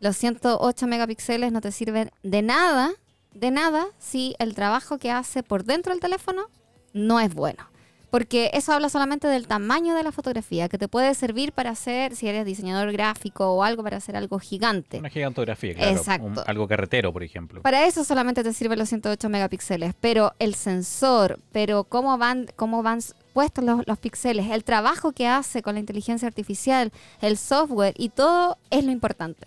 los 0.00 0.16
108 0.16 0.86
megapíxeles 0.88 1.52
no 1.52 1.60
te 1.60 1.70
sirven 1.70 2.10
de 2.24 2.42
nada, 2.42 2.90
de 3.32 3.52
nada, 3.52 3.86
si 3.98 4.34
el 4.40 4.54
trabajo 4.54 4.98
que 4.98 5.12
hace 5.12 5.44
por 5.44 5.64
dentro 5.64 5.92
del 5.92 6.00
teléfono 6.00 6.50
no 6.92 7.20
es 7.20 7.32
bueno. 7.32 7.68
Porque 8.10 8.50
eso 8.54 8.72
habla 8.72 8.88
solamente 8.88 9.26
del 9.26 9.46
tamaño 9.46 9.94
de 9.94 10.02
la 10.02 10.12
fotografía, 10.12 10.68
que 10.68 10.78
te 10.78 10.88
puede 10.88 11.12
servir 11.14 11.52
para 11.52 11.70
hacer, 11.70 12.14
si 12.14 12.28
eres 12.28 12.46
diseñador 12.46 12.92
gráfico 12.92 13.50
o 13.50 13.62
algo, 13.64 13.82
para 13.82 13.96
hacer 13.96 14.16
algo 14.16 14.38
gigante. 14.38 14.98
Una 14.98 15.10
gigantografía, 15.10 15.74
claro. 15.74 15.90
Exacto. 15.96 16.26
un- 16.26 16.38
algo 16.46 16.68
carretero, 16.68 17.12
por 17.12 17.22
ejemplo. 17.24 17.62
Para 17.62 17.84
eso 17.86 18.04
solamente 18.04 18.42
te 18.44 18.52
sirven 18.52 18.78
los 18.78 18.88
108 18.88 19.28
megapíxeles, 19.28 19.92
pero 20.00 20.32
el 20.38 20.54
sensor, 20.54 21.40
pero 21.52 21.84
cómo 21.84 22.16
van, 22.16 22.46
cómo 22.56 22.82
van 22.82 23.00
puestos 23.34 23.64
los, 23.64 23.86
los 23.86 23.98
píxeles, 23.98 24.50
el 24.50 24.64
trabajo 24.64 25.12
que 25.12 25.26
hace 25.26 25.60
con 25.60 25.74
la 25.74 25.80
inteligencia 25.80 26.26
artificial, 26.28 26.92
el 27.20 27.36
software 27.36 27.94
y 27.98 28.08
todo 28.10 28.56
es 28.70 28.84
lo 28.84 28.92
importante. 28.92 29.46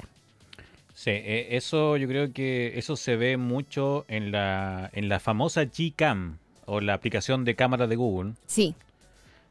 Sí, 0.93 1.11
eh, 1.11 1.47
eso 1.51 1.95
yo 1.95 2.07
creo 2.09 2.33
que 2.33 2.77
eso 2.77 2.97
se 2.97 3.15
ve 3.15 3.37
mucho 3.37 4.03
en 4.09 4.31
la, 4.31 4.89
en 4.93 5.07
la 5.07 5.19
famosa 5.21 5.63
Gcam 5.63 6.37
o 6.69 6.79
la 6.81 6.93
aplicación 6.93 7.45
de 7.45 7.55
cámara 7.55 7.87
de 7.87 7.95
Google. 7.95 8.33
Sí, 8.45 8.75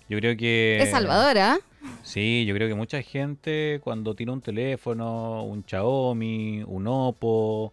Yo 0.08 0.18
creo 0.18 0.36
que... 0.36 0.78
es 0.80 0.90
Salvadora. 0.90 1.58
Sí, 2.02 2.44
yo 2.46 2.54
creo 2.54 2.68
que 2.68 2.74
mucha 2.74 3.02
gente 3.02 3.80
cuando 3.84 4.14
tiene 4.14 4.32
un 4.32 4.40
teléfono, 4.40 5.42
un 5.44 5.64
Xiaomi, 5.66 6.62
un 6.66 6.86
Oppo, 6.86 7.72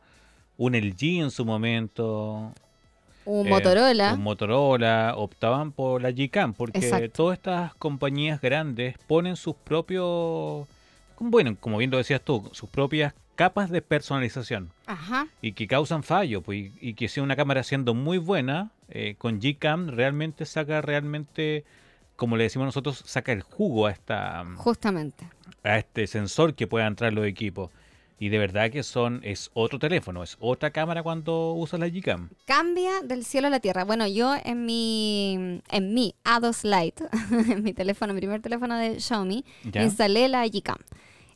un 0.58 0.74
LG 0.76 1.22
en 1.22 1.32
su 1.32 1.44
momento, 1.46 2.52
Un 3.26 3.48
eh, 3.48 3.50
Motorola. 3.50 4.14
un 4.14 4.22
Motorola, 4.24 5.14
optaban 5.18 5.72
por 5.72 6.02
la 6.02 6.12
Gcam 6.12 6.54
porque 6.54 6.80
Exacto. 6.80 7.10
todas 7.10 7.38
estas 7.38 7.74
compañías 7.76 8.40
grandes 8.42 8.96
ponen 9.08 9.36
sus 9.36 9.56
propios, 9.56 10.68
bueno, 11.20 11.56
como 11.60 11.78
bien 11.78 11.92
lo 11.92 11.98
decías 11.98 12.22
tú, 12.22 12.48
sus 12.52 12.70
propias 12.70 13.14
capas 13.36 13.69
de 13.69 13.82
personalización 13.82 14.71
Ajá. 14.88 15.28
y 15.41 15.52
que 15.54 15.67
causan 15.67 16.04
fallo, 16.04 16.41
pues, 16.41 16.71
y, 16.82 16.89
y 16.89 16.93
que 16.93 17.08
si 17.08 17.19
una 17.19 17.36
cámara 17.36 17.63
siendo 17.63 17.93
muy 17.93 18.17
buena, 18.17 18.71
eh, 18.89 19.15
con 19.17 19.39
Gcam 19.39 19.89
realmente 19.89 20.45
saca 20.45 20.82
realmente, 20.82 21.65
como 22.15 22.38
le 22.38 22.43
decimos 22.45 22.65
nosotros, 22.65 23.04
saca 23.06 23.32
el 23.32 23.41
jugo 23.41 23.88
a 23.88 23.91
esta 23.91 24.45
Justamente. 24.56 25.28
a 25.63 25.78
este 25.78 26.08
sensor 26.08 26.56
que 26.56 26.67
pueda 26.67 26.88
entrar 26.88 27.10
en 27.10 27.15
los 27.15 27.26
equipos. 27.26 27.71
Y 28.17 28.30
de 28.30 28.38
verdad 28.38 28.71
que 28.71 28.82
son, 28.84 29.19
es 29.26 29.52
otro 29.54 29.78
teléfono, 29.78 30.24
es 30.24 30.38
otra 30.39 30.71
cámara 30.71 31.04
cuando 31.04 31.52
usas 31.52 31.82
la 31.82 31.89
Gcam. 31.89 32.30
Cambia 32.45 33.02
del 33.04 33.26
cielo 33.26 33.48
a 33.48 33.50
la 33.50 33.60
tierra. 33.60 33.84
Bueno, 33.84 34.08
yo 34.08 34.34
en 34.45 34.65
mi, 34.65 35.62
en 35.69 35.93
mi 35.93 36.15
A2 36.24 36.63
Lite, 36.63 37.04
en 37.52 37.62
mi 37.63 37.74
teléfono, 37.74 38.13
mi 38.13 38.21
primer 38.21 38.41
teléfono 38.41 38.78
de 38.78 39.02
Xiaomi, 39.02 39.43
¿Ya? 39.65 39.84
instalé 39.84 40.30
la 40.30 40.48
Gcam. 40.48 40.78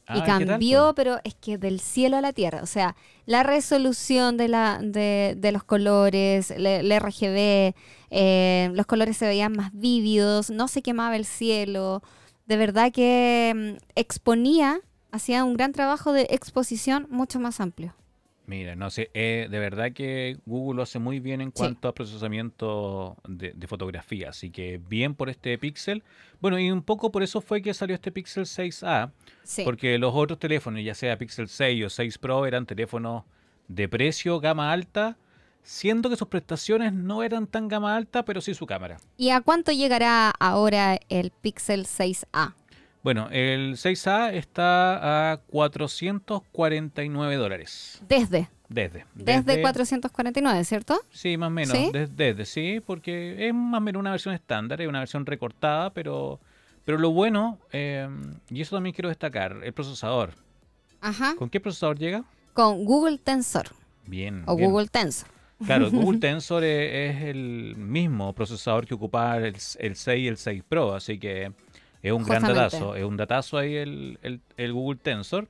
Ah, 0.10 0.18
y 0.18 0.22
¿qué 0.22 0.28
tal, 0.28 0.46
cambió, 0.48 0.94
pero 0.96 1.20
es 1.24 1.36
que 1.36 1.60
del 1.60 1.80
cielo 1.80 2.18
a 2.18 2.22
la 2.22 2.34
tierra. 2.34 2.62
O 2.64 2.66
sea, 2.66 2.96
la 3.26 3.44
resolución 3.44 4.38
de, 4.38 4.48
la, 4.48 4.80
de, 4.82 5.36
de 5.38 5.52
los 5.52 5.64
colores, 5.64 6.50
el, 6.50 6.66
el 6.66 6.92
RGB, 7.00 7.76
eh, 8.10 8.72
los 8.74 8.88
colores 8.88 9.18
se 9.18 9.28
veían 9.28 9.54
más 9.54 9.72
vívidos, 9.72 10.50
no 10.50 10.68
se 10.68 10.82
quemaba 10.82 11.16
el 11.16 11.26
cielo. 11.26 12.02
De 12.48 12.58
verdad 12.58 12.92
que 12.92 13.78
mm, 13.78 13.84
exponía, 13.96 14.82
hacía 15.12 15.44
un 15.44 15.54
gran 15.54 15.74
trabajo 15.74 16.12
de 16.12 16.28
exposición 16.32 17.06
mucho 17.12 17.40
más 17.40 17.60
amplio. 17.60 17.94
Mira, 18.50 18.76
no 18.76 18.90
sé, 18.90 19.12
eh, 19.14 19.48
de 19.48 19.60
verdad 19.60 19.92
que 19.94 20.38
Google 20.48 20.78
lo 20.78 20.82
hace 20.82 20.98
muy 20.98 21.20
bien 21.20 21.40
en 21.40 21.50
Sí. 21.50 21.54
cuanto 21.56 21.88
a 21.88 21.94
procesamiento 21.94 23.16
de, 23.28 23.52
de 23.54 23.68
fotografía, 23.68 24.30
así 24.30 24.50
que 24.50 24.80
bien 24.90 25.14
por 25.14 25.30
este 25.30 25.56
Pixel. 25.60 26.02
Bueno, 26.42 26.58
y 26.58 26.72
un 26.72 26.82
poco 26.82 27.12
por 27.12 27.22
eso 27.22 27.42
fue 27.42 27.62
que 27.62 27.76
salió 27.76 27.94
este 27.94 28.12
Pixel 28.12 28.48
6A, 28.48 29.12
Sí. 29.44 29.62
porque 29.64 30.00
los 30.00 30.16
otros 30.16 30.40
teléfonos, 30.40 30.84
ya 30.84 30.96
sea 30.96 31.16
Pixel 31.20 31.48
6 31.48 31.86
o 31.86 31.90
6 31.92 32.18
Pro, 32.18 32.48
eran 32.48 32.66
teléfonos 32.66 33.24
de 33.68 33.88
precio, 33.88 34.40
gama 34.40 34.72
alta, 34.72 35.16
siendo 35.62 36.10
que 36.10 36.16
sus 36.16 36.28
prestaciones 36.28 36.92
no 36.92 37.22
eran 37.22 37.46
tan 37.46 37.68
gama 37.68 37.96
alta, 37.96 38.26
pero 38.26 38.42
sí 38.42 38.56
su 38.56 38.66
cámara. 38.66 38.98
¿Y 39.16 39.30
a 39.30 39.42
cuánto 39.42 39.72
llegará 39.72 40.32
ahora 40.40 40.98
el 41.10 41.30
Pixel 41.30 41.86
6A? 41.86 42.56
Bueno, 43.04 43.30
el 43.32 43.76
6A 43.78 44.34
está 44.34 45.32
a 45.32 45.38
449 45.38 47.36
dólares. 47.36 48.02
Desde, 48.08 48.50
Desde. 48.68 49.06
desde 49.16 49.62
449, 49.62 50.64
¿cierto? 50.66 51.00
Sí, 51.12 51.38
más 51.38 51.48
o 51.48 51.52
menos. 51.52 51.78
¿Sí? 51.78 51.90
des- 51.94 52.16
Desde, 52.16 52.46
sí, 52.46 52.82
porque 52.86 53.48
es 53.48 53.54
más 53.54 53.78
o 53.80 53.82
menos 53.82 54.00
una 54.00 54.12
versión 54.12 54.34
estándar, 54.36 54.82
es 54.82 54.88
una 54.88 55.00
versión 55.00 55.26
recortada, 55.26 55.92
pero, 55.92 56.40
pero 56.86 56.98
lo 56.98 57.12
bueno, 57.12 57.58
eh, 57.72 58.08
y 58.50 58.62
eso 58.62 58.76
también 58.76 58.94
quiero 58.94 59.10
destacar, 59.10 59.58
el 59.64 59.74
procesador. 59.74 60.34
Ajá. 61.02 61.36
¿Con 61.38 61.50
qué 61.50 61.60
procesador 61.60 61.98
llega? 61.98 62.26
Con 62.54 62.84
Google 62.84 63.18
Tensor 63.20 63.68
Bien. 64.06 64.44
o 64.46 64.56
bien. 64.58 64.70
Google 64.70 64.88
Tensor. 64.90 65.30
Claro, 65.66 65.90
Google 65.92 66.20
Tensor 66.20 66.64
es, 66.66 67.16
es 67.16 67.24
el 67.24 67.76
mismo 67.78 68.34
procesador 68.34 68.86
que 68.86 68.94
ocupaba 68.94 69.38
el, 69.38 69.56
el 69.80 69.96
6 69.96 70.24
y 70.24 70.28
el 70.28 70.38
6 70.38 70.64
Pro, 70.68 70.94
así 70.94 71.18
que 71.18 71.54
es 72.04 72.12
un 72.12 72.24
gran 72.24 72.42
datazo. 72.44 72.96
Es 72.96 73.04
un 73.04 73.18
datazo 73.18 73.58
ahí 73.58 73.76
el, 73.76 74.20
el- 74.22 74.42
el 74.58 74.74
Google 74.74 75.00
Tensor. 75.02 75.48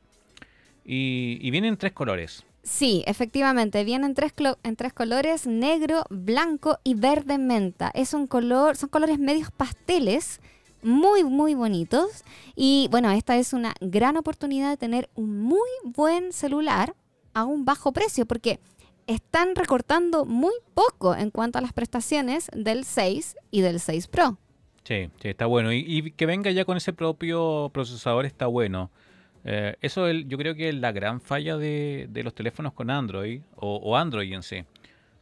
Y, 0.85 1.37
y 1.41 1.51
viene 1.51 1.67
en 1.67 1.77
tres 1.77 1.93
colores. 1.93 2.43
Sí, 2.63 3.03
efectivamente, 3.07 3.83
viene 3.83 4.05
en 4.05 4.13
tres, 4.15 4.33
en 4.63 4.75
tres 4.75 4.93
colores, 4.93 5.47
negro, 5.47 6.03
blanco 6.09 6.79
y 6.83 6.93
verde 6.95 7.37
menta. 7.37 7.91
Es 7.93 8.13
un 8.13 8.27
color, 8.27 8.75
son 8.75 8.89
colores 8.89 9.17
medios 9.19 9.49
pasteles, 9.51 10.41
muy, 10.81 11.23
muy 11.23 11.53
bonitos. 11.55 12.23
Y 12.55 12.87
bueno, 12.91 13.11
esta 13.11 13.37
es 13.37 13.53
una 13.53 13.73
gran 13.81 14.17
oportunidad 14.17 14.69
de 14.71 14.77
tener 14.77 15.09
un 15.15 15.41
muy 15.41 15.69
buen 15.83 16.33
celular 16.33 16.95
a 17.33 17.45
un 17.45 17.65
bajo 17.65 17.91
precio, 17.91 18.25
porque 18.25 18.59
están 19.07 19.55
recortando 19.55 20.25
muy 20.25 20.53
poco 20.73 21.15
en 21.15 21.31
cuanto 21.31 21.57
a 21.59 21.61
las 21.61 21.73
prestaciones 21.73 22.49
del 22.53 22.83
6 22.83 23.35
y 23.51 23.61
del 23.61 23.79
6 23.79 24.07
Pro. 24.07 24.37
Sí, 24.89 25.11
sí, 25.21 25.29
está 25.29 25.45
bueno. 25.45 25.71
Y, 25.71 25.85
y 25.87 26.11
que 26.13 26.25
venga 26.25 26.49
ya 26.49 26.65
con 26.65 26.75
ese 26.75 26.93
propio 26.93 27.69
procesador 27.71 28.25
está 28.25 28.47
bueno. 28.47 28.89
Eh, 29.45 29.75
eso 29.81 30.07
el- 30.07 30.27
yo 30.27 30.35
creo 30.39 30.55
que 30.55 30.69
es 30.69 30.75
la 30.75 30.91
gran 30.91 31.21
falla 31.21 31.57
de, 31.57 32.07
de 32.09 32.23
los 32.23 32.33
teléfonos 32.33 32.73
con 32.73 32.89
Android 32.89 33.41
o, 33.55 33.75
o 33.75 33.95
Android 33.95 34.33
en 34.33 34.41
sí. 34.41 34.63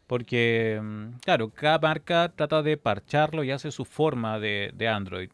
Porque, 0.07 0.79
mm, 0.81 1.19
claro, 1.19 1.49
cada 1.49 1.79
marca 1.79 2.31
trata 2.33 2.63
de 2.63 2.77
parcharlo 2.77 3.43
y 3.43 3.51
hace 3.51 3.69
su 3.71 3.83
forma 3.83 4.39
de, 4.39 4.71
de 4.73 4.87
Android. 4.87 5.29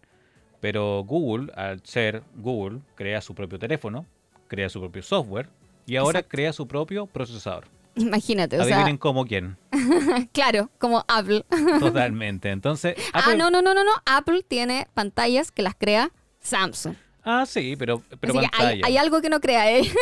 Pero 0.59 1.03
Google, 1.05 1.53
al 1.53 1.81
ser 1.85 2.23
Google, 2.35 2.79
crea 2.95 3.21
su 3.21 3.35
propio 3.35 3.59
teléfono 3.59 4.05
crea 4.47 4.69
su 4.69 4.79
propio 4.79 5.01
software 5.03 5.47
y 5.87 5.95
ahora 5.95 6.19
Exacto. 6.19 6.29
crea 6.35 6.53
su 6.53 6.67
propio 6.67 7.05
procesador. 7.07 7.65
Imagínate, 7.95 8.59
o 8.59 8.63
sea, 8.63 8.77
Adivinen 8.77 8.97
cómo 8.97 9.25
quién. 9.25 9.57
claro, 10.33 10.69
como 10.79 11.05
Apple. 11.07 11.45
Totalmente. 11.79 12.49
Entonces, 12.49 12.95
Ah, 13.13 13.35
no, 13.37 13.49
no, 13.51 13.61
no, 13.61 13.73
no, 13.73 13.83
no. 13.83 13.91
Apple 14.05 14.43
tiene 14.47 14.87
pantallas 14.93 15.51
que 15.51 15.61
las 15.61 15.75
crea 15.75 16.11
Samsung. 16.39 16.95
Ah, 17.23 17.45
sí, 17.45 17.75
pero, 17.77 18.01
pero 18.19 18.33
Así 18.33 18.39
que 18.39 18.45
hay, 18.45 18.49
pantalla. 18.51 18.85
hay 18.87 18.97
algo 18.97 19.21
que 19.21 19.29
no 19.29 19.39
crea 19.39 19.69
él. 19.71 19.87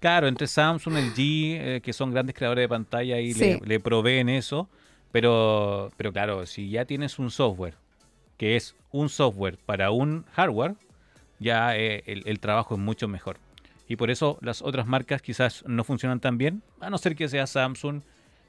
Claro, 0.00 0.26
entre 0.26 0.48
Samsung, 0.48 0.96
el 0.96 1.14
G, 1.14 1.58
eh, 1.60 1.80
que 1.80 1.92
son 1.92 2.10
grandes 2.10 2.34
creadores 2.34 2.64
de 2.64 2.68
pantalla 2.68 3.20
y 3.20 3.34
Sí. 3.34 3.40
le, 3.40 3.60
le 3.64 3.78
proveen 3.78 4.28
eso. 4.28 4.68
Pero, 5.12 5.92
pero 5.96 6.12
claro, 6.12 6.44
si 6.46 6.70
ya 6.70 6.84
tienes 6.86 7.18
un 7.20 7.30
software, 7.30 7.74
que 8.36 8.56
es 8.56 8.74
un 8.90 9.08
software 9.08 9.58
para 9.64 9.90
un 9.92 10.24
hardware, 10.32 10.74
ya 11.38 11.76
eh, 11.76 12.02
el, 12.06 12.22
el 12.26 12.40
trabajo 12.40 12.74
es 12.74 12.80
mucho 12.80 13.06
mejor. 13.06 13.36
Y 13.92 13.96
por 13.96 14.10
eso 14.10 14.38
las 14.40 14.62
otras 14.62 14.86
marcas 14.86 15.20
quizás 15.20 15.62
no 15.66 15.84
funcionan 15.84 16.18
tan 16.18 16.38
bien, 16.38 16.62
a 16.80 16.88
no 16.88 16.96
ser 16.96 17.14
que 17.14 17.28
sea 17.28 17.46
Samsung, 17.46 18.00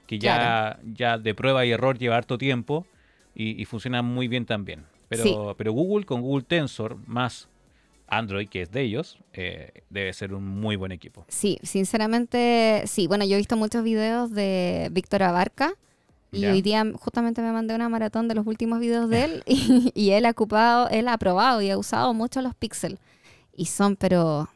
que 0.07 0.17
ya, 0.17 0.79
ya 0.85 1.17
de 1.17 1.35
prueba 1.35 1.65
y 1.65 1.71
error 1.71 1.97
lleva 1.97 2.15
harto 2.15 2.37
tiempo 2.37 2.87
y, 3.35 3.61
y 3.61 3.65
funciona 3.65 4.01
muy 4.01 4.29
bien 4.29 4.45
también. 4.45 4.85
Pero, 5.09 5.23
Sí. 5.23 5.35
pero 5.57 5.73
Google 5.73 6.05
con 6.05 6.21
Google 6.21 6.45
Tensor 6.45 6.95
más 7.07 7.49
Android, 8.07 8.47
que 8.47 8.61
es 8.61 8.71
de 8.71 8.83
ellos, 8.83 9.17
eh, 9.33 9.83
debe 9.89 10.13
ser 10.13 10.33
un 10.33 10.47
muy 10.47 10.77
buen 10.77 10.93
equipo. 10.93 11.25
Sí, 11.27 11.57
sinceramente, 11.61 12.83
sí. 12.85 13.07
Bueno, 13.07 13.25
yo 13.25 13.33
he 13.33 13.37
visto 13.37 13.57
muchos 13.57 13.83
videos 13.83 14.31
de 14.31 14.87
Víctor 14.93 15.23
Abarca. 15.23 15.73
Y 16.31 16.45
hoy 16.45 16.61
día 16.61 16.83
justamente 16.95 17.41
me 17.41 17.51
mandé 17.51 17.75
una 17.75 17.89
maratón 17.89 18.29
de 18.29 18.35
los 18.35 18.47
últimos 18.47 18.79
videos 18.79 19.09
de 19.09 19.23
él 19.25 19.43
y, 19.45 19.91
y 19.93 20.11
él 20.11 20.25
ha 20.25 20.29
ocupado, 20.29 20.87
él 20.87 21.09
ha 21.09 21.17
probado 21.17 21.61
y 21.61 21.69
ha 21.69 21.77
usado 21.77 22.13
mucho 22.13 22.41
los 22.41 22.55
Pixel. 22.55 22.97
Y 23.57 23.65
son, 23.65 23.97
pero 23.97 24.49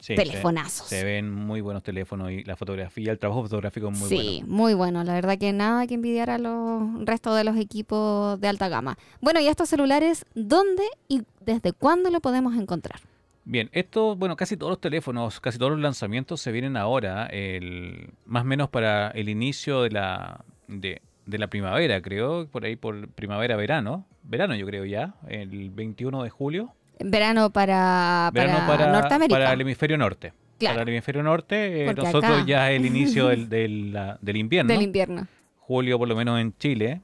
Sí, 0.00 0.14
telefonazos. 0.14 0.88
Se, 0.88 1.00
se 1.00 1.04
ven 1.04 1.32
muy 1.32 1.60
buenos 1.60 1.82
teléfonos 1.82 2.30
y 2.30 2.42
la 2.44 2.56
fotografía, 2.56 3.12
el 3.12 3.18
trabajo 3.18 3.42
fotográfico 3.42 3.90
es 3.90 3.98
muy 3.98 4.08
sí, 4.08 4.38
bueno. 4.40 4.54
muy 4.54 4.74
bueno. 4.74 5.04
La 5.04 5.14
verdad 5.14 5.38
que 5.38 5.52
nada 5.52 5.86
que 5.86 5.94
envidiar 5.94 6.30
a 6.30 6.38
los 6.38 7.04
restos 7.04 7.36
de 7.36 7.44
los 7.44 7.56
equipos 7.56 8.40
de 8.40 8.48
alta 8.48 8.68
gama. 8.68 8.96
Bueno, 9.20 9.40
y 9.40 9.48
estos 9.48 9.68
celulares, 9.68 10.24
¿dónde 10.34 10.84
y 11.08 11.22
desde 11.44 11.72
cuándo 11.72 12.10
lo 12.10 12.20
podemos 12.20 12.56
encontrar? 12.56 13.00
Bien, 13.44 13.68
esto, 13.72 14.16
bueno, 14.16 14.36
casi 14.36 14.56
todos 14.56 14.70
los 14.70 14.80
teléfonos, 14.80 15.40
casi 15.40 15.58
todos 15.58 15.72
los 15.72 15.80
lanzamientos 15.80 16.40
se 16.40 16.52
vienen 16.52 16.76
ahora, 16.76 17.26
el, 17.26 18.10
más 18.26 18.42
o 18.42 18.44
menos 18.44 18.68
para 18.68 19.08
el 19.08 19.28
inicio 19.28 19.82
de 19.82 19.90
la, 19.90 20.44
de, 20.68 21.02
de 21.26 21.38
la 21.38 21.48
primavera, 21.48 22.00
creo, 22.00 22.46
por 22.46 22.64
ahí 22.64 22.76
por 22.76 23.08
primavera-verano, 23.08 24.06
verano 24.22 24.54
yo 24.54 24.66
creo 24.66 24.84
ya, 24.84 25.14
el 25.28 25.70
21 25.70 26.22
de 26.22 26.30
julio. 26.30 26.72
Verano 27.04 27.50
para, 27.50 28.30
para, 28.34 28.46
Verano 28.46 28.66
para, 28.66 28.92
Norteamérica. 28.92 29.38
para 29.38 29.52
el 29.52 29.60
hemisferio 29.60 29.98
norte. 29.98 30.32
Claro. 30.58 30.74
Para 30.74 30.82
el 30.82 30.88
hemisferio 30.90 31.22
norte, 31.22 31.84
eh, 31.86 31.94
nosotros 31.94 32.24
acá- 32.24 32.44
ya 32.46 32.70
es 32.70 32.78
el 32.80 32.86
inicio 32.86 33.28
del, 33.28 33.48
del, 33.48 33.92
la- 33.92 34.18
del 34.20 34.36
invierno. 34.36 34.72
Del 34.72 34.82
invierno. 34.82 35.26
julio, 35.58 35.98
por 35.98 36.08
lo 36.08 36.14
menos 36.16 36.40
en 36.40 36.54
Chile, 36.58 37.00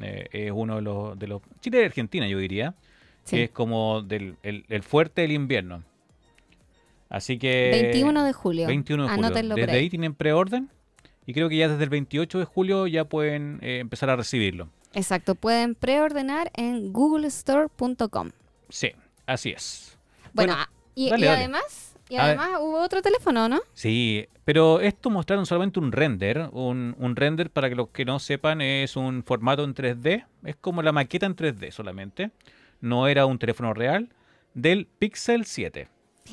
eh, 0.00 0.28
es 0.32 0.52
uno 0.54 0.76
de 0.76 0.82
los, 0.82 1.18
de 1.18 1.26
los. 1.26 1.42
Chile 1.60 1.82
y 1.82 1.84
Argentina, 1.84 2.26
yo 2.28 2.38
diría. 2.38 2.74
Sí. 3.24 3.36
Que 3.36 3.42
es 3.44 3.50
como 3.50 4.02
del, 4.02 4.36
el, 4.42 4.64
el 4.68 4.82
fuerte 4.82 5.22
del 5.22 5.32
invierno. 5.32 5.82
Así 7.08 7.38
que. 7.38 7.70
21 7.72 8.24
de 8.24 8.32
julio. 8.32 8.66
21 8.68 9.02
de 9.02 9.08
julio. 9.08 9.26
Anótenlo 9.26 9.54
Desde 9.56 9.72
ahí. 9.72 9.78
ahí 9.78 9.90
tienen 9.90 10.14
preorden. 10.14 10.68
Y 11.26 11.34
creo 11.34 11.48
que 11.48 11.56
ya 11.56 11.68
desde 11.68 11.84
el 11.84 11.90
28 11.90 12.38
de 12.38 12.44
julio 12.44 12.86
ya 12.86 13.04
pueden 13.04 13.58
eh, 13.62 13.78
empezar 13.78 14.10
a 14.10 14.16
recibirlo. 14.16 14.68
Exacto, 14.94 15.34
pueden 15.36 15.74
preordenar 15.76 16.50
en 16.54 16.92
googlestore.com. 16.92 18.30
Sí, 18.68 18.92
así 19.32 19.50
es. 19.50 19.98
Bueno, 20.32 20.52
Bueno, 20.54 20.54
ah, 20.58 20.70
y, 20.94 21.10
dale, 21.10 21.22
y 21.22 21.28
dale. 21.28 21.38
además, 21.38 21.96
y 22.08 22.16
A 22.16 22.24
además 22.24 22.48
hubo 22.60 22.80
otro 22.82 23.02
teléfono, 23.02 23.48
¿no? 23.48 23.60
Sí, 23.72 24.26
pero 24.44 24.80
esto 24.80 25.10
mostraron 25.10 25.46
solamente 25.46 25.78
un 25.78 25.92
render. 25.92 26.48
Un, 26.52 26.94
un 26.98 27.16
render, 27.16 27.50
para 27.50 27.68
que 27.68 27.74
los 27.76 27.88
que 27.90 28.04
no 28.04 28.18
sepan, 28.18 28.60
es 28.60 28.96
un 28.96 29.22
formato 29.24 29.64
en 29.64 29.74
3D. 29.74 30.24
Es 30.44 30.56
como 30.56 30.82
la 30.82 30.92
maqueta 30.92 31.26
en 31.26 31.36
3D 31.36 31.70
solamente. 31.70 32.30
No 32.80 33.06
era 33.08 33.26
un 33.26 33.38
teléfono 33.38 33.72
real. 33.74 34.08
Del 34.54 34.86
Pixel 34.86 35.44
7. 35.44 35.88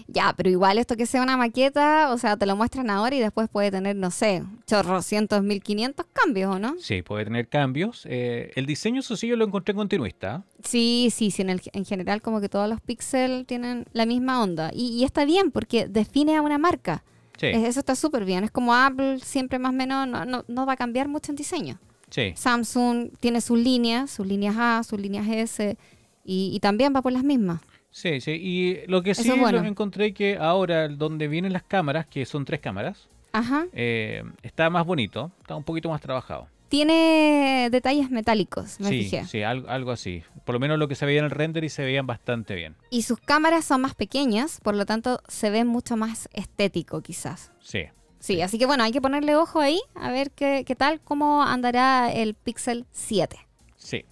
Ya, 0.07 0.33
pero 0.37 0.49
igual 0.49 0.77
esto 0.77 0.95
que 0.95 1.05
sea 1.05 1.21
una 1.23 1.37
maqueta, 1.37 2.11
o 2.11 2.17
sea, 2.17 2.37
te 2.37 2.45
lo 2.45 2.55
muestran 2.55 2.89
ahora 2.89 3.15
y 3.15 3.19
después 3.19 3.49
puede 3.49 3.71
tener, 3.71 3.95
no 3.95 4.11
sé, 4.11 4.43
chorrocientos, 4.67 5.41
mil 5.43 5.61
quinientos 5.63 6.05
cambios, 6.13 6.55
¿o 6.55 6.59
no? 6.59 6.75
Sí, 6.79 7.01
puede 7.01 7.23
tener 7.25 7.47
cambios. 7.47 8.03
Eh, 8.09 8.51
el 8.55 8.65
diseño, 8.65 8.99
eso 8.99 9.15
sí, 9.17 9.27
yo 9.27 9.35
lo 9.35 9.45
encontré 9.45 9.73
continuista. 9.73 10.43
Sí, 10.63 11.09
sí, 11.13 11.31
sí, 11.31 11.41
en, 11.41 11.49
el- 11.49 11.61
en 11.73 11.85
general 11.85 12.21
como 12.21 12.41
que 12.41 12.49
todos 12.49 12.69
los 12.69 12.79
Pixel 12.81 13.45
tienen 13.45 13.85
la 13.93 14.05
misma 14.05 14.41
onda. 14.43 14.69
Y, 14.73 14.89
y 14.89 15.03
está 15.03 15.25
bien 15.25 15.51
porque 15.51 15.87
define 15.87 16.35
a 16.37 16.41
una 16.41 16.57
marca. 16.57 17.03
Sí, 17.39 17.47
Es- 17.47 17.63
Eso 17.63 17.79
está 17.79 17.95
súper 17.95 18.25
bien. 18.25 18.43
Es 18.43 18.51
como 18.51 18.73
Apple, 18.75 19.19
siempre 19.19 19.57
más 19.59 19.69
o 19.69 19.73
menos, 19.73 20.07
no, 20.07 20.25
no, 20.25 20.43
no 20.47 20.65
va 20.65 20.73
a 20.73 20.77
cambiar 20.77 21.07
mucho 21.07 21.31
en 21.31 21.35
diseño. 21.37 21.79
sí. 22.09 22.33
Samsung 22.35 23.09
tiene 23.19 23.41
sus 23.41 23.57
líneas, 23.59 24.11
sus 24.11 24.27
líneas 24.27 24.55
A, 24.57 24.83
sus 24.83 24.99
líneas 24.99 25.27
S, 25.27 25.77
y, 26.23 26.51
y 26.53 26.59
también 26.59 26.93
va 26.95 27.01
por 27.01 27.11
las 27.13 27.23
mismas. 27.23 27.61
Sí, 27.91 28.21
sí. 28.21 28.31
Y 28.31 28.85
lo 28.87 29.01
que 29.01 29.15
sí 29.15 29.29
es 29.29 29.39
bueno. 29.39 29.61
lo 29.61 29.67
encontré 29.67 30.13
que 30.13 30.37
ahora, 30.37 30.87
donde 30.87 31.27
vienen 31.27 31.53
las 31.53 31.63
cámaras, 31.63 32.05
que 32.05 32.25
son 32.25 32.45
tres 32.45 32.59
cámaras, 32.59 33.07
Ajá. 33.31 33.65
eh, 33.73 34.23
está 34.43 34.69
más 34.69 34.85
bonito, 34.85 35.31
está 35.41 35.55
un 35.55 35.63
poquito 35.63 35.89
más 35.89 36.01
trabajado. 36.01 36.47
Tiene 36.69 37.69
detalles 37.71 38.11
metálicos, 38.11 38.79
me 38.81 38.89
sí, 38.89 39.03
fijé. 39.03 39.25
sí, 39.25 39.41
algo, 39.41 39.69
algo 39.69 39.91
así. 39.91 40.21
Por 40.43 40.53
lo 40.53 40.59
menos 40.59 40.77
lo 40.77 40.87
que 40.89 40.95
se 40.95 41.05
veía 41.05 41.19
en 41.19 41.25
el 41.25 41.31
render 41.31 41.63
y 41.63 41.69
se 41.69 41.83
veían 41.83 42.05
bastante 42.05 42.55
bien. 42.55 42.75
Y 42.89 43.03
sus 43.03 43.19
cámaras 43.19 43.63
son 43.63 43.81
más 43.81 43.95
pequeñas, 43.95 44.59
por 44.61 44.75
lo 44.75 44.85
tanto 44.85 45.21
se 45.29 45.49
ve 45.49 45.63
mucho 45.63 45.95
más 45.95 46.27
estético 46.33 47.01
quizás. 47.01 47.51
Sí. 47.61 47.85
Sí, 48.19 48.41
así 48.41 48.57
que 48.59 48.65
bueno, 48.65 48.83
hay 48.83 48.91
que 48.91 48.99
ponerle 48.99 49.35
ojo 49.37 49.61
ahí 49.61 49.79
a 49.95 50.11
ver 50.11 50.31
qué, 50.31 50.63
qué 50.67 50.75
tal, 50.75 50.99
cómo 50.99 51.41
andará 51.43 52.11
el 52.11 52.33
Pixel 52.33 52.85
7. 52.91 53.37
Sí. 53.77 54.03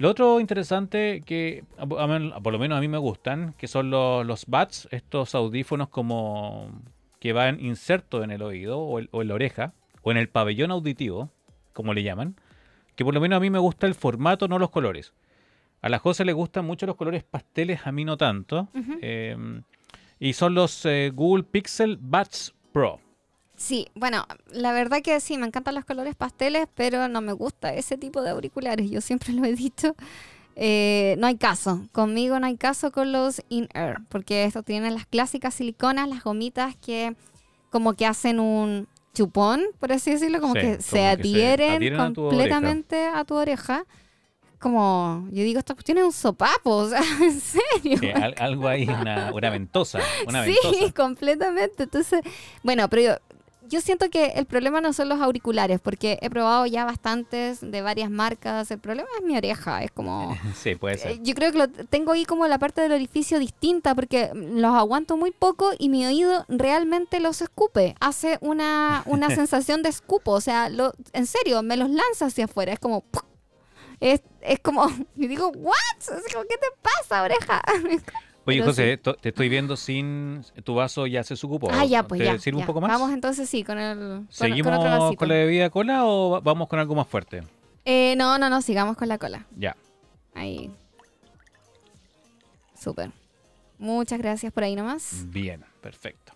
Lo 0.00 0.08
otro 0.08 0.40
interesante 0.40 1.22
que, 1.26 1.62
por 1.78 2.52
lo 2.52 2.58
menos 2.58 2.78
a 2.78 2.80
mí 2.80 2.88
me 2.88 2.96
gustan, 2.96 3.52
que 3.58 3.68
son 3.68 3.90
los, 3.90 4.24
los 4.26 4.46
buds, 4.46 4.88
estos 4.90 5.34
audífonos 5.34 5.90
como 5.90 6.70
que 7.18 7.34
van 7.34 7.60
insertos 7.60 8.24
en 8.24 8.30
el 8.30 8.40
oído 8.40 8.78
o, 8.78 8.98
el- 8.98 9.10
o 9.12 9.20
en 9.20 9.28
la 9.28 9.34
oreja, 9.34 9.74
o 10.00 10.10
en 10.10 10.16
el 10.16 10.30
pabellón 10.30 10.70
auditivo, 10.70 11.30
como 11.74 11.92
le 11.92 12.02
llaman, 12.02 12.34
que 12.96 13.04
por 13.04 13.12
lo 13.12 13.20
menos 13.20 13.36
a 13.36 13.40
mí 13.40 13.50
me 13.50 13.58
gusta 13.58 13.86
el 13.86 13.94
formato, 13.94 14.48
no 14.48 14.58
los 14.58 14.70
colores. 14.70 15.12
A 15.82 15.90
la 15.90 15.98
José 15.98 16.24
le 16.24 16.32
gustan 16.32 16.64
mucho 16.64 16.86
los 16.86 16.96
colores 16.96 17.22
pasteles, 17.22 17.86
a 17.86 17.92
mí 17.92 18.06
no 18.06 18.16
tanto. 18.16 18.68
Eh, 19.02 19.36
y 20.18 20.32
son 20.32 20.54
los 20.54 20.86
eh, 20.86 21.10
Google 21.14 21.42
Pixel 21.44 21.98
Buds 22.00 22.54
Pro. 22.72 23.00
Sí, 23.60 23.88
bueno, 23.94 24.24
la 24.50 24.72
verdad 24.72 25.02
que 25.02 25.20
sí, 25.20 25.36
me 25.36 25.46
encantan 25.46 25.74
los 25.74 25.84
colores 25.84 26.14
pasteles, 26.16 26.66
pero 26.74 27.08
no 27.08 27.20
me 27.20 27.34
gusta 27.34 27.74
ese 27.74 27.98
tipo 27.98 28.22
de 28.22 28.30
auriculares, 28.30 28.90
yo 28.90 29.02
siempre 29.02 29.32
lo 29.34 29.44
he 29.44 29.54
dicho. 29.54 29.94
Eh, 30.56 31.14
no 31.18 31.26
hay 31.26 31.36
caso, 31.36 31.82
conmigo 31.92 32.40
no 32.40 32.46
hay 32.46 32.56
caso 32.56 32.90
con 32.90 33.12
los 33.12 33.42
in-air, 33.50 33.98
porque 34.08 34.44
estos 34.44 34.64
tienen 34.64 34.94
las 34.94 35.06
clásicas 35.06 35.54
siliconas, 35.54 36.08
las 36.08 36.24
gomitas 36.24 36.74
que 36.76 37.14
como 37.70 37.92
que 37.94 38.06
hacen 38.06 38.40
un 38.40 38.88
chupón, 39.14 39.62
por 39.78 39.92
así 39.92 40.10
decirlo, 40.12 40.40
como 40.40 40.54
Sí, 40.54 40.60
que 40.60 40.66
como 40.78 40.82
se 40.82 41.06
adhieren 41.06 41.76
adhieren 41.76 42.00
a 42.00 42.12
tu 42.12 42.14
completamente 42.14 43.06
a 43.06 43.24
tu 43.24 43.34
oreja. 43.36 43.84
Como, 44.58 45.26
yo 45.32 45.42
digo, 45.42 45.58
esta 45.58 45.72
cuestión 45.74 45.98
es 45.98 46.04
un 46.04 46.12
sopapo, 46.12 46.70
o 46.76 46.88
sea, 46.88 47.00
en 47.22 47.40
serio. 47.40 47.98
Sí, 47.98 48.10
al- 48.10 48.34
algo 48.38 48.68
ahí, 48.68 48.86
una, 48.86 49.30
una 49.32 49.50
ventosa. 49.50 50.00
Una 50.26 50.42
sí, 50.44 50.54
ventosa. 50.62 50.92
completamente. 50.92 51.84
Entonces, 51.84 52.20
bueno, 52.62 52.88
pero 52.90 53.02
yo, 53.02 53.29
yo 53.70 53.80
siento 53.80 54.10
que 54.10 54.26
el 54.34 54.46
problema 54.46 54.80
no 54.80 54.92
son 54.92 55.08
los 55.08 55.20
auriculares, 55.20 55.80
porque 55.80 56.18
he 56.20 56.28
probado 56.28 56.66
ya 56.66 56.84
bastantes 56.84 57.60
de 57.60 57.80
varias 57.82 58.10
marcas. 58.10 58.70
El 58.70 58.80
problema 58.80 59.08
es 59.18 59.24
mi 59.24 59.36
oreja, 59.36 59.82
es 59.84 59.90
como... 59.92 60.36
Sí, 60.54 60.74
puede 60.74 60.98
ser. 60.98 61.12
eh, 61.12 61.18
Yo 61.22 61.34
creo 61.34 61.52
que 61.52 61.58
lo 61.58 61.68
tengo 61.68 62.12
ahí 62.12 62.24
como 62.24 62.46
la 62.48 62.58
parte 62.58 62.80
del 62.82 62.92
orificio 62.92 63.38
distinta 63.38 63.94
porque 63.94 64.30
los 64.34 64.74
aguanto 64.74 65.16
muy 65.16 65.30
poco 65.30 65.70
y 65.78 65.88
mi 65.88 66.04
oído 66.04 66.44
realmente 66.48 67.20
los 67.20 67.40
escupe. 67.40 67.94
Hace 68.00 68.38
una, 68.40 69.02
una 69.06 69.30
sensación 69.34 69.82
de 69.82 69.88
escupo. 69.88 70.32
O 70.32 70.40
sea, 70.40 70.68
lo, 70.68 70.92
en 71.12 71.26
serio, 71.26 71.62
me 71.62 71.76
los 71.76 71.88
lanza 71.90 72.26
hacia 72.26 72.46
afuera. 72.46 72.72
Es 72.72 72.78
como... 72.80 73.04
Es, 74.00 74.20
es 74.40 74.58
como... 74.60 74.88
Yo 75.14 75.28
digo, 75.28 75.48
¿what? 75.54 75.76
Es 76.00 76.32
como, 76.32 76.44
¿qué 76.46 76.56
te 76.56 76.66
pasa, 76.82 77.22
oreja? 77.22 77.62
Oye, 78.46 78.58
pero 78.60 78.70
José, 78.70 78.96
te 78.96 79.28
estoy 79.28 79.48
viendo 79.48 79.76
sin. 79.76 80.42
Tu 80.64 80.74
vaso 80.74 81.06
ya 81.06 81.22
se 81.22 81.34
ocupó. 81.34 81.68
Ah, 81.70 81.84
ya, 81.84 82.02
pues 82.08 82.18
¿Te 82.20 82.24
ya. 82.24 82.38
sirve 82.38 82.58
ya. 82.58 82.62
un 82.62 82.66
poco 82.66 82.80
más? 82.80 82.90
Vamos 82.90 83.12
entonces 83.12 83.48
sí, 83.48 83.62
con 83.64 83.78
el. 83.78 84.26
¿Seguimos 84.30 84.72
con 84.72 84.80
otro 84.80 84.90
vasito. 84.98 85.16
con 85.18 85.28
la 85.28 85.34
bebida 85.34 85.70
cola 85.70 86.04
o 86.06 86.30
va- 86.30 86.40
vamos 86.40 86.66
con 86.68 86.78
algo 86.78 86.94
más 86.94 87.06
fuerte? 87.06 87.42
Eh, 87.84 88.14
no, 88.16 88.38
no, 88.38 88.48
no, 88.50 88.60
sigamos 88.62 88.96
con 88.96 89.08
la 89.08 89.18
cola. 89.18 89.46
Ya. 89.56 89.76
Ahí. 90.34 90.70
Súper. 92.78 93.10
Muchas 93.78 94.18
gracias 94.18 94.52
por 94.52 94.64
ahí 94.64 94.74
nomás. 94.74 95.24
Bien, 95.28 95.64
perfecto. 95.80 96.32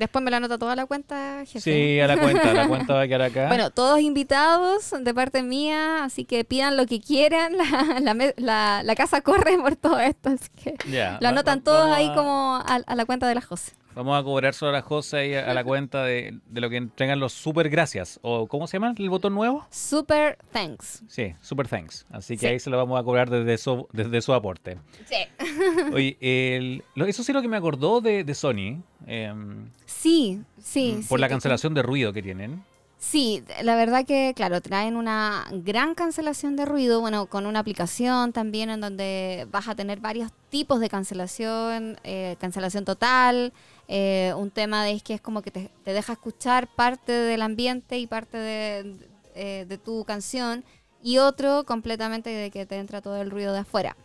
Después 0.00 0.24
me 0.24 0.30
la 0.30 0.38
anota 0.38 0.56
toda 0.58 0.74
la 0.74 0.86
cuenta, 0.86 1.44
jefe. 1.46 1.60
Sí, 1.60 2.00
a 2.00 2.06
la 2.08 2.16
cuenta, 2.18 2.52
la 2.54 2.66
cuenta 2.66 2.94
va 2.94 3.02
a 3.02 3.06
quedar 3.06 3.22
acá. 3.22 3.46
Bueno, 3.48 3.70
todos 3.70 4.00
invitados 4.00 4.92
de 4.98 5.14
parte 5.14 5.42
mía, 5.42 6.04
así 6.04 6.24
que 6.24 6.42
pidan 6.44 6.76
lo 6.78 6.86
que 6.86 7.00
quieran. 7.00 7.52
La, 7.58 8.00
la 8.00 8.14
me- 8.14 8.34
la- 8.38 8.82
la 8.82 8.94
casa 8.96 9.20
corre 9.20 9.56
por 9.58 9.76
todo 9.76 10.00
esto, 10.00 10.30
así 10.30 10.48
que 10.56 10.74
ya. 10.90 11.18
lo 11.20 11.28
anotan 11.28 11.62
todos 11.62 11.94
ahí 11.94 12.10
como 12.14 12.56
a, 12.56 12.76
a 12.86 12.94
la 12.96 13.04
cuenta 13.04 13.28
de 13.28 13.34
la 13.34 13.40
José. 13.42 13.72
Vamos 13.92 14.18
a 14.18 14.22
cobrar 14.22 14.54
solo 14.54 14.70
a 14.70 14.74
la 14.74 14.82
José 14.82 15.28
y 15.28 15.34
a, 15.34 15.50
a 15.50 15.52
la 15.52 15.64
cuenta 15.64 16.04
de, 16.04 16.38
de 16.46 16.60
lo 16.60 16.70
que 16.70 16.76
entregan 16.76 17.18
los 17.18 17.32
super 17.32 17.68
gracias. 17.68 18.20
¿O 18.22 18.46
cómo 18.46 18.68
se 18.68 18.76
llama 18.76 18.94
el 18.96 19.10
botón 19.10 19.34
nuevo? 19.34 19.66
Super 19.70 20.38
thanks. 20.52 21.02
Sí, 21.08 21.34
super 21.40 21.66
thanks. 21.66 22.06
Así 22.10 22.34
que 22.36 22.40
Sí. 22.40 22.46
ahí 22.46 22.60
se 22.60 22.70
lo 22.70 22.76
vamos 22.76 22.98
a 22.98 23.02
cobrar 23.02 23.28
desde 23.28 23.58
su, 23.58 23.88
desde 23.92 24.22
su 24.22 24.32
aporte. 24.32 24.78
Sí. 25.06 25.16
Oye, 25.92 26.16
el- 26.20 26.84
eso 27.08 27.24
sí 27.24 27.32
lo 27.32 27.42
que 27.42 27.48
me 27.48 27.56
acordó 27.56 28.00
de, 28.00 28.22
de 28.22 28.34
Sony. 28.34 28.80
Em, 29.10 29.68
Sí, 29.86 30.40
sí. 30.62 30.92
Mm, 30.98 31.06
por 31.08 31.18
sí, 31.18 31.20
la 31.20 31.28
cancelación 31.28 31.74
de 31.74 31.82
ruido 31.82 32.12
que 32.12 32.22
tienen. 32.22 32.64
Sí, 32.98 33.42
la 33.62 33.76
verdad 33.76 34.04
que, 34.06 34.34
claro, 34.36 34.60
traen 34.60 34.94
una 34.94 35.46
gran 35.52 35.94
cancelación 35.94 36.54
de 36.56 36.66
ruido, 36.66 37.00
bueno, 37.00 37.26
con 37.26 37.46
una 37.46 37.60
aplicación 37.60 38.32
también 38.34 38.68
en 38.68 38.82
donde 38.82 39.46
vas 39.50 39.68
a 39.68 39.74
tener 39.74 40.00
varios 40.00 40.30
tipos 40.50 40.80
de 40.80 40.90
cancelación, 40.90 41.98
eh, 42.04 42.36
cancelación 42.38 42.84
total, 42.84 43.54
eh, 43.88 44.34
un 44.36 44.50
tema 44.50 44.84
de 44.84 44.92
es 44.92 45.02
que 45.02 45.14
es 45.14 45.20
como 45.22 45.40
que 45.40 45.50
te, 45.50 45.70
te 45.82 45.94
deja 45.94 46.12
escuchar 46.12 46.68
parte 46.76 47.12
del 47.12 47.40
ambiente 47.40 47.98
y 47.98 48.06
parte 48.06 48.36
de, 48.36 48.96
eh, 49.34 49.64
de 49.66 49.78
tu 49.78 50.04
canción, 50.04 50.62
y 51.02 51.16
otro 51.16 51.64
completamente 51.64 52.28
de 52.28 52.50
que 52.50 52.66
te 52.66 52.76
entra 52.76 53.00
todo 53.00 53.16
el 53.22 53.30
ruido 53.30 53.54
de 53.54 53.60
afuera. 53.60 53.96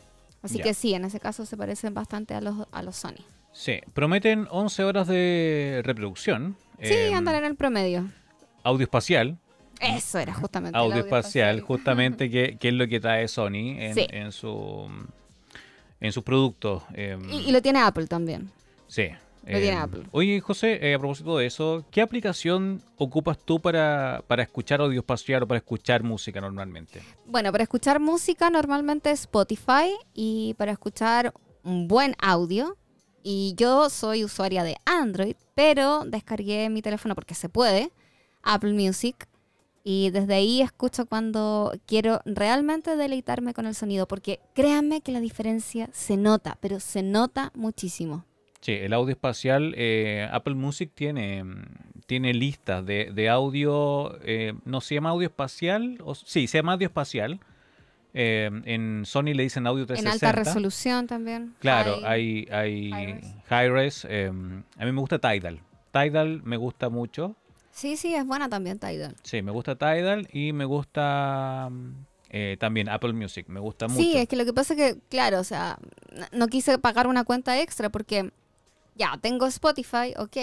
Así 0.42 0.60
Ya. 0.60 0.64
que 0.64 0.74
sí, 0.74 0.94
en 0.94 1.04
ese 1.04 1.20
caso 1.20 1.46
se 1.46 1.58
parecen 1.58 1.94
bastante 1.94 2.34
a 2.34 2.40
los, 2.40 2.66
a 2.72 2.82
los 2.82 2.96
Sony. 2.96 3.20
Sí, 3.58 3.80
prometen 3.94 4.48
11 4.52 4.84
horas 4.84 5.08
de 5.08 5.82
reproducción. 5.86 6.58
Sí, 6.82 6.94
em, 6.94 7.16
andan 7.16 7.36
en 7.36 7.46
el 7.46 7.56
promedio. 7.56 8.10
Audio 8.64 8.84
espacial. 8.84 9.38
Eso 9.80 10.20
era 10.20 10.34
justamente. 10.34 10.78
el 10.78 10.84
Audio 10.84 10.98
espacial, 10.98 11.56
espacial. 11.56 11.62
justamente, 11.62 12.30
que, 12.30 12.58
que 12.58 12.68
es 12.68 12.74
lo 12.74 12.86
que 12.90 13.00
trae 13.00 13.28
Sony 13.30 13.78
en, 13.80 13.94
Sí. 13.94 14.08
en 14.10 14.32
su 14.34 14.90
en 16.02 16.12
sus 16.12 16.24
productos. 16.24 16.84
em, 16.94 17.30
Y, 17.32 17.48
y 17.48 17.52
lo 17.54 17.62
tiene 17.62 17.80
Apple 17.80 18.08
también. 18.08 18.52
Sí. 18.88 19.08
Lo 19.46 19.58
tiene 19.60 19.68
Eh, 19.78 19.80
Apple. 19.80 20.04
Oye, 20.12 20.42
José, 20.42 20.80
eh, 20.90 20.94
a 20.96 21.00
propósito 21.00 21.38
de 21.38 21.46
eso, 21.46 21.86
¿qué 21.92 22.02
aplicación 22.02 22.82
ocupas 22.98 23.38
tú 23.38 23.62
para, 23.62 24.22
para 24.28 24.44
escuchar 24.44 24.82
audio 24.82 25.00
espacial 25.00 25.44
o 25.44 25.48
para 25.48 25.60
escuchar 25.60 26.04
música 26.04 26.42
normalmente? 26.42 27.02
Bueno, 27.26 27.52
para 27.54 27.64
escuchar 27.64 28.00
música 28.02 28.50
normalmente 28.50 29.12
Spotify 29.12 29.94
y 30.14 30.56
para 30.56 30.74
escuchar 30.74 31.34
un 31.64 31.88
buen 31.88 32.16
audio. 32.20 32.76
Y 33.28 33.56
yo 33.58 33.90
soy 33.90 34.24
usuaria 34.24 34.64
de 34.64 34.78
Android, 34.86 35.36
pero 35.56 36.06
descargué 36.06 36.70
mi 36.70 36.84
teléfono 36.84 37.16
porque 37.16 37.34
se 37.34 37.50
puede, 37.50 37.90
Apple 38.44 38.74
Music. 38.74 39.28
Y 39.84 40.12
desde 40.12 40.36
ahí 40.36 40.62
escucho 40.62 41.08
cuando 41.08 41.74
quiero 41.88 42.22
realmente 42.26 42.96
deleitarme 42.96 43.56
con 43.56 43.66
el 43.66 43.74
sonido, 43.74 44.08
porque 44.08 44.42
créanme 44.54 45.02
que 45.02 45.12
la 45.12 45.22
diferencia 45.22 45.90
se 45.92 46.18
nota, 46.18 46.60
pero 46.62 46.80
se 46.80 47.02
nota 47.02 47.52
muchísimo. 47.56 48.26
Sí, 48.62 48.74
el 48.74 48.94
audio 48.94 49.14
espacial, 49.14 49.74
eh, 49.76 50.30
Apple 50.32 50.54
Music 50.54 50.92
tiene, 50.94 51.44
tiene 52.06 52.32
listas 52.32 52.86
de, 52.86 53.12
de 53.12 53.30
audio, 53.30 54.20
eh, 54.22 54.54
no 54.66 54.82
se 54.82 54.94
llama 54.94 55.10
audio 55.10 55.26
espacial, 55.30 55.98
o, 56.04 56.14
sí, 56.14 56.46
se 56.46 56.60
llama 56.60 56.74
audio 56.74 56.86
espacial. 56.86 57.40
Eh, 58.18 58.50
en 58.64 59.04
Sony 59.06 59.34
le 59.36 59.44
dicen 59.44 59.68
audio 59.68 59.82
En 59.84 59.88
360. 59.88 60.28
alta 60.30 60.40
resolución 60.44 61.06
también. 61.06 61.54
Claro, 61.60 61.98
Hay- 62.06 62.48
hay, 62.50 62.92
hay 62.94 63.04
Hi-res. 63.12 63.26
Hi-Res. 63.52 64.08
eh, 64.10 64.28
a 64.30 64.86
mí 64.86 64.92
me 64.94 65.00
gusta 65.02 65.20
Tidal. 65.20 65.60
Tidal 65.92 66.42
me 66.44 66.56
gusta 66.56 66.88
mucho. 66.90 67.36
Sí, 67.72 67.98
sí, 67.98 68.16
es 68.16 68.26
buena 68.26 68.48
también 68.48 68.80
Tidal. 68.80 69.16
Sí, 69.24 69.42
me 69.42 69.52
gusta 69.52 69.76
Tidal 69.76 70.30
y 70.32 70.54
me 70.54 70.64
gusta 70.64 71.68
mm, 71.70 71.92
eh, 72.30 72.56
también 72.58 72.88
Apple 72.88 73.12
Music. 73.12 73.48
Me 73.50 73.60
gusta 73.60 73.90
mucho. 73.90 74.00
Sí, 74.02 74.16
es 74.16 74.30
que 74.30 74.38
lo 74.38 74.46
que 74.46 74.54
pasa 74.54 74.74
es 74.74 74.80
que, 74.80 75.00
claro, 75.10 75.40
o 75.42 75.44
sea, 75.44 75.78
no 76.32 76.48
quise 76.48 76.78
pagar 76.80 77.08
una 77.08 77.26
cuenta 77.26 77.60
extra 77.62 77.90
porque 77.90 78.32
ya 78.96 79.18
tengo 79.22 79.46
Spotify, 79.48 80.14
ok, 80.18 80.38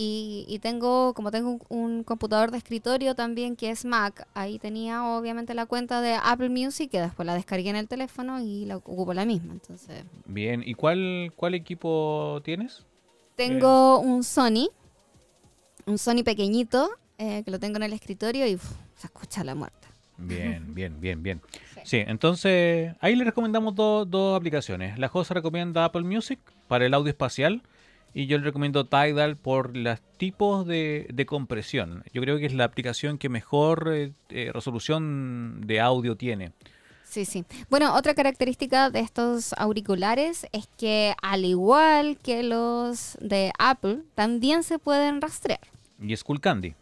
y, 0.00 0.44
y 0.46 0.60
tengo, 0.60 1.12
como 1.12 1.32
tengo 1.32 1.50
un, 1.50 1.60
un 1.68 2.04
computador 2.04 2.52
de 2.52 2.58
escritorio 2.58 3.16
también 3.16 3.56
que 3.56 3.70
es 3.70 3.84
Mac, 3.84 4.28
ahí 4.32 4.60
tenía 4.60 5.04
obviamente 5.04 5.54
la 5.54 5.66
cuenta 5.66 6.00
de 6.00 6.14
Apple 6.14 6.50
Music 6.50 6.88
que 6.88 7.00
después 7.00 7.26
la 7.26 7.34
descargué 7.34 7.70
en 7.70 7.74
el 7.74 7.88
teléfono 7.88 8.40
y 8.40 8.64
la 8.64 8.76
ocupo 8.76 9.12
la 9.12 9.24
misma. 9.24 9.54
Entonces, 9.54 10.04
Bien, 10.24 10.62
¿y 10.64 10.74
cuál, 10.74 11.32
cuál 11.34 11.54
equipo 11.56 12.40
tienes? 12.44 12.84
tengo 13.34 13.98
un 13.98 14.22
Sony, 14.22 14.68
un 15.86 15.98
Sony 15.98 16.22
pequeñito 16.24 16.88
eh, 17.18 17.42
que 17.44 17.50
lo 17.50 17.58
tengo 17.58 17.78
en 17.78 17.82
el 17.82 17.92
escritorio 17.92 18.46
y 18.46 18.54
uf, 18.54 18.70
se 18.94 19.08
escucha 19.08 19.42
la 19.42 19.56
muerte. 19.56 19.88
Bien, 20.16 20.64
bien, 20.74 21.00
bien, 21.00 21.24
bien. 21.24 21.40
Sí. 21.74 21.80
Sí, 21.84 22.04
entonces 22.06 22.94
ahí 23.00 23.16
le 23.16 23.24
recomendamos 23.24 23.74
dos 23.74 24.08
dos 24.08 24.36
aplicaciones. 24.36 24.96
La 24.96 25.08
Josa 25.08 25.34
recomienda 25.34 25.84
Apple 25.84 26.02
Music 26.02 26.38
para 26.68 26.86
el 26.86 26.94
audio 26.94 27.10
espacial 27.10 27.62
y 28.18 28.26
yo 28.26 28.36
le 28.36 28.42
recomiendo 28.42 28.84
Tidal 28.84 29.36
por 29.36 29.76
los 29.76 30.00
tipos 30.16 30.66
de, 30.66 31.06
de 31.08 31.24
compresión. 31.24 32.02
Yo 32.12 32.20
creo 32.20 32.36
que 32.38 32.46
es 32.46 32.52
la 32.52 32.64
aplicación 32.64 33.16
que 33.16 33.28
mejor 33.28 33.92
eh, 33.94 34.12
eh, 34.30 34.50
resolución 34.52 35.60
de 35.64 35.78
audio 35.78 36.16
tiene. 36.16 36.50
Sí, 37.04 37.24
sí. 37.24 37.44
Bueno, 37.70 37.94
otra 37.94 38.14
característica 38.14 38.90
de 38.90 38.98
estos 38.98 39.52
auriculares 39.52 40.48
es 40.50 40.68
que 40.76 41.14
al 41.22 41.44
igual 41.44 42.18
que 42.18 42.42
los 42.42 43.16
de 43.20 43.52
Apple, 43.56 44.00
también 44.16 44.64
se 44.64 44.80
pueden 44.80 45.20
rastrear. 45.20 45.60
Y 46.02 46.16
Skullcandy. 46.16 46.74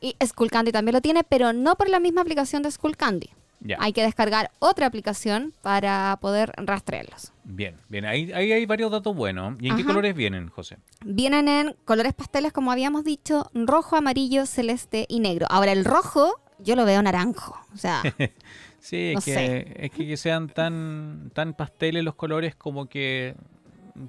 Y 0.00 0.16
Skullcandy 0.20 0.72
también 0.72 0.94
lo 0.94 1.00
tiene, 1.00 1.22
pero 1.22 1.52
no 1.52 1.76
por 1.76 1.90
la 1.90 2.00
misma 2.00 2.22
aplicación 2.22 2.64
de 2.64 2.72
Skullcandy. 2.72 3.30
Ya. 3.60 3.76
Hay 3.78 3.92
que 3.92 4.02
descargar 4.02 4.50
otra 4.58 4.86
aplicación 4.86 5.54
para 5.62 6.18
poder 6.20 6.52
rastrearlos. 6.56 7.31
Bien, 7.44 7.76
bien. 7.88 8.04
Ahí, 8.04 8.32
ahí 8.32 8.52
hay 8.52 8.66
varios 8.66 8.90
datos 8.90 9.14
buenos. 9.16 9.56
¿Y 9.60 9.68
en 9.68 9.76
qué 9.76 9.84
colores 9.84 10.14
vienen, 10.14 10.48
José? 10.48 10.78
Vienen 11.04 11.48
en 11.48 11.76
colores 11.84 12.14
pasteles, 12.14 12.52
como 12.52 12.70
habíamos 12.70 13.02
dicho, 13.04 13.50
rojo, 13.54 13.96
amarillo, 13.96 14.46
celeste 14.46 15.06
y 15.08 15.18
negro. 15.20 15.46
Ahora, 15.50 15.72
el 15.72 15.84
rojo 15.84 16.40
yo 16.60 16.76
lo 16.76 16.84
veo 16.84 17.02
naranjo. 17.02 17.58
O 17.74 17.76
sea, 17.76 18.02
Sí, 18.78 19.12
No 19.12 19.18
es 19.20 19.24
que, 19.24 19.34
sé. 19.34 19.74
es 19.84 19.90
que, 19.92 20.06
que 20.08 20.16
sean 20.16 20.48
tan, 20.48 21.30
tan 21.34 21.54
pasteles 21.54 22.02
los 22.02 22.16
colores 22.16 22.56
como 22.56 22.86
que, 22.86 23.36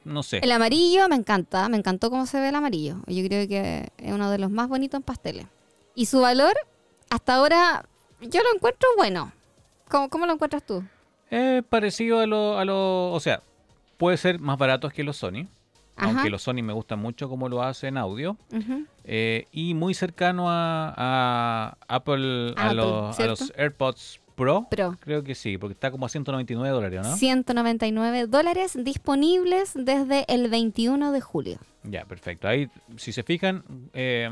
no 0.04 0.24
sé. 0.24 0.40
el 0.40 0.52
amarillo 0.52 1.08
me 1.10 1.16
encanta. 1.16 1.70
Me 1.70 1.78
encantó 1.78 2.10
cómo 2.10 2.26
se 2.26 2.40
ve 2.40 2.50
el 2.50 2.56
amarillo. 2.56 2.98
Yo 3.08 3.24
creo 3.28 3.48
que 3.48 3.92
es 3.98 4.12
uno 4.14 4.30
de 4.32 4.38
los 4.40 4.50
más 4.52 4.68
bonitos 4.70 4.98
en 5.00 5.04
pasteles. 5.04 5.46
Y 5.96 6.06
su 6.08 6.22
valor, 6.22 6.54
hasta 7.10 7.36
ahora, 7.36 7.86
yo 8.22 8.42
lo 8.42 8.56
encuentro 8.56 8.90
bueno. 8.98 9.32
¿Cómo, 9.90 10.10
cómo 10.10 10.26
lo 10.26 10.34
encuentras 10.34 10.64
tú? 10.66 10.84
Es 11.34 11.64
parecido 11.64 12.20
a 12.20 12.28
lo, 12.28 12.60
a 12.60 12.66
lo, 12.66 13.12
o 13.12 13.20
sea, 13.20 13.42
puede 13.98 14.18
ser 14.18 14.40
más 14.40 14.58
baratos 14.60 14.94
que 14.94 15.04
los 15.04 15.18
Sony, 15.18 15.48
Ajá. 15.96 16.10
aunque 16.12 16.30
los 16.30 16.44
Sony 16.44 16.62
me 16.62 16.74
gustan 16.74 17.00
mucho 17.00 17.28
como 17.28 17.50
lo 17.50 17.64
hace 17.64 17.88
en 17.88 17.98
audio, 17.98 18.38
eh, 19.04 19.48
y 19.52 19.74
muy 19.74 19.96
cercano 19.96 20.52
a, 20.52 20.94
a 20.96 21.78
Apple, 21.88 22.54
a, 22.56 22.66
Apple, 22.66 22.76
los, 22.76 23.20
a 23.20 23.26
los. 23.26 23.54
AirPods 23.58 24.20
Pro. 24.36 24.68
Pro. 24.70 24.98
Creo 25.00 25.24
que 25.24 25.36
sí, 25.36 25.58
porque 25.58 25.74
está 25.74 25.92
como 25.92 26.06
a 26.06 26.10
199 26.10 26.70
dólares, 26.74 27.02
¿no? 27.04 27.16
199 27.16 28.28
dólares 28.28 28.78
disponibles 28.82 29.72
desde 29.76 30.26
el 30.28 30.50
21 30.50 31.12
de 31.12 31.22
julio. 31.22 31.58
Ya, 31.84 32.06
perfecto. 32.06 32.48
Ahí, 32.48 32.70
si 32.96 33.12
se 33.12 33.24
fijan, 33.24 33.64
eh, 33.94 34.30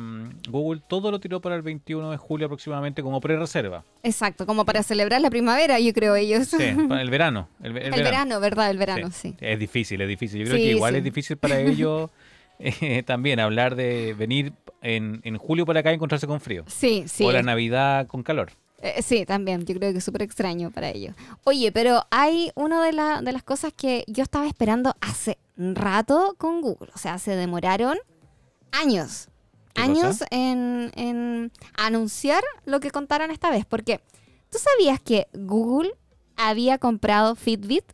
Google 0.49 0.81
todo 0.87 1.11
lo 1.11 1.19
tiró 1.19 1.41
para 1.41 1.55
el 1.55 1.61
21 1.61 2.11
de 2.11 2.17
julio 2.17 2.45
aproximadamente 2.45 3.03
como 3.03 3.19
pre-reserva. 3.19 3.83
Exacto, 4.03 4.45
como 4.45 4.63
para 4.63 4.83
celebrar 4.83 5.19
la 5.21 5.29
primavera, 5.29 5.77
yo 5.79 5.91
creo 5.93 6.15
ellos. 6.15 6.47
Sí, 6.47 6.57
el 6.99 7.09
verano. 7.09 7.49
El, 7.61 7.73
ve- 7.73 7.87
el, 7.87 7.91
verano. 7.91 8.39
¿verdad? 8.39 8.69
El 8.71 8.77
verano, 8.77 9.11
sí. 9.11 9.35
Es 9.41 9.59
difícil, 9.59 9.99
es 10.01 10.07
difícil. 10.07 10.39
Yo 10.39 10.45
creo 10.45 10.57
Sí, 10.57 10.63
que 10.63 10.71
igual 10.71 10.93
sí. 10.93 10.97
es 10.99 11.03
difícil 11.03 11.35
para 11.37 11.59
ellos 11.59 12.09
eh, 12.59 13.03
también 13.03 13.39
hablar 13.41 13.75
de 13.75 14.13
venir 14.17 14.53
en, 14.81 15.19
en 15.23 15.37
julio 15.37 15.65
para 15.65 15.81
acá 15.81 15.91
y 15.91 15.95
encontrarse 15.95 16.27
con 16.27 16.39
frío. 16.39 16.63
Sí, 16.67 17.03
sí. 17.07 17.25
O 17.25 17.31
la 17.33 17.43
Navidad 17.43 18.07
con 18.07 18.23
calor. 18.23 18.51
Eh, 18.82 19.01
sí, 19.03 19.25
también. 19.25 19.65
Yo 19.65 19.75
creo 19.75 19.91
que 19.91 19.99
es 19.99 20.03
súper 20.03 20.23
extraño 20.23 20.71
para 20.71 20.89
ellos. 20.89 21.15
Oye, 21.43 21.71
pero 21.71 22.03
hay 22.09 22.51
una 22.55 22.84
de, 22.84 22.93
la- 22.93 23.21
de 23.21 23.32
las 23.32 23.43
cosas 23.43 23.71
que 23.73 24.03
yo 24.07 24.23
estaba 24.23 24.47
esperando 24.47 24.95
hace 25.01 25.38
rato 25.55 26.36
con 26.38 26.61
Google. 26.61 26.89
O 26.95 26.97
sea, 26.97 27.19
se 27.19 27.36
demoraron 27.36 27.97
años. 28.71 29.27
¿Qué 29.73 29.82
años 29.84 30.23
en, 30.32 30.91
en 30.95 31.51
anunciar 31.77 32.43
lo 32.65 32.79
que 32.79 32.91
contaron 32.91 33.32
esta 33.32 33.49
vez. 33.51 33.65
Porque 33.65 34.01
tú 34.49 34.57
sabías 34.57 34.99
que 34.99 35.27
Google 35.34 35.93
había 36.36 36.77
comprado 36.77 37.36
Fitbit 37.36 37.86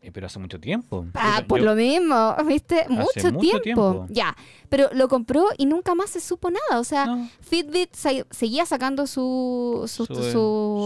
Eh, 0.00 0.12
pero 0.12 0.26
hace 0.26 0.38
mucho 0.38 0.60
tiempo. 0.60 1.06
Ah, 1.14 1.42
por 1.48 1.58
yo- 1.58 1.64
lo 1.66 1.74
mismo, 1.74 2.36
¿viste? 2.46 2.86
Mucho, 2.88 3.32
tiempo. 3.40 3.60
tiempo. 3.60 4.06
Ya, 4.08 4.36
pero 4.68 4.88
lo 4.92 5.08
compró 5.08 5.46
y 5.58 5.66
nunca 5.66 5.94
más 5.96 6.10
se 6.10 6.20
supo 6.20 6.50
nada. 6.50 6.78
O 6.80 6.84
sea, 6.84 7.06
No. 7.06 7.28
Fitbit 7.40 7.92
se- 7.94 8.24
seguía 8.30 8.64
sacando 8.64 9.08
su, 9.08 9.84
su, 9.88 10.06
Su- 10.06 10.14
su 10.14 10.22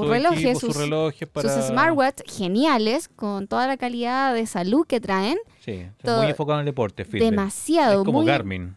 su 0.03 0.07
relojes, 0.09 0.41
equipo, 0.45 0.61
sus, 0.61 0.77
relojes 0.77 1.29
para... 1.29 1.55
sus 1.55 1.67
smartwatch 1.67 2.23
geniales, 2.27 3.09
con 3.09 3.49
toda 3.49 3.67
la 3.67 3.77
calidad 3.77 4.33
de 4.35 4.47
salud 4.47 4.87
que 4.87 4.99
traen. 4.99 5.37
Sí, 5.63 5.83
todo- 6.03 6.23
muy 6.23 6.31
enfocado 6.31 6.59
en 6.59 6.61
el 6.61 6.67
deporte, 6.73 7.05
Fitbit. 7.05 7.23
Demasiado, 7.23 8.01
Es 8.01 8.05
como 8.07 8.21
muy- 8.21 8.27
Garmin, 8.27 8.77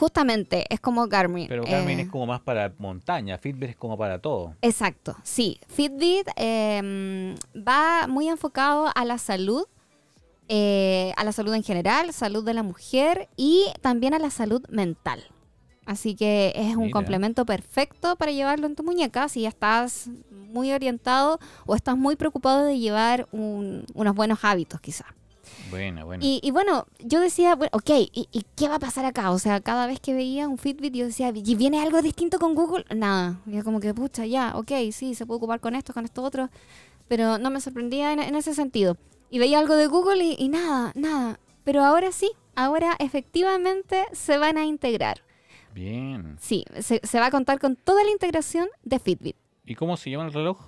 Justamente, 0.00 0.64
es 0.70 0.80
como 0.80 1.06
Garmin. 1.06 1.46
pero 1.46 1.62
Garmin 1.64 1.98
eh, 2.00 2.02
es 2.02 2.08
como 2.08 2.24
más 2.26 2.40
para 2.40 2.72
montaña, 2.78 3.36
Fitbit 3.38 3.70
es 3.70 3.76
como 3.76 3.98
para 3.98 4.18
todo. 4.18 4.54
Exacto, 4.62 5.14
sí. 5.22 5.60
Fitbit 5.68 6.26
eh, 6.36 7.36
va 7.54 8.06
muy 8.08 8.28
enfocado 8.28 8.90
a 8.94 9.04
la 9.04 9.18
salud 9.18 9.64
eh, 10.48 11.12
a 11.16 11.22
la 11.22 11.30
salud 11.32 11.54
en 11.54 11.62
general, 11.62 12.12
salud 12.12 12.44
de 12.44 12.54
la 12.54 12.62
mujer 12.64 13.28
y 13.36 13.66
también 13.82 14.14
a 14.14 14.18
la 14.18 14.30
salud 14.30 14.62
mental. 14.68 15.22
Así 15.86 16.16
que 16.16 16.52
es 16.56 16.74
un 16.76 16.84
Mira. 16.86 16.92
complemento 16.92 17.44
perfecto 17.44 18.16
para 18.16 18.32
llevarlo 18.32 18.66
en 18.66 18.74
tu 18.74 18.82
muñeca 18.82 19.28
si 19.28 19.42
ya 19.42 19.48
estás 19.48 20.08
muy 20.30 20.72
orientado 20.72 21.38
o 21.66 21.74
estás 21.76 21.96
muy 21.96 22.16
preocupado 22.16 22.64
de 22.64 22.78
llevar 22.78 23.28
un- 23.32 23.84
unos 23.94 24.14
buenos 24.14 24.40
hábitos 24.44 24.80
quizás. 24.80 25.06
Buena, 25.70 26.04
buena. 26.04 26.24
Y, 26.24 26.40
y 26.42 26.50
bueno, 26.50 26.86
yo 26.98 27.20
decía, 27.20 27.54
bueno, 27.54 27.70
ok, 27.72 27.90
¿y, 27.90 28.28
y 28.32 28.44
qué 28.56 28.68
va 28.68 28.76
a 28.76 28.78
pasar 28.80 29.04
acá? 29.04 29.30
O 29.30 29.38
sea, 29.38 29.60
cada 29.60 29.86
vez 29.86 30.00
que 30.00 30.14
veía 30.14 30.48
un 30.48 30.58
Fitbit, 30.58 30.94
yo 30.94 31.06
decía, 31.06 31.32
¿y 31.34 31.54
viene 31.54 31.80
algo 31.80 32.02
distinto 32.02 32.38
con 32.38 32.54
Google? 32.54 32.84
Nada. 32.94 33.40
Yo 33.46 33.62
como 33.62 33.80
que, 33.80 33.94
pucha, 33.94 34.26
ya, 34.26 34.56
ok, 34.56 34.72
sí, 34.92 35.14
se 35.14 35.26
puede 35.26 35.38
ocupar 35.38 35.60
con 35.60 35.76
esto, 35.76 35.92
con 35.92 36.04
esto 36.04 36.22
otro. 36.22 36.50
Pero 37.08 37.38
no 37.38 37.50
me 37.50 37.60
sorprendía 37.60 38.12
en, 38.12 38.20
en 38.20 38.34
ese 38.34 38.54
sentido. 38.54 38.96
Y 39.30 39.38
veía 39.38 39.58
algo 39.58 39.74
de 39.76 39.86
Google 39.86 40.24
y, 40.24 40.36
y 40.38 40.48
nada, 40.48 40.92
nada. 40.94 41.38
Pero 41.62 41.84
ahora 41.84 42.10
sí, 42.10 42.30
ahora 42.56 42.96
efectivamente 42.98 44.06
se 44.12 44.38
van 44.38 44.58
a 44.58 44.64
integrar. 44.64 45.22
Bien. 45.72 46.36
Sí, 46.40 46.64
se, 46.80 47.00
se 47.04 47.20
va 47.20 47.26
a 47.26 47.30
contar 47.30 47.60
con 47.60 47.76
toda 47.76 48.02
la 48.02 48.10
integración 48.10 48.68
de 48.82 48.98
Fitbit. 48.98 49.36
¿Y 49.64 49.76
cómo 49.76 49.96
se 49.96 50.10
llama 50.10 50.24
el 50.24 50.32
reloj? 50.32 50.58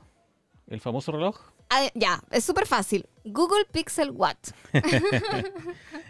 ¿El 0.69 0.81
famoso 0.81 1.11
reloj? 1.11 1.52
Ah, 1.75 1.89
ya, 1.95 2.21
es 2.31 2.45
súper 2.45 2.67
fácil. 2.67 3.07
Google 3.25 3.65
Pixel 3.73 4.11
Watch. 4.11 4.51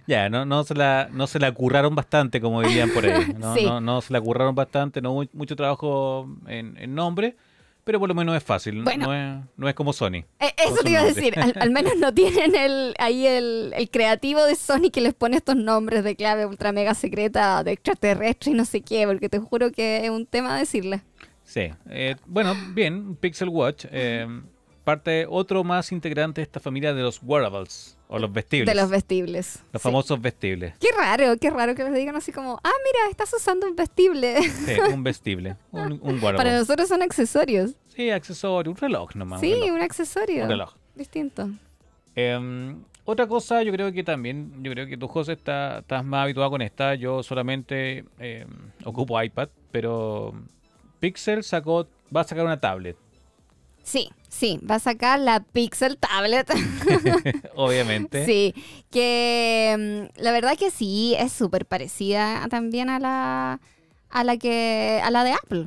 Ya, 0.06 0.28
no, 0.28 0.44
no, 0.44 0.64
se 0.64 0.74
la, 0.74 1.08
no 1.12 1.28
se 1.28 1.38
la 1.38 1.52
curraron 1.52 1.94
bastante, 1.94 2.40
como 2.40 2.60
dirían 2.62 2.90
por 2.90 3.04
ahí. 3.06 3.34
No, 3.38 3.54
Sí. 3.54 3.64
no, 3.64 3.80
no 3.80 4.00
se 4.00 4.12
la 4.12 4.20
curraron 4.20 4.54
bastante, 4.54 5.00
no 5.00 5.12
hubo 5.12 5.24
mucho 5.32 5.54
trabajo 5.54 6.28
en, 6.48 6.76
en 6.76 6.94
nombre, 6.96 7.36
pero 7.84 8.00
por 8.00 8.08
lo 8.08 8.14
menos 8.14 8.36
es 8.36 8.42
fácil. 8.42 8.82
Bueno. 8.82 9.06
No, 9.06 9.14
es, 9.14 9.44
no 9.56 9.68
es 9.68 9.74
como 9.76 9.92
Sony. 9.92 10.24
Eh, 10.40 10.52
eso 10.58 10.82
te 10.82 10.90
iba 10.90 11.00
a 11.00 11.04
decir, 11.04 11.38
al, 11.38 11.52
al 11.54 11.70
menos 11.72 11.92
no 11.98 12.12
tienen 12.12 12.56
el, 12.56 12.94
ahí 12.98 13.26
el, 13.26 13.72
el 13.76 13.90
creativo 13.90 14.44
de 14.44 14.56
Sony 14.56 14.90
que 14.92 15.00
les 15.00 15.14
pone 15.14 15.36
estos 15.36 15.54
nombres 15.54 16.02
de 16.02 16.16
clave 16.16 16.46
ultra 16.46 16.72
mega 16.72 16.94
secreta, 16.94 17.62
de 17.62 17.70
extraterrestre 17.72 18.50
y 18.50 18.54
no 18.54 18.64
sé 18.64 18.80
qué, 18.80 19.06
porque 19.06 19.28
te 19.28 19.38
juro 19.38 19.70
que 19.70 20.04
es 20.04 20.10
un 20.10 20.26
tema 20.26 20.58
decirle. 20.58 21.02
Sí. 21.44 21.70
Eh, 21.90 22.16
bueno, 22.26 22.54
bien, 22.74 23.14
Pixel 23.14 23.50
Watch. 23.50 23.84
eh, 23.90 24.26
parte 24.84 25.26
otro 25.28 25.64
más 25.64 25.92
integrante 25.92 26.40
de 26.40 26.44
esta 26.44 26.60
familia 26.60 26.92
de 26.94 27.02
los 27.02 27.20
wearables, 27.22 27.96
o 28.08 28.18
los 28.18 28.32
vestibles. 28.32 28.66
De 28.74 28.80
los 28.80 28.90
vestibles. 28.90 29.60
los 29.72 29.80
Sí. 29.82 29.88
famosos 29.88 30.20
vestibles. 30.20 30.74
Qué 30.80 30.88
raro, 30.96 31.36
qué 31.40 31.50
raro 31.50 31.74
que 31.74 31.84
les 31.84 31.94
digan 31.94 32.16
así 32.16 32.32
como, 32.32 32.58
ah, 32.62 32.70
mira, 32.84 33.10
estás 33.10 33.32
usando 33.34 33.66
un 33.66 33.76
vestible. 33.76 34.42
Sí, 34.42 34.72
un 34.92 35.02
vestible, 35.02 35.56
un, 35.70 35.92
un 36.02 36.14
wearable. 36.22 36.36
Para 36.36 36.58
nosotros 36.58 36.88
son 36.88 37.02
accesorios. 37.02 37.72
Sí, 37.88 38.10
accesorio, 38.10 38.70
un 38.72 38.76
reloj 38.76 39.14
nomás. 39.14 39.40
un 39.42 39.48
sí, 39.48 39.54
reloj. 39.54 39.70
un 39.76 39.82
accesorio. 39.82 40.42
Un 40.44 40.48
reloj. 40.50 40.72
Distinto. 40.94 41.48
Em, 42.14 42.82
otra 43.04 43.26
cosa, 43.26 43.62
yo 43.62 43.72
creo 43.72 43.92
que 43.92 44.02
también, 44.04 44.62
yo 44.62 44.72
creo 44.72 44.86
que 44.86 44.96
tú, 44.96 45.08
José, 45.08 45.32
está- 45.32 45.78
estás 45.78 46.04
más 46.04 46.24
habituado 46.24 46.50
con 46.50 46.62
esta. 46.62 46.94
Yo 46.94 47.22
solamente 47.22 48.04
em, 48.18 48.46
ocupo 48.84 49.20
iPad, 49.22 49.48
pero 49.70 50.34
Pixel 51.00 51.42
sacó, 51.42 51.86
va 52.14 52.20
a 52.20 52.24
sacar 52.24 52.44
una 52.44 52.60
tablet, 52.60 52.96
Sí, 53.82 54.08
sí, 54.32 54.58
va 54.68 54.76
a 54.76 54.78
sacar 54.78 55.20
la 55.20 55.40
Pixel 55.44 55.98
Tablet. 55.98 56.48
obviamente. 57.54 58.24
Sí, 58.26 58.54
que 58.90 60.08
mm, 60.16 60.20
la 60.22 60.32
verdad 60.32 60.56
que 60.58 60.70
sí, 60.70 61.14
es 61.18 61.32
súper 61.32 61.66
parecida 61.66 62.46
también 62.48 62.88
a 62.90 62.98
la, 62.98 63.60
a 64.10 64.24
la 64.24 64.36
que, 64.38 65.00
a 65.04 65.10
la 65.10 65.24
de 65.24 65.32
Apple. 65.32 65.66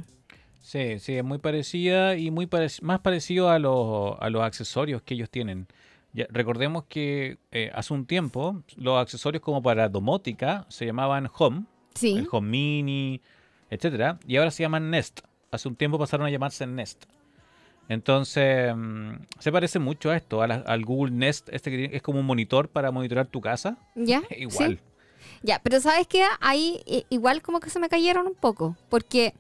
Sí, 0.62 0.98
sí, 1.00 1.14
es 1.16 1.24
muy 1.24 1.38
parecida 1.38 2.16
y 2.18 2.32
muy 2.32 2.48
parec- 2.48 2.82
más 2.82 3.00
parecido 3.00 3.50
a 3.50 3.60
los, 3.60 4.18
a 4.20 4.30
los 4.32 4.42
accesorios 4.42 5.02
que 5.04 5.14
ellos 5.14 5.30
tienen. 5.30 5.68
Ya, 6.14 6.26
recordemos 6.30 6.86
que 6.86 7.38
eh, 7.52 7.70
hace 7.76 7.94
un 7.94 8.06
tiempo 8.08 8.64
los 8.78 8.98
accesorios 9.00 9.44
como 9.44 9.62
para 9.62 9.90
domótica 9.90 10.66
se 10.70 10.86
llamaban 10.86 11.30
Home, 11.38 11.66
Sí, 11.94 12.14
el 12.18 12.28
Home 12.32 12.50
Mini, 12.50 13.22
etcétera, 13.70 14.18
y 14.28 14.38
ahora 14.38 14.50
se 14.52 14.64
llaman 14.64 14.90
Nest. 14.90 15.20
Hace 15.52 15.68
un 15.68 15.76
tiempo 15.76 16.00
pasaron 16.00 16.26
a 16.26 16.30
llamarse 16.30 16.66
Nest. 16.66 17.06
Entonces, 17.90 18.74
mm, 18.76 19.12
se 19.40 19.52
parece 19.52 19.80
mucho 19.80 20.10
a 20.10 20.18
esto, 20.18 20.42
a 20.42 20.48
la- 20.48 20.64
al 20.66 20.84
Google 20.86 21.12
Nest, 21.12 21.50
este 21.52 21.70
que 21.72 21.96
es 21.96 22.02
como 22.02 22.20
un 22.20 22.26
monitor 22.26 22.70
para 22.70 22.92
monitorar 22.92 23.28
tu 23.28 23.42
casa. 23.42 23.78
ya. 23.96 24.22
Igual. 24.38 24.78
sí. 24.80 24.84
Ya, 25.44 25.60
pero 25.64 25.80
¿sabes 25.80 26.08
qué? 26.08 26.24
Ahí 26.40 26.82
igual 27.10 27.42
como 27.42 27.60
que 27.60 27.70
se 27.70 27.80
me 27.80 27.90
cayeron 27.90 28.26
un 28.28 28.36
poco, 28.36 28.76
porque, 28.90 29.34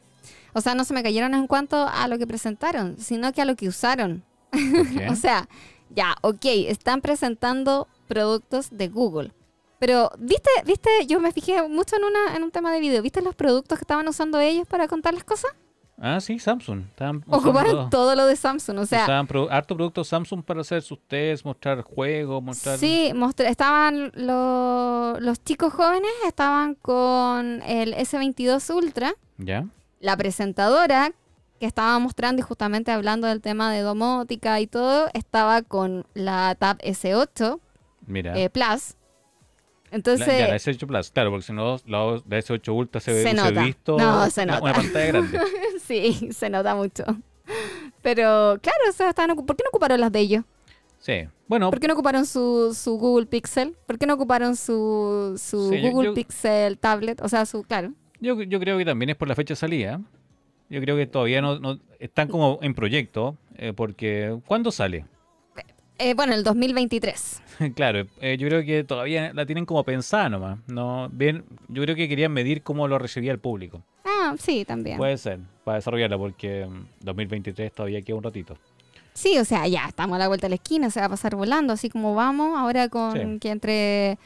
o 0.53 0.61
sea, 0.61 0.75
no 0.75 0.83
se 0.83 0.93
me 0.93 1.01
cayeron 1.03 1.33
en 1.33 1.47
cuanto 1.47 1.87
a 1.87 2.07
lo 2.07 2.17
que 2.19 2.27
presentaron, 2.27 2.97
sino 2.99 3.31
que 3.33 3.41
a 3.41 3.45
lo 3.45 3.55
que 3.55 3.67
usaron. 3.67 4.23
O 5.11 5.15
sea, 5.15 5.47
ya, 5.89 6.15
ok, 6.21 6.45
están 6.67 7.01
presentando 7.01 7.87
productos 8.07 8.69
de 8.71 8.87
Google. 8.87 9.31
Pero, 9.79 10.11
¿viste? 10.17 10.49
¿Viste? 10.65 10.89
Yo 11.07 11.19
me 11.19 11.31
fijé 11.31 11.67
mucho 11.67 11.95
en, 11.97 12.03
una, 12.05 12.35
en 12.35 12.43
un 12.43 12.51
tema 12.51 12.71
de 12.71 12.79
video. 12.79 13.01
¿Viste 13.01 13.21
los 13.21 13.35
productos 13.35 13.77
que 13.77 13.83
estaban 13.83 14.07
usando 14.07 14.39
ellos 14.39 14.67
para 14.67 14.87
contar 14.87 15.13
las 15.13 15.23
cosas? 15.23 15.51
Ah, 15.97 16.19
sí, 16.21 16.39
Samsung. 16.39 16.81
Estaban 16.89 17.23
Ocuparon 17.27 17.71
usando- 17.73 17.89
todo 17.89 18.15
lo 18.15 18.25
de 18.25 18.35
Samsung. 18.35 18.79
O 18.79 18.85
sea, 18.85 19.23
pro- 19.27 19.49
harto 19.51 19.75
producto 19.75 20.03
Samsung 20.03 20.43
para 20.43 20.61
hacer 20.61 20.81
sus 20.81 20.99
tests, 21.07 21.45
mostrar 21.45 21.81
juegos, 21.81 22.41
mostrar... 22.43 22.77
sí, 22.77 23.11
mostra- 23.15 23.49
estaban 23.49 24.11
lo- 24.15 25.19
los 25.19 25.43
chicos 25.43 25.73
jóvenes, 25.73 26.11
estaban 26.27 26.75
con 26.75 27.61
el 27.63 27.93
S22 27.93 28.73
Ultra. 28.75 29.13
¿Ya? 29.37 29.65
La 29.99 30.15
presentadora 30.17 31.11
que 31.59 31.65
estaba 31.65 31.97
mostrando 31.99 32.41
y 32.41 32.43
justamente 32.43 32.91
hablando 32.91 33.27
del 33.27 33.41
tema 33.41 33.71
de 33.71 33.79
domótica 33.81 34.59
y 34.59 34.67
todo, 34.67 35.07
estaba 35.13 35.61
con 35.61 36.05
la 36.13 36.55
Tab 36.59 36.77
S8 36.79 37.59
Mira. 38.07 38.37
eh, 38.37 38.49
Plus. 38.49 38.95
La- 39.95 39.97
Entonces, 39.97 40.27
ya, 40.27 40.47
la 40.47 40.55
S8 40.55 40.85
Plus, 40.87 41.09
claro, 41.11 41.29
porque 41.29 41.45
si 41.45 41.53
no, 41.53 41.77
la, 41.85 42.21
la 42.27 42.37
S8 42.39 42.73
Ultra 42.75 42.99
se 43.01 43.13
ve 43.13 43.23
Se 43.23 43.29
se 43.29 43.33
nota. 43.35 43.63
visto 43.63 43.97
No, 43.97 44.29
se 44.29 44.43
una, 44.43 44.53
nota. 44.55 44.63
una 44.65 44.73
pantalla 44.73 45.05
grande. 45.07 45.39
sí, 45.85 46.29
se 46.33 46.49
nota 46.49 46.75
mucho. 46.75 47.03
Pero 48.01 48.57
claro, 48.61 48.77
o 48.89 48.91
sea, 48.91 49.09
estaban 49.09 49.35
¿por 49.35 49.55
qué 49.55 49.63
no 49.63 49.69
ocuparon 49.69 49.99
las 49.99 50.11
de 50.11 50.19
ellos? 50.19 50.43
Sí. 50.99 51.27
Bueno, 51.47 51.69
¿Por 51.69 51.79
qué 51.79 51.87
no 51.87 51.93
ocuparon 51.93 52.25
su, 52.25 52.75
su 52.77 52.97
Google 52.97 53.27
Pixel? 53.27 53.75
¿Por 53.85 53.97
qué 53.99 54.05
no 54.07 54.15
ocuparon 54.15 54.55
su, 54.55 55.39
su 55.41 55.69
Sí, 55.69 55.81
yo- 55.81 55.91
Google 55.91 56.07
yo- 56.09 56.13
Pixel 56.15 56.77
Tablet? 56.79 57.21
O 57.21 57.29
sea, 57.29 57.45
su, 57.45 57.63
claro. 57.63 57.93
Yo, 58.19 58.41
yo 58.41 58.59
creo 58.59 58.77
que 58.77 58.85
también 58.85 59.09
es 59.11 59.15
por 59.15 59.27
la 59.27 59.35
fecha 59.35 59.53
de 59.53 59.57
salida. 59.57 60.01
Yo 60.69 60.81
creo 60.81 60.95
que 60.95 61.05
todavía 61.05 61.41
no, 61.41 61.59
no- 61.59 61.79
están 61.99 62.27
como 62.27 62.57
en 62.63 62.73
proyecto, 62.73 63.37
eh, 63.57 63.73
porque 63.75 64.35
¿cuándo 64.47 64.71
sale? 64.71 65.05
Eh, 65.99 66.13
bueno, 66.15 66.33
el 66.33 66.43
2023. 66.43 67.41
claro, 67.75 68.05
eh, 68.21 68.37
yo 68.37 68.47
creo 68.47 68.63
que 68.63 68.83
todavía 68.83 69.31
la 69.33 69.45
tienen 69.45 69.65
como 69.65 69.83
pensada 69.83 70.29
nomás. 70.29 70.59
No, 70.67 71.09
bien, 71.11 71.43
yo 71.67 71.83
creo 71.83 71.95
que 71.95 72.07
querían 72.09 72.31
medir 72.33 72.61
cómo 72.61 72.87
lo 72.87 72.97
recibía 72.99 73.31
el 73.31 73.39
público. 73.39 73.81
Ah, 74.03 74.35
sí, 74.39 74.65
también. 74.65 74.97
Puede 74.97 75.17
ser, 75.17 75.39
para 75.63 75.75
desarrollarla, 75.77 76.17
porque 76.17 76.65
mm, 76.65 76.85
2023 77.05 77.71
todavía 77.73 78.01
queda 78.01 78.17
un 78.17 78.23
ratito. 78.23 78.57
Sí, 79.13 79.37
o 79.39 79.45
sea, 79.45 79.65
ya 79.67 79.85
estamos 79.87 80.15
a 80.15 80.19
la 80.19 80.27
vuelta 80.27 80.45
de 80.45 80.49
la 80.49 80.55
esquina, 80.55 80.89
se 80.89 80.99
va 80.99 81.05
a 81.05 81.09
pasar 81.09 81.35
volando, 81.35 81.71
así 81.73 81.89
como 81.89 82.15
vamos 82.15 82.57
ahora 82.57 82.89
con 82.89 83.13
Sí. 83.13 83.39
que 83.39 83.49
entre 83.49 84.17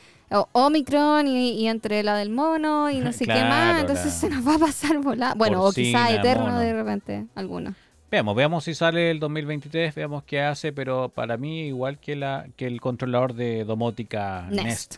Omicron 0.52 1.28
y, 1.28 1.52
y 1.52 1.68
entre 1.68 2.04
la 2.04 2.16
del 2.18 2.30
mono 2.30 2.90
y 2.90 3.00
no 3.00 3.12
sé 3.14 3.26
qué 3.26 3.34
más, 3.44 3.82
entonces 3.82 4.14
se 4.14 4.30
nos 4.30 4.48
va 4.48 4.56
a 4.56 4.60
pasar 4.60 4.98
volando. 5.00 5.36
Bueno, 5.38 5.64
o 5.64 5.72
quizá 5.72 6.14
eterno 6.14 6.46
mono. 6.46 6.60
de 6.60 6.74
repente, 6.74 7.26
alguno. 7.36 7.76
Veamos, 8.12 8.36
veamos 8.36 8.64
si 8.64 8.74
sale 8.74 9.12
el 9.12 9.20
2023, 9.20 9.94
veamos 9.94 10.24
qué 10.24 10.42
hace, 10.42 10.74
pero 10.74 11.10
para 11.10 11.38
mí 11.38 11.68
igual 11.68 12.00
que 12.00 12.16
la 12.16 12.48
que 12.56 12.66
el 12.66 12.82
controlador 12.82 13.34
de 13.36 13.64
domótica 13.66 14.48
Nest. 14.50 14.64
Nest, 14.66 14.96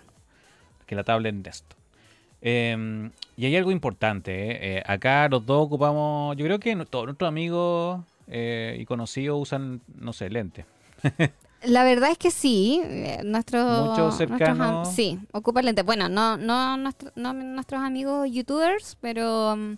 que 0.85 0.95
la 0.95 1.03
tablet 1.03 1.35
Nest. 1.35 1.65
Eh, 2.41 3.09
y 3.35 3.45
hay 3.45 3.55
algo 3.57 3.71
importante, 3.71 4.31
¿eh? 4.51 4.77
Eh, 4.77 4.83
acá 4.85 5.27
los 5.29 5.45
dos 5.45 5.65
ocupamos, 5.65 6.37
yo 6.37 6.45
creo 6.45 6.59
que 6.59 6.73
todos 6.85 7.05
nuestros 7.05 7.27
amigos 7.27 8.01
eh, 8.27 8.77
y 8.79 8.85
conocidos 8.85 9.39
usan, 9.41 9.81
no 9.99 10.13
sé, 10.13 10.29
lentes. 10.29 10.65
La 11.63 11.83
verdad 11.83 12.09
es 12.11 12.17
que 12.17 12.31
sí, 12.31 12.81
eh, 12.83 13.21
nuestros 13.23 13.89
Muchos 13.89 14.17
cercanos. 14.17 14.91
sí, 14.95 15.19
ocupa 15.31 15.61
lente. 15.61 15.83
Bueno, 15.83 16.09
no 16.09 16.35
no, 16.37 16.75
nuestro- 16.77 17.11
no 17.15 17.33
nuestros 17.33 17.81
amigos 17.83 18.27
youtubers, 18.31 18.97
pero 18.99 19.55
mm, 19.55 19.73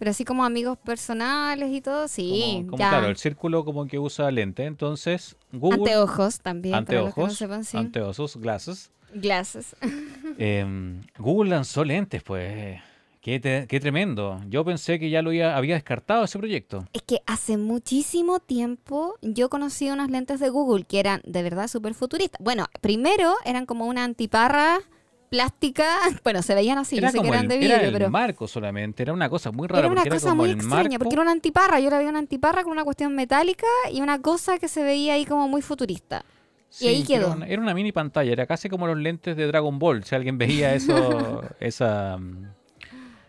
pero 0.00 0.12
así 0.12 0.24
como 0.24 0.44
amigos 0.44 0.78
personales 0.78 1.70
y 1.72 1.82
todo, 1.82 2.08
sí, 2.08 2.30
como, 2.62 2.66
como, 2.70 2.78
ya. 2.78 2.88
claro, 2.88 3.06
el 3.08 3.16
círculo 3.18 3.66
como 3.66 3.86
que 3.86 3.98
usa 3.98 4.30
lente. 4.30 4.64
Entonces, 4.64 5.36
Google, 5.52 5.80
Anteojos 5.80 6.40
también, 6.40 6.84
para 6.86 7.02
los 7.02 7.14
que 7.14 7.20
no 7.20 7.26
anteojos, 7.26 7.36
sepan, 7.38 7.64
sí. 7.64 7.76
anteojos, 7.76 8.36
glasses. 8.38 8.90
Glasses. 9.12 9.76
Em, 10.38 11.02
Google 11.18 11.50
lanzó 11.50 11.84
lentes, 11.84 12.22
pues. 12.22 12.80
Qué, 13.20 13.38
te- 13.38 13.66
qué 13.68 13.78
tremendo. 13.78 14.40
Yo 14.48 14.64
pensé 14.64 14.98
que 14.98 15.10
ya 15.10 15.20
lo 15.20 15.28
había, 15.28 15.54
había 15.54 15.74
descartado 15.74 16.24
ese 16.24 16.38
proyecto. 16.38 16.86
Es 16.94 17.02
que 17.02 17.18
hace 17.26 17.58
muchísimo 17.58 18.40
tiempo 18.40 19.16
yo 19.20 19.50
conocí 19.50 19.90
unas 19.90 20.08
lentes 20.08 20.40
de 20.40 20.48
Google 20.48 20.84
que 20.84 20.98
eran 21.00 21.20
de 21.26 21.42
verdad 21.42 21.68
súper 21.68 21.92
futuristas. 21.92 22.40
Bueno, 22.42 22.64
primero 22.80 23.34
eran 23.44 23.66
como 23.66 23.84
una 23.84 24.04
antiparra 24.04 24.78
plástica. 25.30 25.86
Bueno, 26.22 26.42
se 26.42 26.54
veían 26.54 26.76
así, 26.76 26.96
yo 27.00 27.06
sé 27.08 27.12
que 27.12 27.18
como 27.18 27.32
eran 27.32 27.44
el, 27.44 27.48
de 27.48 27.54
era 27.64 27.74
vidrio, 27.76 27.88
el 27.88 27.92
pero 27.94 28.10
marco 28.10 28.46
solamente. 28.46 29.02
Era 29.02 29.12
una 29.14 29.30
cosa 29.30 29.50
muy 29.52 29.66
rara. 29.68 29.80
era 29.86 29.88
una 29.92 30.04
cosa 30.04 30.28
como 30.30 30.42
muy 30.42 30.50
extraña, 30.50 30.82
marco- 30.90 30.98
porque 30.98 31.14
era 31.14 31.22
una 31.22 31.32
antiparra. 31.32 31.80
Yo 31.80 31.88
la 31.88 31.98
vi 32.00 32.06
una 32.06 32.18
antiparra 32.18 32.62
con 32.62 32.72
una 32.72 32.84
cuestión 32.84 33.14
metálica 33.14 33.66
y 33.90 34.02
una 34.02 34.20
cosa 34.20 34.58
que 34.58 34.68
se 34.68 34.82
veía 34.82 35.14
ahí 35.14 35.24
como 35.24 35.48
muy 35.48 35.62
futurista. 35.62 36.24
Y 36.80 36.86
ahí 36.88 37.02
que 37.04 37.14
era 37.14 37.24
quedó. 37.24 37.36
una- 37.36 37.46
Era 37.46 37.62
una, 37.62 37.74
mini 37.74 37.92
pantalla, 37.92 38.30
era 38.32 38.46
casi 38.46 38.68
como 38.68 38.86
los 38.86 38.98
lentes 38.98 39.36
de 39.36 39.46
Dragon 39.46 39.78
Ball. 39.78 40.04
Si 40.04 40.14
alguien 40.14 40.36
veía 40.36 40.74
eso, 40.74 41.42
esa, 41.60 42.16
mm, 42.18 42.46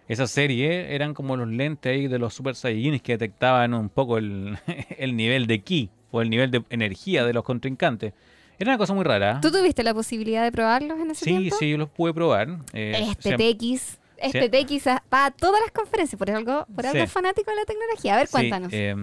esa 0.08 0.28
serie, 0.28 0.94
eran 0.94 1.14
como 1.14 1.38
los 1.38 1.48
lentes 1.48 1.92
ahí 1.92 2.08
de 2.08 2.20
los 2.20 2.34
Super 2.34 2.56
Saiyajins 2.56 3.02
que 3.02 3.14
detectaban 3.14 3.74
un 3.74 3.90
poco 3.90 4.18
el, 4.18 4.58
el 4.98 5.16
nivel 5.16 5.48
de 5.48 5.62
ki 5.62 5.90
o 6.12 6.22
el 6.22 6.30
nivel 6.30 6.52
de 6.52 6.64
energía 6.70 7.26
de 7.26 7.34
los 7.34 7.44
contrincantes. 7.44 8.14
Era 8.62 8.72
una 8.72 8.78
cosa 8.78 8.94
muy 8.94 9.04
rara. 9.04 9.40
¿Tú 9.42 9.52
tuviste 9.52 9.84
la 9.84 9.94
posibilidad 9.94 10.44
de 10.44 10.52
probarlos 10.52 11.00
en 11.00 11.12
ese 11.12 11.26
Sí, 11.26 11.32
tiempo? 11.38 11.56
sí, 11.58 11.70
yo 11.72 11.78
los 11.78 11.90
pude 11.90 12.14
probar. 12.14 12.48
eh, 12.74 13.08
Este 13.12 13.30
se- 13.30 13.38
TX, 13.38 14.00
este 14.18 14.50
TX 14.50 14.88
va 15.12 15.26
a 15.26 15.32
todas 15.32 15.60
las 15.62 15.72
conferencias, 15.72 16.18
por 16.18 16.30
algo, 16.30 16.66
por 16.76 16.86
algo 16.86 17.04
Sí. 17.06 17.08
fanático 17.12 17.50
de 17.50 17.58
la 17.58 17.66
tecnología. 17.66 18.14
A 18.14 18.18
ver, 18.18 18.28
Sí, 18.28 18.32
cuéntanos. 18.34 18.72
eh, 18.72 18.94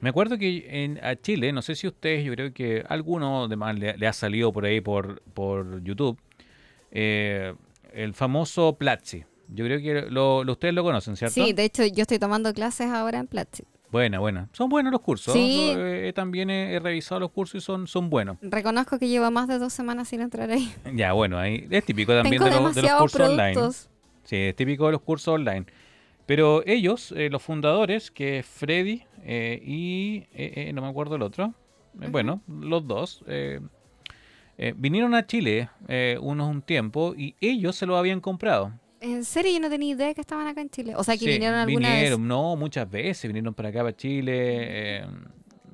me 0.00 0.08
acuerdo 0.10 0.36
que 0.36 0.66
en, 0.84 1.02
a 1.02 1.16
Chile, 1.16 1.50
no 1.52 1.62
sé 1.62 1.74
si 1.74 1.86
ustedes, 1.86 2.24
yo 2.24 2.32
creo 2.34 2.52
que 2.52 2.84
alguno 2.88 3.48
de 3.48 3.56
más 3.56 3.78
le, 3.78 3.96
le 3.96 4.06
ha 4.06 4.12
salido 4.12 4.52
por 4.52 4.66
ahí 4.66 4.80
por, 4.82 5.22
por 5.32 5.82
YouTube, 5.82 6.18
eh, 6.90 7.54
el 7.92 8.12
famoso 8.14 8.76
Platzi. 8.76 9.24
Yo 9.48 9.64
creo 9.64 9.78
que 9.80 10.10
lo, 10.10 10.44
lo- 10.44 10.52
ustedes 10.52 10.74
lo 10.74 10.82
conocen, 10.82 11.16
¿cierto? 11.16 11.32
sí, 11.34 11.52
de 11.52 11.64
hecho 11.64 11.84
yo 11.86 12.02
estoy 12.02 12.18
tomando 12.18 12.52
clases 12.52 12.88
ahora 12.90 13.18
en 13.18 13.28
Platzi. 13.28 13.62
Buena, 13.92 14.18
buena. 14.18 14.48
Son 14.52 14.68
buenos 14.68 14.92
los 14.92 15.00
cursos. 15.00 15.32
Sí. 15.32 15.72
Yo, 15.74 15.86
eh, 15.86 16.12
también 16.12 16.50
he, 16.50 16.74
he 16.74 16.78
revisado 16.80 17.20
los 17.20 17.30
cursos 17.30 17.62
y 17.62 17.64
son, 17.64 17.86
son 17.86 18.10
buenos. 18.10 18.36
Reconozco 18.42 18.98
que 18.98 19.08
llevo 19.08 19.30
más 19.30 19.46
de 19.48 19.58
dos 19.58 19.72
semanas 19.72 20.08
sin 20.08 20.20
entrar 20.20 20.50
ahí. 20.50 20.72
Ya, 20.94 21.12
bueno, 21.12 21.38
ahí 21.38 21.66
es 21.70 21.84
típico 21.84 22.12
también 22.12 22.42
de, 22.42 22.50
los- 22.50 22.74
de 22.74 22.82
los 22.82 22.92
cursos 22.92 23.20
online. 23.20 23.52
productos. 23.54 23.88
Sí, 24.24 24.36
es 24.36 24.56
típico 24.56 24.86
de 24.86 24.92
los 24.92 25.00
cursos 25.02 25.28
online. 25.34 25.66
Pero 26.26 26.62
ellos, 26.66 27.12
eh, 27.16 27.30
los 27.30 27.40
fundadores, 27.42 28.10
que 28.10 28.40
es 28.40 28.46
Freddy 28.46 29.04
eh, 29.22 29.62
y 29.64 30.26
eh, 30.34 30.72
no 30.74 30.82
me 30.82 30.88
acuerdo 30.88 31.14
el 31.14 31.22
otro, 31.22 31.54
bueno, 31.94 32.40
los 32.48 32.86
dos, 32.86 33.22
vinieron 34.76 35.14
a 35.14 35.26
Chile 35.26 35.70
unos 36.20 36.48
un 36.50 36.62
tiempo 36.62 37.14
y 37.16 37.34
ellos 37.40 37.76
se 37.76 37.86
lo 37.86 37.96
habían 37.96 38.20
comprado. 38.20 38.72
En 39.06 39.24
serio, 39.24 39.52
yo 39.52 39.60
no 39.60 39.68
tenía 39.70 39.94
idea 39.94 40.12
que 40.14 40.20
estaban 40.20 40.46
acá 40.46 40.60
en 40.60 40.70
Chile. 40.70 40.94
O 40.96 41.04
sea, 41.04 41.14
que 41.14 41.20
Sí, 41.20 41.28
vinieron 41.28 41.56
alguna 41.58 41.88
vinieron, 41.94 42.26
no, 42.26 42.56
muchas 42.56 42.90
veces 42.90 43.28
vinieron 43.28 43.54
para 43.54 43.68
acá, 43.68 43.80
para 43.80 43.96
Chile. 43.96 44.32
eh, 44.34 45.06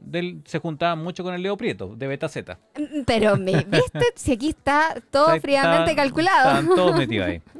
del- 0.05 0.43
se 0.45 0.59
juntaban 0.59 1.03
mucho 1.03 1.22
con 1.24 1.33
el 1.33 1.43
Leo 1.43 1.57
Prieto, 1.57 1.95
de 1.97 2.07
Beta 2.07 2.28
Z. 2.28 2.59
vez. 2.76 2.91
Mm, 2.91 3.03
Pero, 3.07 3.37
me, 3.37 3.53
¿viste? 3.68 4.01
Si 4.16 4.33
aquí 4.33 4.51
está 4.51 4.95
todo 5.11 5.30
sea, 5.30 5.41
fríamente 5.41 5.95
calculado. 5.97 6.49
Estaban 6.59 6.66
todos 6.76 6.97
metidos 6.97 7.26
ahí. 7.28 7.41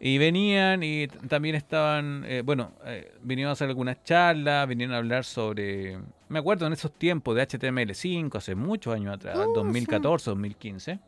Y 0.00 0.18
venían 0.18 0.82
y 0.82 1.06
también 1.06 1.54
estaban, 1.54 2.24
eh, 2.26 2.42
bueno, 2.44 2.72
eh, 2.84 3.10
vinieron 3.22 3.48
a 3.50 3.52
hacer 3.52 3.70
algunas 3.70 4.02
charlas, 4.04 4.68
vinieron 4.68 4.94
a 4.94 4.98
hablar 4.98 5.24
sobre, 5.24 5.98
me 6.28 6.40
acuerdo 6.40 6.66
en 6.66 6.74
esos 6.74 6.92
tiempos 6.92 7.34
de 7.34 7.42
HTML5, 7.48 8.36
hace 8.36 8.54
muchos 8.54 8.92
años 8.94 9.14
atrás, 9.14 9.38
Uh, 9.38 9.44
sí. 9.46 9.52
2014, 9.54 10.30
2015. 10.30 10.98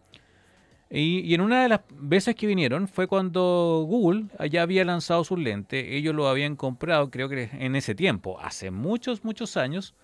Y, 0.88 1.20
y 1.20 1.34
en 1.34 1.40
una 1.40 1.62
de 1.62 1.68
las 1.68 1.80
veces 1.98 2.34
que 2.36 2.46
vinieron 2.46 2.86
fue 2.86 3.08
cuando 3.08 3.84
Google 3.88 4.26
ya 4.50 4.62
había 4.62 4.84
lanzado 4.84 5.24
sus 5.24 5.38
lentes, 5.38 5.84
ellos 5.88 6.14
lo 6.14 6.28
habían 6.28 6.54
comprado, 6.54 7.10
creo 7.10 7.28
que 7.28 7.50
en 7.52 7.74
ese 7.74 7.94
tiempo, 7.94 8.38
hace 8.40 8.70
muchos, 8.70 9.24
muchos 9.24 9.56
años, 9.56 9.94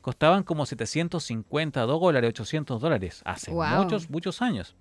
costaban 0.00 0.42
como 0.42 0.64
750 0.66 1.82
dólares, 1.82 2.30
800 2.30 2.80
dólares, 2.80 3.22
hace 3.24 3.50
muchos, 3.82 4.08
muchos 4.10 4.40
años. 4.42 4.74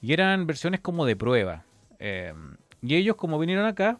Y 0.00 0.12
eran 0.12 0.46
versiones 0.46 0.80
como 0.80 1.06
de 1.06 1.16
prueba. 1.16 1.64
Eh, 1.98 2.32
y 2.82 2.94
ellos, 2.96 3.16
como 3.16 3.38
vinieron 3.38 3.66
acá, 3.66 3.98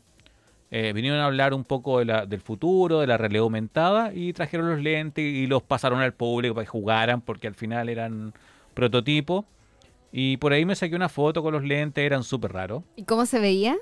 eh, 0.70 0.92
vinieron 0.94 1.20
a 1.20 1.26
hablar 1.26 1.54
un 1.54 1.64
poco 1.64 1.98
de 1.98 2.06
la- 2.06 2.24
del 2.26 2.40
futuro, 2.40 3.00
de 3.00 3.06
la 3.06 3.18
realidad 3.18 3.42
aumentada, 3.42 4.12
y 4.14 4.32
trajeron 4.32 4.68
los 4.70 4.80
lentes 4.80 5.24
y 5.24 5.46
los 5.46 5.62
pasaron 5.62 6.00
al 6.00 6.12
público 6.14 6.54
para 6.54 6.64
que 6.64 6.70
jugaran, 6.70 7.20
porque 7.20 7.46
al 7.48 7.54
final 7.54 7.88
eran 7.88 8.32
prototipos. 8.74 9.44
Y 10.12 10.36
por 10.36 10.52
ahí 10.52 10.64
me 10.64 10.76
saqué 10.76 10.94
una 10.94 11.08
foto 11.08 11.42
con 11.42 11.52
los 11.54 11.64
lentes, 11.64 12.04
eran 12.04 12.22
súper 12.22 12.52
raros. 12.52 12.82
¿Y 12.96 13.04
cómo 13.04 13.24
se 13.26 13.40
veía? 13.40 13.76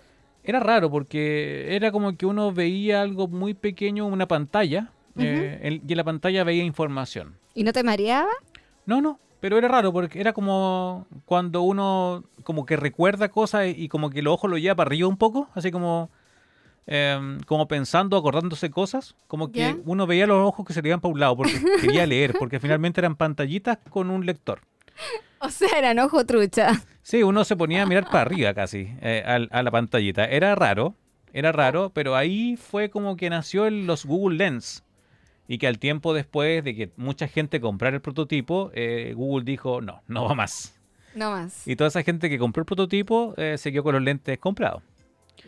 Era 0.44 0.60
raro 0.60 0.90
porque 0.90 1.74
era 1.74 1.90
como 1.92 2.16
que 2.16 2.24
uno 2.24 2.52
veía 2.52 3.02
algo 3.02 3.28
muy 3.28 3.52
pequeño, 3.54 4.06
una 4.06 4.26
pantalla, 4.26 4.90
eh, 5.18 5.58
el- 5.62 5.82
y 5.86 5.92
en 5.92 5.96
la 5.96 6.04
pantalla 6.04 6.44
veía 6.44 6.64
información. 6.64 7.36
¿Y 7.54 7.64
no 7.64 7.72
te 7.72 7.82
mareaba? 7.82 8.30
No, 8.86 9.00
no, 9.02 9.18
pero 9.40 9.58
era 9.58 9.68
raro 9.68 9.92
porque 9.92 10.20
era 10.20 10.32
como 10.32 11.06
cuando 11.26 11.62
uno 11.62 12.24
como 12.44 12.64
que 12.64 12.76
recuerda 12.76 13.28
cosas 13.28 13.66
y, 13.66 13.84
y 13.84 13.88
como 13.88 14.08
que 14.08 14.22
los 14.22 14.32
ojos 14.34 14.50
lo 14.50 14.56
lleva 14.56 14.76
para 14.76 14.88
arriba 14.88 15.08
un 15.08 15.16
poco, 15.18 15.48
así 15.54 15.70
como 15.70 16.10
em, 16.86 17.40
como 17.40 17.68
pensando, 17.68 18.16
acordándose 18.16 18.70
cosas, 18.70 19.14
como 19.26 19.52
que 19.52 19.60
¿Ya? 19.60 19.76
uno 19.84 20.06
veía 20.06 20.26
los 20.26 20.38
ojos 20.46 20.64
que 20.66 20.72
se 20.72 20.80
le 20.80 20.88
iban 20.88 21.00
para 21.00 21.12
un 21.12 21.20
lado 21.20 21.36
porque 21.36 21.60
quería 21.80 22.06
leer, 22.06 22.34
porque 22.38 22.58
finalmente 22.60 23.00
eran 23.00 23.16
pantallitas 23.16 23.78
con 23.90 24.10
un 24.10 24.24
lector. 24.24 24.60
O 25.42 25.48
sea, 25.50 25.70
eran 25.78 25.98
ojo 25.98 26.24
trucha. 26.26 26.82
Sí, 27.02 27.22
uno 27.22 27.44
se 27.44 27.56
ponía 27.56 27.82
a 27.82 27.86
mirar 27.86 28.04
para 28.04 28.20
arriba 28.22 28.52
casi 28.54 28.88
eh, 29.00 29.22
a, 29.26 29.62
la 29.62 29.70
pantallita. 29.70 30.24
Era 30.26 30.54
raro, 30.54 30.94
era 31.32 31.50
raro, 31.50 31.90
pero 31.94 32.14
ahí 32.14 32.56
fue 32.56 32.90
como 32.90 33.16
que 33.16 33.30
nació 33.30 33.66
el- 33.66 33.86
los 33.86 34.04
Google 34.04 34.36
Lens. 34.36 34.84
Y 35.48 35.58
que 35.58 35.66
al 35.66 35.78
tiempo 35.78 36.12
después 36.14 36.62
de 36.62 36.76
que 36.76 36.92
mucha 36.96 37.26
gente 37.26 37.60
comprara 37.60 37.96
el 37.96 38.02
prototipo, 38.02 38.70
eh, 38.74 39.14
Google 39.16 39.44
dijo, 39.44 39.80
no, 39.80 40.02
no 40.06 40.24
va 40.24 40.34
más. 40.34 40.78
No 41.14 41.30
más. 41.32 41.66
Y 41.66 41.74
toda 41.74 41.88
esa 41.88 42.02
gente 42.04 42.28
que 42.28 42.38
compró 42.38 42.60
el 42.60 42.66
prototipo 42.66 43.34
eh, 43.36 43.56
se 43.58 43.72
quedó 43.72 43.82
con 43.82 43.94
los 43.94 44.02
lentes 44.02 44.38
comprados. 44.38 44.82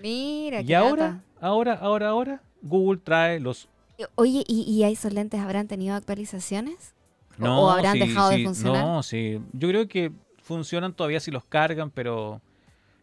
Mira, 0.00 0.62
Y 0.62 0.66
qué 0.66 0.74
ahora, 0.76 1.22
ahora, 1.40 1.74
ahora, 1.74 2.08
ahora, 2.08 2.42
Google 2.62 3.00
trae 3.04 3.38
los... 3.40 3.68
Oye, 4.16 4.42
¿y, 4.48 4.62
y 4.62 4.82
esos 4.84 5.12
lentes 5.12 5.38
habrán 5.38 5.68
tenido 5.68 5.94
actualizaciones? 5.94 6.94
¿O- 7.38 7.44
No, 7.44 7.62
¿O 7.62 7.70
habrán 7.70 7.94
sí, 7.94 7.98
dejado 8.00 8.30
de 8.30 8.44
funcionar? 8.44 8.84
No, 8.84 9.02
sí. 9.02 9.40
Yo 9.52 9.68
creo 9.68 9.88
que 9.88 10.12
funcionan 10.42 10.92
todavía 10.92 11.20
si 11.20 11.30
los 11.30 11.44
cargan, 11.44 11.90
pero, 11.90 12.40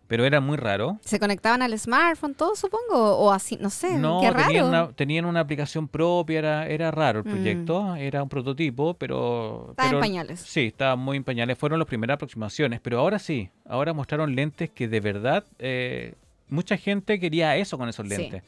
pero 0.07 0.25
era 0.25 0.39
muy 0.41 0.57
raro. 0.57 0.97
¿Se 1.03 1.19
conectaban 1.19 1.61
al 1.61 1.77
smartphone, 1.79 2.33
todo 2.35 2.55
supongo? 2.55 3.17
¿O 3.17 3.31
así? 3.31 3.57
No 3.61 3.69
sé, 3.69 3.97
No, 3.97 4.19
qué 4.21 4.29
raro. 4.31 4.45
tenían 4.47 4.65
una, 4.65 4.91
tenían 4.91 5.25
una 5.25 5.39
aplicación 5.39 5.87
propia, 5.87 6.39
era, 6.39 6.67
era 6.67 6.91
raro 6.91 7.19
el 7.19 7.25
Mm. 7.25 7.29
proyecto, 7.29 7.95
era 7.95 8.21
un 8.23 8.29
prototipo, 8.29 8.93
pero... 8.95 9.67
Estaba 9.71 9.89
en 9.89 9.99
pañales. 9.99 10.39
Sí, 10.41 10.67
estaba 10.67 10.95
muy 10.95 11.17
en 11.17 11.23
pañales, 11.23 11.57
fueron 11.57 11.79
las 11.79 11.87
primeras 11.87 12.15
aproximaciones, 12.15 12.79
pero 12.81 12.99
ahora 12.99 13.19
sí, 13.19 13.49
ahora 13.67 13.93
mostraron 13.93 14.35
lentes 14.35 14.69
que 14.69 14.87
de 14.87 14.99
verdad 14.99 15.43
eh, 15.59 16.13
mucha 16.49 16.75
gente 16.77 17.19
quería 17.19 17.55
eso 17.57 17.77
con 17.77 17.87
esos 17.89 18.07
Sí. 18.07 18.15
lentes. 18.17 18.43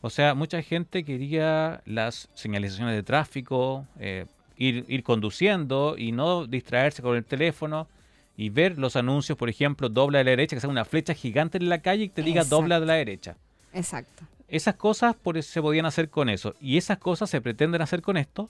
O 0.00 0.10
sea, 0.10 0.34
mucha 0.34 0.60
gente 0.62 1.04
quería 1.04 1.80
las 1.86 2.28
señalizaciones 2.34 2.94
de 2.96 3.02
tráfico, 3.04 3.86
eh, 4.00 4.26
ir, 4.56 4.84
ir 4.88 5.02
conduciendo 5.02 5.96
y 5.96 6.12
no 6.12 6.46
distraerse 6.46 7.02
con 7.02 7.16
el 7.16 7.24
teléfono 7.24 7.88
y 8.36 8.50
ver 8.50 8.78
los 8.78 8.96
anuncios, 8.96 9.36
por 9.36 9.48
ejemplo, 9.48 9.88
dobla 9.88 10.20
a 10.20 10.24
la 10.24 10.30
derecha, 10.30 10.56
que 10.56 10.60
sea 10.60 10.70
una 10.70 10.84
flecha 10.84 11.14
gigante 11.14 11.58
en 11.58 11.68
la 11.68 11.82
calle 11.82 12.04
y 12.04 12.08
te 12.08 12.22
diga 12.22 12.44
dobla 12.44 12.76
a 12.76 12.80
la 12.80 12.94
derecha. 12.94 13.36
Exacto. 13.72 14.24
Esas 14.48 14.74
cosas 14.74 15.14
por 15.14 15.38
eso 15.38 15.50
se 15.50 15.62
podían 15.62 15.86
hacer 15.86 16.08
con 16.10 16.28
eso. 16.28 16.54
Y 16.60 16.76
esas 16.76 16.98
cosas 16.98 17.30
se 17.30 17.40
pretenden 17.40 17.82
hacer 17.82 18.02
con 18.02 18.16
esto. 18.16 18.48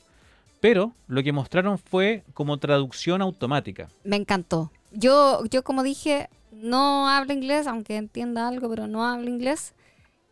Pero 0.61 0.92
lo 1.09 1.22
que 1.24 1.32
mostraron 1.32 1.76
fue 1.76 2.22
como 2.34 2.59
traducción 2.59 3.20
automática. 3.20 3.88
Me 4.05 4.16
encantó. 4.16 4.70
Yo, 4.92 5.44
yo 5.46 5.64
como 5.64 5.82
dije, 5.82 6.28
no 6.53 7.09
hablo 7.09 7.32
inglés, 7.32 7.66
aunque 7.66 7.96
entienda 7.96 8.46
algo, 8.46 8.68
pero 8.68 8.86
no 8.86 9.05
hablo 9.05 9.28
inglés. 9.28 9.74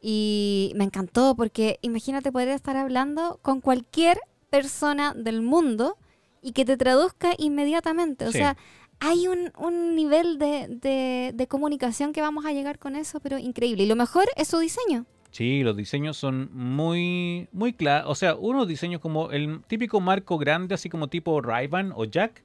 Y 0.00 0.72
me 0.76 0.84
encantó 0.84 1.34
porque 1.34 1.78
imagínate 1.82 2.30
poder 2.30 2.48
estar 2.48 2.76
hablando 2.76 3.40
con 3.42 3.60
cualquier 3.60 4.18
persona 4.50 5.14
del 5.14 5.42
mundo 5.42 5.96
y 6.42 6.52
que 6.52 6.64
te 6.64 6.76
traduzca 6.76 7.32
inmediatamente. 7.38 8.26
O 8.26 8.32
Sí. 8.32 8.38
sea, 8.38 8.56
hay 8.98 9.28
un, 9.28 9.50
un 9.58 9.94
nivel 9.96 10.38
de, 10.38 10.66
de- 10.68 11.32
de 11.34 11.46
comunicación 11.46 12.12
que 12.12 12.20
vamos 12.20 12.44
a 12.44 12.52
llegar 12.52 12.78
con 12.78 12.96
eso, 12.96 13.20
pero 13.20 13.38
increíble. 13.38 13.84
Y 13.84 13.86
lo 13.86 13.96
mejor 13.96 14.24
es 14.36 14.48
su 14.48 14.58
diseño. 14.58 15.06
Sí, 15.30 15.62
los 15.62 15.76
diseños 15.76 16.16
son 16.16 16.50
muy, 16.52 17.48
muy 17.52 17.72
claros. 17.72 18.10
O 18.10 18.14
sea, 18.14 18.34
unos 18.34 18.66
diseños 18.66 19.00
como 19.00 19.30
el 19.30 19.62
típico 19.68 20.00
marco 20.00 20.38
grande, 20.38 20.74
así 20.74 20.88
como 20.90 21.06
tipo 21.08 21.40
ray 21.40 21.68
o 21.94 22.04
Jack. 22.04 22.42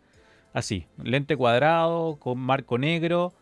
Así, 0.53 0.85
lente 1.03 1.35
cuadrado, 1.35 2.15
con 2.17 2.39
marco 2.39 2.77
negro. 2.77 3.33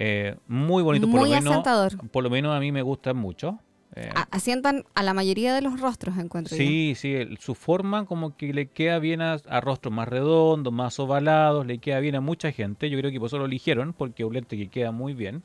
eh, 0.00 0.36
muy 0.46 0.82
bonito, 0.84 1.06
por 1.10 1.20
Muy 1.20 1.28
lo 1.30 1.34
menos. 1.36 1.52
asentador. 1.52 2.08
Por 2.10 2.22
lo 2.22 2.30
menos 2.30 2.56
a 2.56 2.60
mí 2.60 2.70
me 2.72 2.82
gusta 2.82 3.14
mucho. 3.14 3.58
Eh, 4.00 4.10
asientan 4.30 4.84
a 4.94 5.02
la 5.02 5.12
mayoría 5.14 5.54
de 5.54 5.60
los 5.62 5.80
rostros, 5.80 6.16
encuentro 6.18 6.56
yo. 6.56 6.62
Sí, 6.62 6.94
sí, 6.96 7.14
el- 7.14 7.38
su 7.38 7.54
forma 7.54 8.06
como 8.06 8.36
que 8.36 8.52
le 8.52 8.66
queda 8.66 8.98
bien 8.98 9.20
a, 9.20 9.34
a 9.48 9.60
rostros 9.60 9.92
más 9.92 10.08
redondos, 10.08 10.72
más 10.72 10.98
ovalados, 10.98 11.66
le 11.66 11.78
queda 11.78 12.00
bien 12.00 12.14
a 12.14 12.20
mucha 12.20 12.52
gente. 12.52 12.88
Yo 12.90 12.98
creo 12.98 13.10
que 13.10 13.18
por 13.18 13.26
eso 13.26 13.38
lo 13.38 13.46
eligieron, 13.46 13.92
porque 13.92 14.22
es 14.22 14.26
un 14.26 14.34
lente 14.34 14.56
que 14.56 14.68
queda 14.68 14.92
muy 14.92 15.14
bien. 15.14 15.42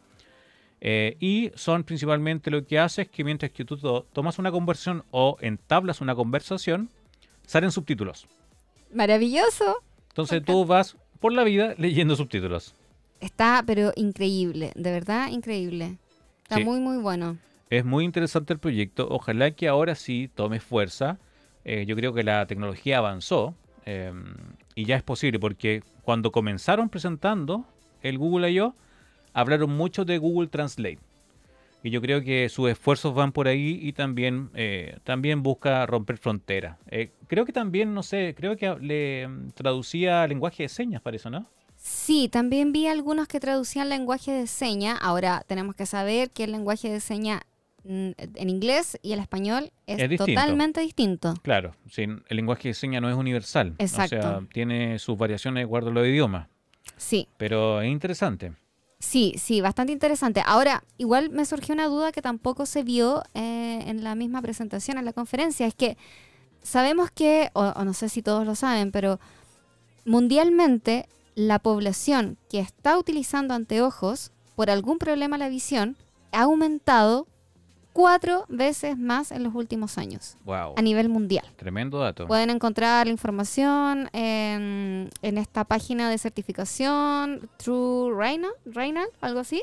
Eh, 0.82 1.16
y 1.20 1.50
son 1.56 1.84
principalmente 1.86 2.52
lo 2.52 2.66
que 2.66 2.78
hace 2.78 3.04
es 3.04 3.08
que 3.10 3.24
mientras 3.24 3.52
que 3.52 3.64
tú 3.64 3.78
to- 3.78 4.06
tomas 4.12 4.38
una 4.38 4.52
conversación 4.52 5.04
o 5.12 5.38
entablas 5.40 6.02
una 6.02 6.14
conversación, 6.14 6.90
salen 7.48 7.72
subtítulos. 7.72 8.28
Maravilloso. 8.94 9.78
Entonces 10.10 10.44
tú 10.44 10.66
vas 10.66 10.96
por 11.20 11.32
la 11.34 11.44
vida 11.44 11.74
leyendo 11.78 12.16
subtítulos. 12.16 12.76
Está, 13.22 13.64
pero 13.66 13.94
increíble, 13.96 14.72
de 14.76 14.92
verdad 14.92 15.30
increíble. 15.30 15.98
Está 16.44 16.58
Sí. 16.58 16.66
muy, 16.66 16.80
muy 16.82 16.98
bueno. 16.98 17.38
Es 17.74 17.86
muy 17.86 18.06
interesante 18.06 18.54
el 18.54 18.60
proyecto. 18.60 19.08
Ojalá 19.10 19.50
que 19.50 19.68
ahora 19.68 19.96
sí 19.96 20.30
tome 20.36 20.60
fuerza. 20.60 21.18
Eh, 21.66 21.86
yo 21.88 21.96
creo 21.96 22.14
que 22.14 22.22
la 22.22 22.46
tecnología 22.46 23.00
avanzó. 23.00 23.56
eh, 23.86 24.14
y 24.76 24.86
ya 24.86 24.96
es 24.96 25.04
posible, 25.04 25.40
porque 25.40 25.82
cuando 26.04 26.32
comenzaron 26.32 26.90
presentando 26.90 27.66
el 28.02 28.18
Google 28.20 28.52
I.O., 28.52 28.76
hablaron 29.34 29.72
mucho 29.72 30.06
de 30.06 30.20
Google 30.20 30.50
Translate. 30.50 31.00
Y 31.82 31.90
yo 31.90 32.00
creo 32.00 32.22
que 32.24 32.48
sus 32.48 32.70
esfuerzos 32.70 33.14
van 33.16 33.32
por 33.32 33.48
ahí 33.48 33.80
y 33.82 33.92
también, 33.94 34.52
eh, 34.54 34.98
también 35.04 35.42
busca 35.42 35.86
romper 35.88 36.18
fronteras. 36.18 36.78
Eh, 36.92 37.12
creo 37.28 37.44
que 37.44 37.54
también, 37.54 37.94
no 37.94 38.04
sé, 38.04 38.36
creo 38.38 38.56
que 38.56 38.76
le 38.80 39.28
mm, 39.28 39.50
traducía 39.50 40.26
lenguaje 40.28 40.64
de 40.64 40.70
señas 40.70 41.02
para 41.02 41.18
eso, 41.18 41.30
¿no? 41.30 41.48
Sí, 41.76 42.30
también 42.32 42.72
vi 42.72 42.88
algunos 42.88 43.28
que 43.28 43.40
traducían 43.42 43.90
lenguaje 43.90 44.32
de 44.32 44.48
señas. 44.48 44.98
Ahora 45.02 45.44
tenemos 45.48 45.76
que 45.76 45.86
saber 45.86 46.30
que 46.30 46.46
el 46.46 46.54
lenguaje 46.54 46.90
de 46.90 47.02
señas 47.02 47.42
en 47.86 48.50
inglés 48.50 48.98
y 49.02 49.12
el 49.14 49.20
español 49.20 49.72
es, 49.88 50.00
Es 50.02 50.10
distinto. 50.10 50.26
totalmente 50.42 50.82
distinto. 50.82 51.34
Claro, 51.44 51.76
sí, 51.90 52.04
el 52.04 52.36
lenguaje 52.36 52.70
de 52.70 52.74
señas 52.74 53.02
no 53.02 53.10
es 53.10 53.16
universal. 53.16 53.76
O 53.80 53.88
sea, 53.88 54.06
Exacto. 54.06 54.48
tiene 54.54 55.00
sus 55.00 55.18
variaciones 55.18 55.62
de 55.62 55.66
acuerdo 55.66 55.90
a 55.90 55.94
los 55.94 56.08
idiomas. 56.08 56.48
Sí, 56.98 57.28
Pero 57.38 57.82
es 57.82 57.90
interesante. 57.92 58.54
sí, 59.00 59.34
sí, 59.38 59.60
bastante 59.62 59.92
interesante. 59.92 60.42
Ahora, 60.46 60.84
igual 60.98 61.30
me 61.30 61.46
surgió 61.46 61.74
una 61.74 61.88
duda 61.88 62.12
que 62.12 62.22
tampoco 62.22 62.66
se 62.66 62.84
vio 62.84 63.24
eh, 63.34 63.84
en 63.88 64.04
la 64.04 64.16
misma 64.16 64.42
presentación, 64.42 64.98
en 64.98 65.06
la 65.06 65.12
conferencia. 65.14 65.66
Es 65.68 65.74
que 65.76 65.98
sabemos 66.62 67.12
que, 67.12 67.50
o, 67.54 67.64
o 67.66 67.84
no 67.86 67.94
sé 67.94 68.08
si 68.10 68.22
todos 68.22 68.46
lo 68.46 68.56
saben, 68.56 68.92
pero 68.92 69.20
mundialmente 70.06 71.08
la 71.36 71.60
población 71.60 72.38
que 72.50 72.60
está 72.60 72.98
utilizando 72.98 73.54
anteojos 73.54 74.32
por 74.56 74.70
algún 74.70 75.00
problema 75.00 75.36
a 75.38 75.40
la 75.40 75.50
visión 75.50 75.98
ha 76.32 76.44
aumentado 76.44 77.28
cuatro 77.94 78.46
veces 78.50 78.98
más 78.98 79.32
en 79.32 79.44
los 79.44 79.54
últimos 79.56 79.98
años 79.98 80.36
Wow. 80.46 80.74
a 80.76 80.82
nivel 80.82 81.10
mundial. 81.10 81.46
Tremendo 81.56 82.00
dato. 82.00 82.28
Pueden 82.28 82.50
encontrar 82.50 83.06
la 83.08 83.12
información 83.14 84.10
en, 84.14 85.10
en 85.22 85.38
esta 85.38 85.64
página 85.64 86.10
de 86.10 86.18
certificación 86.18 87.50
True 87.58 88.16
Reynald, 88.18 88.56
Reynald, 88.66 89.10
algo 89.22 89.40
así, 89.40 89.62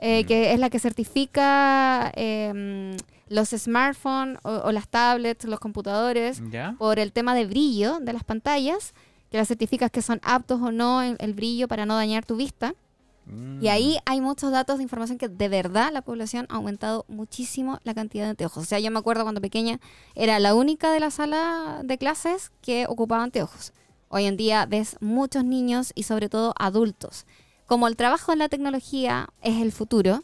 eh, 0.00 0.22
Mm. 0.22 0.26
que 0.26 0.52
es 0.52 0.58
la 0.60 0.70
que 0.70 0.78
certifica 0.78 2.10
em, 2.14 2.96
los 3.28 3.50
smartphones 3.50 4.38
o, 4.42 4.50
o 4.50 4.72
las 4.72 4.88
tablets, 4.88 5.44
los 5.44 5.60
computadores, 5.60 6.42
¿Ya? 6.50 6.74
por 6.78 6.98
el 6.98 7.12
tema 7.12 7.34
de 7.34 7.46
brillo 7.46 7.98
de 8.00 8.12
las 8.12 8.24
pantallas, 8.24 8.94
que 9.30 9.36
las 9.36 9.48
certificas 9.48 9.90
que 9.90 10.00
son 10.00 10.20
aptos 10.22 10.60
o 10.62 10.72
no 10.72 11.02
el, 11.02 11.16
el 11.18 11.34
brillo 11.34 11.68
para 11.68 11.84
no 11.84 11.94
dañar 11.96 12.24
tu 12.24 12.36
vista. 12.36 12.74
Mm. 13.28 13.62
Y 13.62 13.68
ahí 13.68 13.98
hay 14.06 14.20
muchos 14.20 14.50
datos 14.50 14.78
de 14.78 14.82
información 14.82 15.18
que 15.18 15.28
de 15.28 15.48
verdad 15.48 15.90
la 15.92 16.02
población 16.02 16.46
ha 16.48 16.56
aumentado 16.56 17.04
muchísimo 17.08 17.78
la 17.84 17.94
cantidad 17.94 18.24
de 18.24 18.30
anteojos. 18.30 18.62
O 18.62 18.66
sea, 18.66 18.78
yo 18.78 18.90
me 18.90 18.98
acuerdo 18.98 19.22
cuando 19.22 19.40
pequeña 19.40 19.80
era 20.14 20.38
la 20.38 20.54
única 20.54 20.90
de 20.92 21.00
la 21.00 21.10
sala 21.10 21.80
de 21.84 21.98
clases 21.98 22.50
que 22.62 22.86
ocupaba 22.88 23.22
anteojos. 23.22 23.72
Hoy 24.08 24.24
en 24.24 24.36
día 24.36 24.64
ves 24.66 24.96
muchos 25.00 25.44
niños 25.44 25.92
y 25.94 26.04
sobre 26.04 26.28
todo 26.28 26.54
adultos. 26.58 27.26
Como 27.66 27.86
el 27.88 27.96
trabajo 27.96 28.32
en 28.32 28.38
la 28.38 28.48
tecnología 28.48 29.28
es 29.42 29.60
el 29.60 29.72
futuro, 29.72 30.22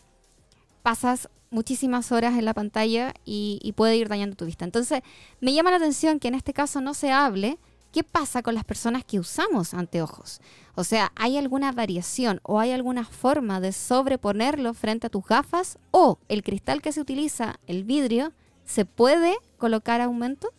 pasas 0.83 1.29
muchísimas 1.51 2.11
horas 2.11 2.39
en 2.39 2.47
la 2.47 2.55
pantalla 2.55 3.15
y, 3.25 3.61
y 3.63 3.73
puede 3.73 3.97
ir 3.97 4.09
dañando 4.09 4.37
tu 4.37 4.47
vista. 4.47 4.65
Entonces, 4.65 5.03
me 5.41 5.53
llama 5.53 5.71
la 5.71 5.77
atención 5.77 6.19
que 6.19 6.29
en 6.29 6.35
este 6.35 6.55
caso 6.55 6.81
no 6.81 6.95
se 6.95 7.13
hable 7.13 7.59
qué 7.95 8.03
pasa 8.03 8.43
con 8.43 8.57
las 8.57 8.65
personas 8.65 9.05
que 9.05 9.21
usamos 9.21 9.73
anteojos. 9.73 10.41
O 10.75 10.83
sea, 10.83 11.13
¿hay 11.15 11.39
alguna 11.39 11.71
variación 11.71 12.41
o 12.43 12.59
hay 12.59 12.73
alguna 12.73 13.05
forma 13.05 13.61
de 13.61 13.71
sobreponerlo 13.71 14.75
frente 14.75 15.07
a 15.07 15.11
tus 15.11 15.25
gafas? 15.25 15.79
¿O 15.93 16.19
el 16.29 16.43
cristal 16.43 16.83
que 16.83 16.91
se 16.91 17.01
utiliza, 17.01 17.61
el 17.69 17.85
vidrio, 17.85 18.33
se 18.65 18.85
puede 18.85 19.37
colocar 19.59 20.01
aumento? 20.01 20.53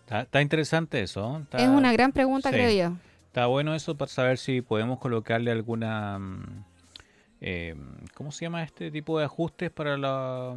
Está, 0.00 0.20
está 0.20 0.42
interesante 0.42 1.00
eso. 1.00 1.38
Está, 1.38 1.58
es 1.58 1.68
una 1.70 1.94
gran 1.94 2.12
pregunta, 2.12 2.50
sí. 2.50 2.56
creo 2.56 2.90
yo. 2.90 2.96
Está 3.28 3.46
bueno 3.46 3.74
eso 3.74 3.96
para 3.96 4.10
saber 4.10 4.36
si 4.36 4.60
podemos 4.60 4.98
colocarle 4.98 5.50
alguna... 5.50 6.18
mm, 6.18 6.64
eh, 7.40 7.74
¿Cómo 8.14 8.32
se 8.32 8.44
llama 8.44 8.62
este 8.64 8.90
tipo 8.90 9.18
de 9.18 9.24
ajustes 9.24 9.70
para 9.70 9.96
la... 9.96 10.54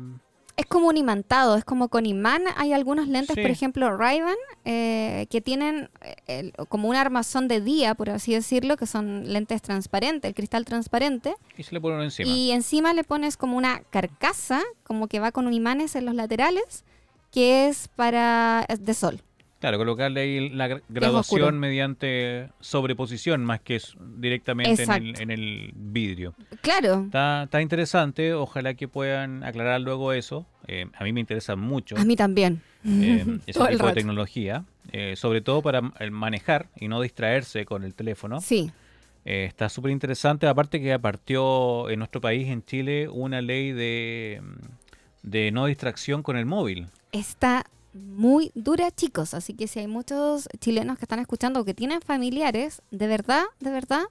Es 0.58 0.66
como 0.68 0.88
un 0.88 0.96
imantado, 0.96 1.58
es 1.58 1.66
como 1.66 1.90
con 1.90 2.06
imán. 2.06 2.44
Hay 2.56 2.72
algunos 2.72 3.10
lentes, 3.10 3.36
Sí. 3.36 3.42
por 3.42 3.52
ejemplo, 3.52 3.98
Ray-Ban, 3.98 4.36
eh, 4.64 5.28
que 5.30 5.42
tienen 5.42 5.90
eh, 6.02 6.16
el- 6.28 6.54
como 6.70 6.88
un 6.88 6.96
armazón 6.96 7.50
de 7.50 7.60
día, 7.60 7.94
por 7.94 8.10
así 8.10 8.34
decirlo, 8.34 8.78
que 8.78 8.86
son 8.86 9.32
lentes 9.34 9.62
transparentes, 9.62 10.30
el 10.30 10.34
cristal 10.36 10.64
transparente. 10.64 11.36
Y 11.58 11.64
se 11.64 11.74
le 11.74 11.82
pone 11.82 11.96
uno 11.96 12.04
encima. 12.06 12.30
Y 12.30 12.52
encima 12.52 12.94
le 12.94 13.04
pones 13.04 13.36
como 13.36 13.58
una 13.58 13.82
carcasa, 13.90 14.62
como 14.84 15.08
que 15.08 15.20
va 15.20 15.34
con 15.34 15.52
imanes 15.52 15.96
en 15.98 16.06
los 16.06 16.16
laterales, 16.16 16.86
que 17.32 17.68
es 17.68 17.90
para 17.90 18.66
es 18.70 18.86
de 18.86 18.94
sol. 18.94 19.22
Claro, 19.66 19.80
colocarle 19.80 20.22
ahí 20.22 20.50
la 20.50 20.80
graduación 20.90 21.58
mediante 21.58 22.50
sobreposición 22.60 23.44
más 23.44 23.62
que 23.62 23.82
directamente 24.00 24.84
en 24.84 24.92
el, 24.92 25.20
en 25.20 25.32
el 25.32 25.72
vidrio. 25.74 26.36
Claro, 26.62 27.06
Está, 27.06 27.46
está 27.46 27.64
interesante, 27.64 28.36
ojalá 28.36 28.76
que 28.76 28.88
puedan 28.88 29.44
aclarar 29.44 29.82
luego 29.82 30.14
eso. 30.14 30.46
Eh, 30.68 30.86
a 30.96 31.04
mí 31.04 31.14
me 31.14 31.20
interesa 31.20 31.56
mucho 31.56 31.98
a 31.98 32.06
mí 32.06 32.16
también. 32.16 32.62
eh, 32.86 33.26
ese 33.48 33.54
Todo 33.58 33.66
el 33.70 33.72
tipo 33.74 33.86
de 33.86 33.90
rato. 33.90 33.94
tecnología, 33.96 34.66
eh, 34.92 35.16
sobre 35.16 35.42
todo 35.42 35.64
para 35.64 35.82
el 35.98 36.12
manejar 36.12 36.68
y 36.80 36.88
no 36.88 37.02
distraerse 37.02 37.66
con 37.66 37.84
el 37.84 37.96
teléfono. 37.96 38.42
Sí, 38.42 38.70
Eh, 39.26 39.46
está 39.46 39.68
súper 39.70 39.90
interesante, 39.90 40.46
aparte 40.46 40.80
que 40.80 41.00
partió 41.00 41.90
en 41.90 41.98
nuestro 41.98 42.22
país, 42.22 42.48
en 42.50 42.64
Chile, 42.64 43.10
una 43.10 43.42
ley 43.42 43.72
de, 43.72 44.44
de 45.24 45.50
no 45.52 45.66
distracción 45.66 46.22
con 46.22 46.38
el 46.38 46.46
móvil. 46.46 46.86
está 47.12 47.66
muy 47.96 48.52
dura, 48.54 48.92
chicos. 48.92 49.34
Así 49.34 49.54
que 49.54 49.68
si 49.68 49.80
hay 49.80 49.88
muchos 49.88 50.48
chilenos 50.60 50.98
que 50.98 51.06
están 51.06 51.20
escuchando 51.20 51.62
o 51.62 51.66
que 51.66 51.74
tienen 51.74 52.02
familiares, 52.02 52.82
de 52.92 53.08
verdad, 53.08 53.44
de 53.60 53.72
verdad, 53.72 54.04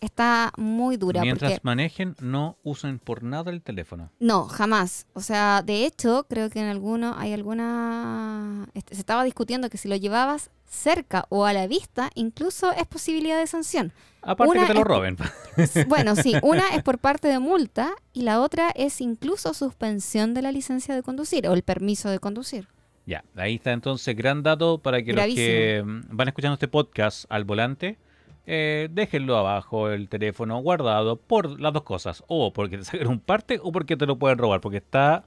está 0.00 0.52
muy 0.56 0.96
dura. 0.96 1.22
Mientras 1.22 1.52
porque 1.52 1.60
manejen, 1.64 2.14
no 2.20 2.58
usen 2.62 2.98
por 2.98 3.22
nada 3.22 3.50
el 3.50 3.62
teléfono. 3.62 4.10
No, 4.20 4.44
jamás. 4.44 5.06
O 5.14 5.20
sea, 5.20 5.62
de 5.64 5.86
hecho, 5.86 6.26
creo 6.28 6.50
que 6.50 6.60
en 6.60 6.66
alguno 6.66 7.14
hay 7.16 7.32
alguna... 7.32 8.68
este, 8.74 8.94
Se 8.94 9.00
estaba 9.00 9.24
discutiendo 9.24 9.70
que 9.70 9.78
si 9.78 9.88
lo 9.88 9.96
llevabas 9.96 10.50
cerca 10.68 11.26
o 11.28 11.46
a 11.46 11.52
la 11.52 11.66
vista, 11.66 12.10
incluso 12.14 12.72
es 12.72 12.86
posibilidad 12.86 13.38
de 13.38 13.46
sanción. 13.46 13.92
Aparte 14.20 14.50
Una 14.50 14.62
que 14.62 14.72
te 14.72 14.74
lo 14.74 14.84
roben. 14.84 15.16
Bueno, 15.88 16.16
sí, 16.16 16.34
una 16.42 16.74
es 16.74 16.82
por 16.82 16.98
parte 16.98 17.28
de 17.28 17.38
multa 17.38 17.92
y 18.12 18.22
la 18.22 18.40
otra 18.40 18.70
es 18.74 19.00
incluso 19.00 19.54
suspensión 19.54 20.34
de 20.34 20.42
la 20.42 20.52
licencia 20.52 20.94
de 20.94 21.02
conducir 21.02 21.48
o 21.48 21.54
el 21.54 21.62
permiso 21.62 22.10
de 22.10 22.18
conducir. 22.18 22.68
Ya, 23.06 23.24
ahí 23.36 23.54
está 23.54 23.72
entonces 23.72 24.16
gran 24.16 24.42
dato 24.42 24.78
para 24.78 25.02
que 25.02 25.12
los 25.12 25.24
que 25.26 25.82
van 25.84 26.26
escuchando 26.26 26.54
este 26.54 26.66
podcast 26.66 27.24
al 27.28 27.44
volante, 27.44 27.98
eh, 28.46 28.88
déjenlo 28.90 29.36
abajo 29.36 29.90
el 29.90 30.08
teléfono 30.08 30.58
guardado 30.58 31.16
por 31.16 31.60
las 31.60 31.72
dos 31.72 31.84
cosas, 31.84 32.24
o 32.26 32.52
porque 32.52 32.78
te 32.78 32.84
saquen 32.84 33.06
un 33.06 33.20
parte 33.20 33.60
o 33.62 33.70
porque 33.70 33.96
te 33.96 34.06
lo 34.06 34.18
pueden 34.18 34.38
robar, 34.38 34.60
porque 34.60 34.78
está 34.78 35.24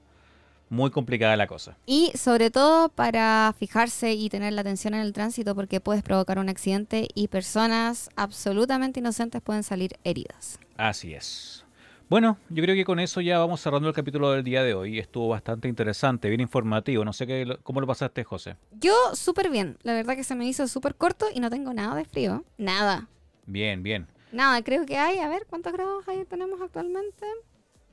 muy 0.68 0.90
complicada 0.90 1.36
la 1.36 1.46
cosa. 1.46 1.76
Y 1.86 2.12
sobre 2.14 2.50
todo 2.50 2.90
para 2.90 3.54
fijarse 3.58 4.12
y 4.12 4.28
tener 4.28 4.52
la 4.52 4.60
atención 4.60 4.94
en 4.94 5.00
el 5.00 5.12
tránsito 5.12 5.54
porque 5.54 5.80
puedes 5.80 6.02
provocar 6.02 6.38
un 6.38 6.48
accidente 6.48 7.08
y 7.14 7.28
personas 7.28 8.10
absolutamente 8.14 9.00
inocentes 9.00 9.40
pueden 9.42 9.62
salir 9.62 9.98
heridas. 10.04 10.58
Así 10.76 11.14
es. 11.14 11.64
Bueno, 12.10 12.38
yo 12.48 12.62
creo 12.64 12.74
que 12.74 12.84
con 12.84 12.98
eso 12.98 13.20
ya 13.20 13.38
vamos 13.38 13.60
cerrando 13.60 13.88
el 13.88 13.94
capítulo 13.94 14.32
del 14.32 14.42
día 14.42 14.64
de 14.64 14.74
hoy. 14.74 14.98
Estuvo 14.98 15.28
bastante 15.28 15.68
interesante, 15.68 16.28
bien 16.28 16.40
informativo. 16.40 17.04
No 17.04 17.12
sé 17.12 17.24
qué, 17.24 17.46
lo- 17.46 17.60
cómo 17.62 17.80
lo 17.80 17.86
pasaste, 17.86 18.24
José. 18.24 18.56
Yo 18.72 18.92
súper 19.14 19.48
bien, 19.48 19.78
la 19.84 19.92
verdad 19.94 20.16
que 20.16 20.24
se 20.24 20.34
me 20.34 20.44
hizo 20.44 20.66
súper 20.66 20.96
corto 20.96 21.26
y 21.32 21.38
no 21.38 21.50
tengo 21.50 21.72
nada 21.72 21.94
de 21.94 22.04
frío. 22.04 22.44
Nada. 22.58 23.06
Bien, 23.46 23.84
bien. 23.84 24.08
Nada, 24.32 24.60
creo 24.62 24.86
que 24.86 24.98
hay, 24.98 25.18
a 25.20 25.28
ver, 25.28 25.46
¿cuántos 25.48 25.72
grados 25.72 26.06
hay 26.08 26.24
tenemos 26.24 26.60
actualmente? 26.60 27.24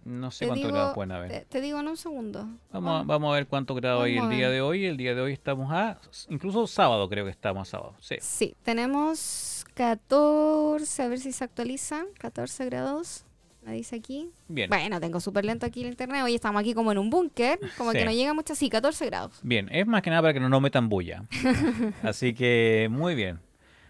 No 0.04 0.32
sé 0.32 0.46
Te 0.46 0.48
cuántos 0.48 0.66
digo- 0.68 0.74
grados 0.78 0.96
pueden 0.96 1.12
haber. 1.12 1.30
Te, 1.32 1.42
te 1.46 1.62
digo 1.62 1.80
en 1.80 1.88
un 1.88 1.98
segundo. 1.98 2.48
Vamos 2.72 3.02
a, 3.02 3.04
vamos 3.04 3.30
a 3.32 3.36
ver 3.36 3.46
cuántos 3.46 3.76
grados 3.78 4.04
hay 4.06 4.18
el 4.18 4.30
día 4.30 4.50
de 4.50 4.62
hoy. 4.62 4.86
El 4.86 4.98
día 4.98 5.14
de 5.14 5.22
hoy 5.22 5.34
estamos 5.34 5.72
a. 5.72 6.00
Incluso 6.30 6.66
sábado, 6.66 7.08
creo 7.08 7.26
que 7.26 7.32
estamos 7.32 7.68
a 7.68 7.72
sábado. 7.72 7.94
Sí. 8.00 8.16
Sí, 8.22 8.56
tenemos 8.64 9.64
14, 9.76 11.04
a 11.04 11.08
ver 11.08 11.20
si 11.20 11.32
se 11.34 11.44
actualiza, 11.44 12.06
14 12.20 12.66
grados, 12.66 13.26
me 13.68 13.74
dice 13.74 13.98
aquí. 13.98 14.30
Bien. 14.48 14.70
Bueno, 14.70 15.00
tengo 15.00 15.20
súper 15.20 15.46
lento 15.46 15.66
aquí 15.66 15.82
el 15.82 15.90
internet, 15.90 16.22
hoy 16.24 16.36
estamos 16.36 16.60
aquí 16.62 16.74
como 16.74 16.92
en 16.92 16.98
un 16.98 17.10
búnker, 17.10 17.60
como 17.78 17.92
Sí. 17.92 18.00
que 18.00 18.06
no 18.06 18.12
llega 18.12 18.34
mucho, 18.34 18.56
sí, 18.56 18.70
14 18.70 19.06
grados. 19.08 19.40
Bien, 19.44 19.68
es 19.72 19.86
más 19.86 20.02
que 20.02 20.10
nada 20.10 20.22
para 20.22 20.34
que 20.34 20.40
no 20.40 20.50
nos 20.50 20.62
metan 20.62 20.90
bulla. 20.90 21.26
Así 22.04 22.34
que 22.34 22.88
muy 22.90 23.14
bien. 23.16 23.40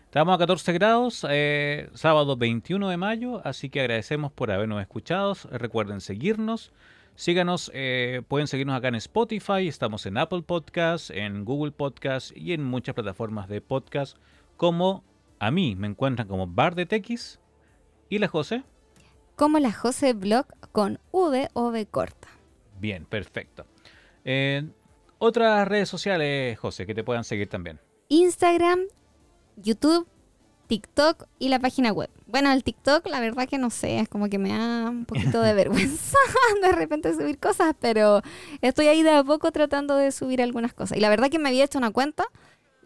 Estamos 0.05 0.33
a 0.33 0.37
14 0.39 0.73
grados, 0.73 1.25
eh, 1.29 1.89
sábado 1.93 2.37
21 2.37 2.89
de 2.89 2.97
mayo, 2.97 3.41
así 3.45 3.69
que 3.69 3.81
agradecemos 3.81 4.31
por 4.31 4.49
habernos 4.51 4.81
escuchado. 4.81 5.35
Recuerden 5.51 5.99
seguirnos. 6.01 6.71
Síganos, 7.15 7.69
eh, 7.73 8.21
pueden 8.27 8.47
seguirnos 8.47 8.75
acá 8.77 8.87
en 8.87 8.95
Spotify, 8.95 9.67
estamos 9.67 10.05
en 10.05 10.17
Apple 10.17 10.43
Podcasts, 10.43 11.09
en 11.09 11.43
Google 11.45 11.71
Podcasts 11.71 12.33
y 12.35 12.53
en 12.53 12.63
muchas 12.63 12.95
plataformas 12.95 13.47
de 13.49 13.59
podcast 13.59 14.17
como 14.55 15.03
a 15.39 15.51
mí 15.51 15.75
me 15.75 15.87
encuentran 15.87 16.27
como 16.27 16.47
Bar 16.47 16.73
de 16.75 16.85
TX 16.85 17.39
y 18.09 18.19
la 18.19 18.27
José. 18.27 18.63
Como 19.37 19.59
la 19.59 19.71
Jose 19.71 20.13
Blog 20.13 20.47
con 20.71 20.99
V 21.11 21.49
o 21.53 21.67
V 21.67 21.85
corta. 21.85 22.27
Bien, 22.79 23.05
perfecto. 23.05 23.67
Eh, 24.25 24.67
otras 25.19 25.67
redes 25.67 25.87
sociales, 25.87 26.57
José, 26.57 26.87
que 26.87 26.95
te 26.95 27.03
puedan 27.03 27.23
seguir 27.23 27.47
también. 27.47 27.79
Instagram, 28.09 28.79
YouTube, 29.55 30.07
TikTok 30.65 31.27
y 31.37 31.49
la 31.49 31.59
página 31.59 31.91
web. 31.91 32.09
Bueno, 32.25 32.51
el 32.51 32.63
TikTok, 32.63 33.05
la 33.05 33.19
verdad 33.19 33.47
que 33.47 33.59
no 33.59 33.69
sé, 33.69 33.99
es 33.99 34.09
como 34.09 34.27
que 34.27 34.39
me 34.39 34.49
da 34.49 34.89
un 34.89 35.05
poquito 35.05 35.39
de 35.39 35.53
vergüenza 35.53 36.17
de 36.63 36.71
repente 36.71 37.13
subir 37.13 37.37
cosas, 37.37 37.75
pero 37.79 38.23
estoy 38.61 38.87
ahí 38.87 39.03
de 39.03 39.11
a 39.11 39.23
poco 39.23 39.51
tratando 39.51 39.95
de 39.95 40.11
subir 40.11 40.41
algunas 40.41 40.73
cosas. 40.73 40.97
Y 40.97 41.01
la 41.01 41.09
verdad 41.09 41.29
que 41.29 41.37
me 41.37 41.49
había 41.49 41.63
hecho 41.63 41.77
una 41.77 41.91
cuenta 41.91 42.25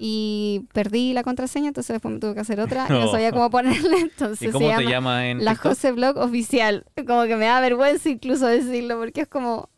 y 0.03 0.65
perdí 0.73 1.13
la 1.13 1.21
contraseña, 1.21 1.67
entonces 1.67 1.93
después 1.93 2.11
me 2.11 2.19
tuve 2.19 2.33
que 2.33 2.39
hacer 2.39 2.59
otra 2.59 2.87
y 2.89 2.93
no 2.93 3.07
sabía 3.11 3.31
cómo 3.31 3.51
ponerla, 3.51 3.97
entonces 4.01 4.49
¿Y 4.49 4.51
cómo 4.51 4.67
se 4.67 4.77
te 4.77 4.81
llama 4.85 4.91
llama 4.91 5.27
en 5.29 5.45
La 5.45 5.51
TikTok? 5.51 5.71
Jose 5.73 5.91
Blog 5.91 6.17
Oficial. 6.17 6.85
Como 7.05 7.25
que 7.25 7.35
me 7.35 7.45
da 7.45 7.59
vergüenza 7.61 8.09
incluso 8.09 8.47
decirlo, 8.47 8.97
porque 8.97 9.21
es 9.21 9.27
como... 9.27 9.69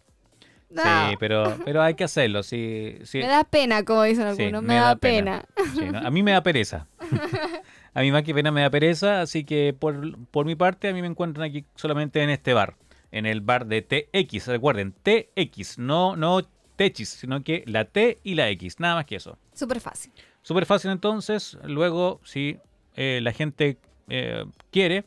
no, 0.70 0.82
Sí, 0.82 1.18
pero, 1.20 1.58
pero 1.66 1.82
hay 1.82 1.96
que 1.96 2.06
hacerlo. 2.06 2.42
Sí, 2.42 3.00
sí. 3.04 3.18
Me 3.18 3.28
da 3.28 3.44
pena, 3.44 3.84
como 3.84 4.04
dicen 4.04 4.34
Sí, 4.38 4.44
algunos, 4.44 4.62
me, 4.62 4.70
me 4.70 4.76
da, 4.76 4.86
da 4.86 4.96
pena. 4.96 5.46
pena. 5.56 5.72
Sí, 5.74 5.92
¿no? 5.92 6.08
A 6.08 6.10
mí 6.10 6.24
me 6.24 6.32
da 6.32 6.42
pereza. 6.42 6.88
a 7.94 8.00
mí 8.02 8.10
más 8.10 8.24
que 8.24 8.34
pena 8.34 8.50
me 8.50 8.62
da 8.62 8.70
pereza, 8.70 9.20
así 9.20 9.44
que 9.44 9.76
por, 9.78 10.18
por 10.28 10.46
mi 10.46 10.56
parte 10.56 10.88
a 10.88 10.94
mí 10.94 11.02
me 11.02 11.08
encuentran 11.08 11.50
aquí 11.50 11.66
solamente 11.76 12.24
en 12.24 12.30
este 12.30 12.54
bar, 12.54 12.78
en 13.12 13.26
el 13.26 13.42
bar 13.42 13.66
de 13.66 13.82
TX. 13.82 14.48
Recuerden, 14.48 14.94
TX, 15.04 15.80
no, 15.80 16.16
no 16.16 16.48
Techis, 16.78 17.10
sino 17.10 17.44
que 17.44 17.66
la 17.68 17.84
T 17.84 18.20
y 18.24 18.36
la 18.36 18.50
X, 18.52 18.80
nada 18.80 18.96
más 18.96 19.06
que 19.06 19.18
eso. 19.18 19.38
Súper 19.54 19.80
fácil. 19.80 20.12
Súper 20.42 20.66
fácil 20.66 20.92
entonces, 20.92 21.58
luego 21.64 22.20
si 22.24 22.58
eh, 22.96 23.20
la 23.22 23.32
gente 23.32 23.78
eh, 24.10 24.44
quiere 24.72 25.06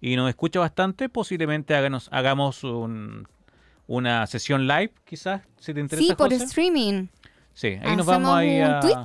y 0.00 0.16
nos 0.16 0.28
escucha 0.28 0.60
bastante, 0.60 1.08
posiblemente 1.08 1.74
háganos, 1.74 2.08
hagamos 2.12 2.62
un- 2.64 3.26
una 3.86 4.26
sesión 4.26 4.66
live, 4.66 4.92
quizás, 5.04 5.42
si 5.58 5.72
te 5.74 5.80
interesa. 5.80 6.06
Sí, 6.06 6.14
por 6.14 6.30
José. 6.32 6.44
streaming. 6.44 7.06
Sí, 7.52 7.78
ahí 7.82 7.96
nos 7.96 8.06
vamos 8.06 8.34
ahí 8.34 8.60
un 8.60 8.64
a... 8.70 8.80
tweet. 8.80 8.96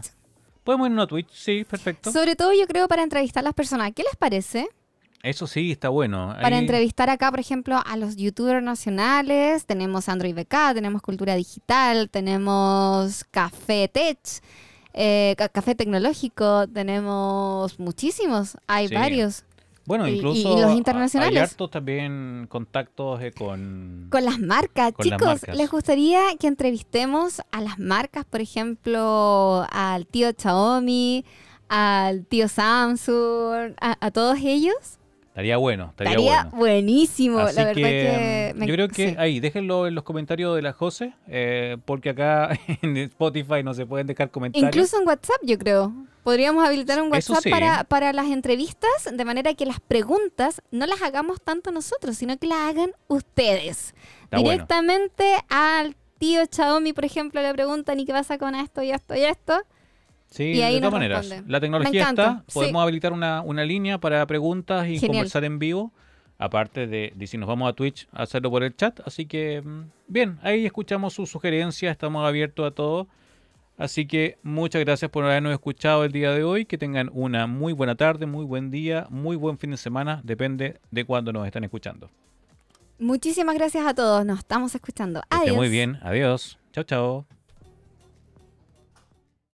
Podemos 0.63 0.89
ir 0.89 0.99
a 0.99 1.07
Twitch, 1.07 1.29
sí, 1.31 1.63
perfecto. 1.67 2.11
Sobre 2.11 2.35
todo 2.35 2.51
yo 2.53 2.67
creo 2.67 2.87
para 2.87 3.01
entrevistar 3.03 3.41
a 3.41 3.45
las 3.45 3.53
personas. 3.53 3.91
¿Qué 3.95 4.03
les 4.03 4.15
parece? 4.15 4.67
Eso 5.23 5.47
sí, 5.47 5.71
está 5.71 5.89
bueno. 5.89 6.33
Para 6.41 6.57
entrevistar 6.59 7.09
acá, 7.09 7.29
por 7.31 7.39
ejemplo, 7.39 7.81
a 7.85 7.97
los 7.97 8.15
youtubers 8.15 8.63
nacionales, 8.63 9.65
tenemos 9.65 10.07
Android 10.09 10.33
BK, 10.35 10.73
tenemos 10.73 11.01
Cultura 11.01 11.35
Digital, 11.35 12.09
tenemos 12.09 13.25
Café 13.31 13.87
Tech, 13.89 14.17
eh, 15.01 15.33
ca- 15.37 15.47
Café 15.47 15.75
Tecnológico, 15.75 16.67
tenemos 16.67 17.79
muchísimos, 17.79 18.57
hay 18.67 18.89
Sí. 18.89 18.95
varios. 18.95 19.45
Bueno, 19.85 20.07
y- 20.07 20.11
y- 20.11 20.13
y 20.13 20.17
incluso 20.17 20.59
los 20.61 20.75
internacionales. 20.75 21.35
hay 21.37 21.43
hartos 21.43 21.71
también 21.71 22.45
contactos 22.49 23.21
eh, 23.23 23.31
con... 23.31 24.07
Con 24.11 24.25
las 24.25 24.37
marcas, 24.39 24.91
Con 24.91 25.07
las 25.09 25.17
chicos, 25.17 25.27
marcas. 25.41 25.55
¿les 25.55 25.71
gustaría 25.71 26.19
que 26.39 26.47
entrevistemos 26.47 27.41
a 27.51 27.61
las 27.61 27.79
marcas, 27.79 28.25
por 28.25 28.41
ejemplo, 28.41 29.65
al 29.71 30.05
tío 30.05 30.29
Xiaomi, 30.37 31.23
al 31.69 32.25
tío 32.27 32.47
Samsung, 32.49 33.73
a, 33.81 33.97
a 34.05 34.11
todos 34.11 34.37
ellos? 34.43 34.98
Estaría 35.39 35.57
bueno, 35.57 35.85
estaría, 35.91 36.11
Estaría 36.11 36.43
bueno. 36.43 36.57
buenísimo, 36.57 37.39
Así 37.39 37.55
la 37.55 37.63
verdad 37.63 37.75
que, 37.75 37.81
que... 37.81 38.51
mm, 38.55 38.59
me- 38.59 38.67
yo 38.67 38.73
creo 38.73 38.87
que 38.89 39.09
sí. 39.11 39.15
ahí, 39.17 39.39
déjenlo 39.39 39.87
en 39.87 39.95
los 39.95 40.03
comentarios 40.03 40.53
de 40.55 40.61
la 40.61 40.73
Jose, 40.73 41.13
eh, 41.27 41.77
porque 41.85 42.09
acá 42.09 42.49
en 42.81 42.97
Spotify 42.97 43.63
no 43.63 43.73
se 43.73 43.85
pueden 43.85 44.05
dejar 44.07 44.31
comentarios. 44.31 44.67
Incluso 44.75 44.99
en 45.01 45.07
WhatsApp, 45.07 45.37
yo 45.43 45.57
creo. 45.57 45.93
Podríamos 46.23 46.65
habilitar 46.67 47.01
un 47.01 47.09
WhatsApp 47.09 47.39
sí. 47.43 47.49
para, 47.49 47.85
para 47.85 48.11
las 48.11 48.27
entrevistas, 48.27 48.89
de 49.11 49.25
manera 49.25 49.53
que 49.53 49.65
las 49.65 49.79
preguntas 49.79 50.61
no 50.71 50.85
las 50.85 51.01
hagamos 51.01 51.41
tanto 51.41 51.71
nosotros, 51.71 52.17
sino 52.17 52.37
que 52.37 52.47
las 52.47 52.57
hagan 52.59 52.91
ustedes. 53.07 53.95
Está 54.23 54.37
bueno. 54.37 54.51
Directamente 54.51 55.37
al 55.47 55.95
tío 56.17 56.41
Xiaomi, 56.51 56.91
por 56.91 57.05
ejemplo, 57.05 57.41
le 57.41 57.53
preguntan, 57.53 57.97
¿y 57.99 58.05
qué 58.05 58.11
pasa 58.11 58.37
con 58.37 58.53
esto 58.55 58.83
y 58.83 58.91
esto 58.91 59.15
y 59.15 59.21
esto? 59.23 59.61
Sí, 60.29 60.43
y 60.53 60.61
ahí 60.61 60.75
de 60.75 60.79
todas 60.81 60.93
maneras. 60.93 61.43
La 61.47 61.59
tecnología 61.59 62.09
está. 62.09 62.43
sí. 62.47 62.53
Podemos 62.53 62.81
habilitar 62.83 63.13
una, 63.13 63.41
una 63.41 63.65
línea 63.65 63.97
para 63.97 64.25
preguntas 64.27 64.85
y 64.87 64.99
Genial. 64.99 65.07
conversar 65.07 65.43
en 65.43 65.59
vivo. 65.59 65.91
Aparte 66.37 66.87
de, 66.87 67.11
de 67.15 67.27
si 67.27 67.37
nos 67.37 67.49
vamos 67.49 67.69
a 67.69 67.73
Twitch, 67.73 68.07
hacerlo 68.13 68.49
por 68.49 68.63
el 68.63 68.73
chat. 68.75 68.99
Así 69.05 69.25
que, 69.25 69.61
mm, 69.61 69.81
bien, 70.07 70.39
ahí 70.41 70.65
escuchamos 70.65 71.13
sus 71.13 71.29
sugerencias. 71.29 71.91
Estamos 71.91 72.25
abiertos 72.25 72.65
a 72.65 72.71
todo. 72.71 73.07
Así 73.77 74.05
que 74.05 74.37
muchas 74.43 74.81
gracias 74.83 75.09
por 75.09 75.23
habernos 75.25 75.51
escuchado 75.53 76.03
el 76.05 76.11
día 76.11 76.31
de 76.31 76.43
hoy. 76.43 76.65
Que 76.65 76.77
tengan 76.77 77.09
una 77.13 77.47
muy 77.47 77.73
buena 77.73 77.95
tarde, 77.95 78.25
muy 78.25 78.45
buen 78.45 78.71
día, 78.71 79.07
muy 79.09 79.35
buen 79.35 79.57
fin 79.57 79.71
de 79.71 79.77
semana. 79.77 80.21
Depende 80.23 80.79
de 80.91 81.05
cuándo 81.05 81.33
nos 81.33 81.45
están 81.45 81.63
escuchando. 81.63 82.09
Muchísimas 82.99 83.55
gracias 83.55 83.85
a 83.87 83.93
todos, 83.93 84.25
nos 84.25 84.39
estamos 84.39 84.75
escuchando. 84.75 85.21
Esté 85.21 85.35
Adiós. 85.37 85.55
muy 85.55 85.69
bien. 85.69 85.97
Adiós. 86.03 86.59
Chao, 86.73 86.83
chao. 86.83 87.38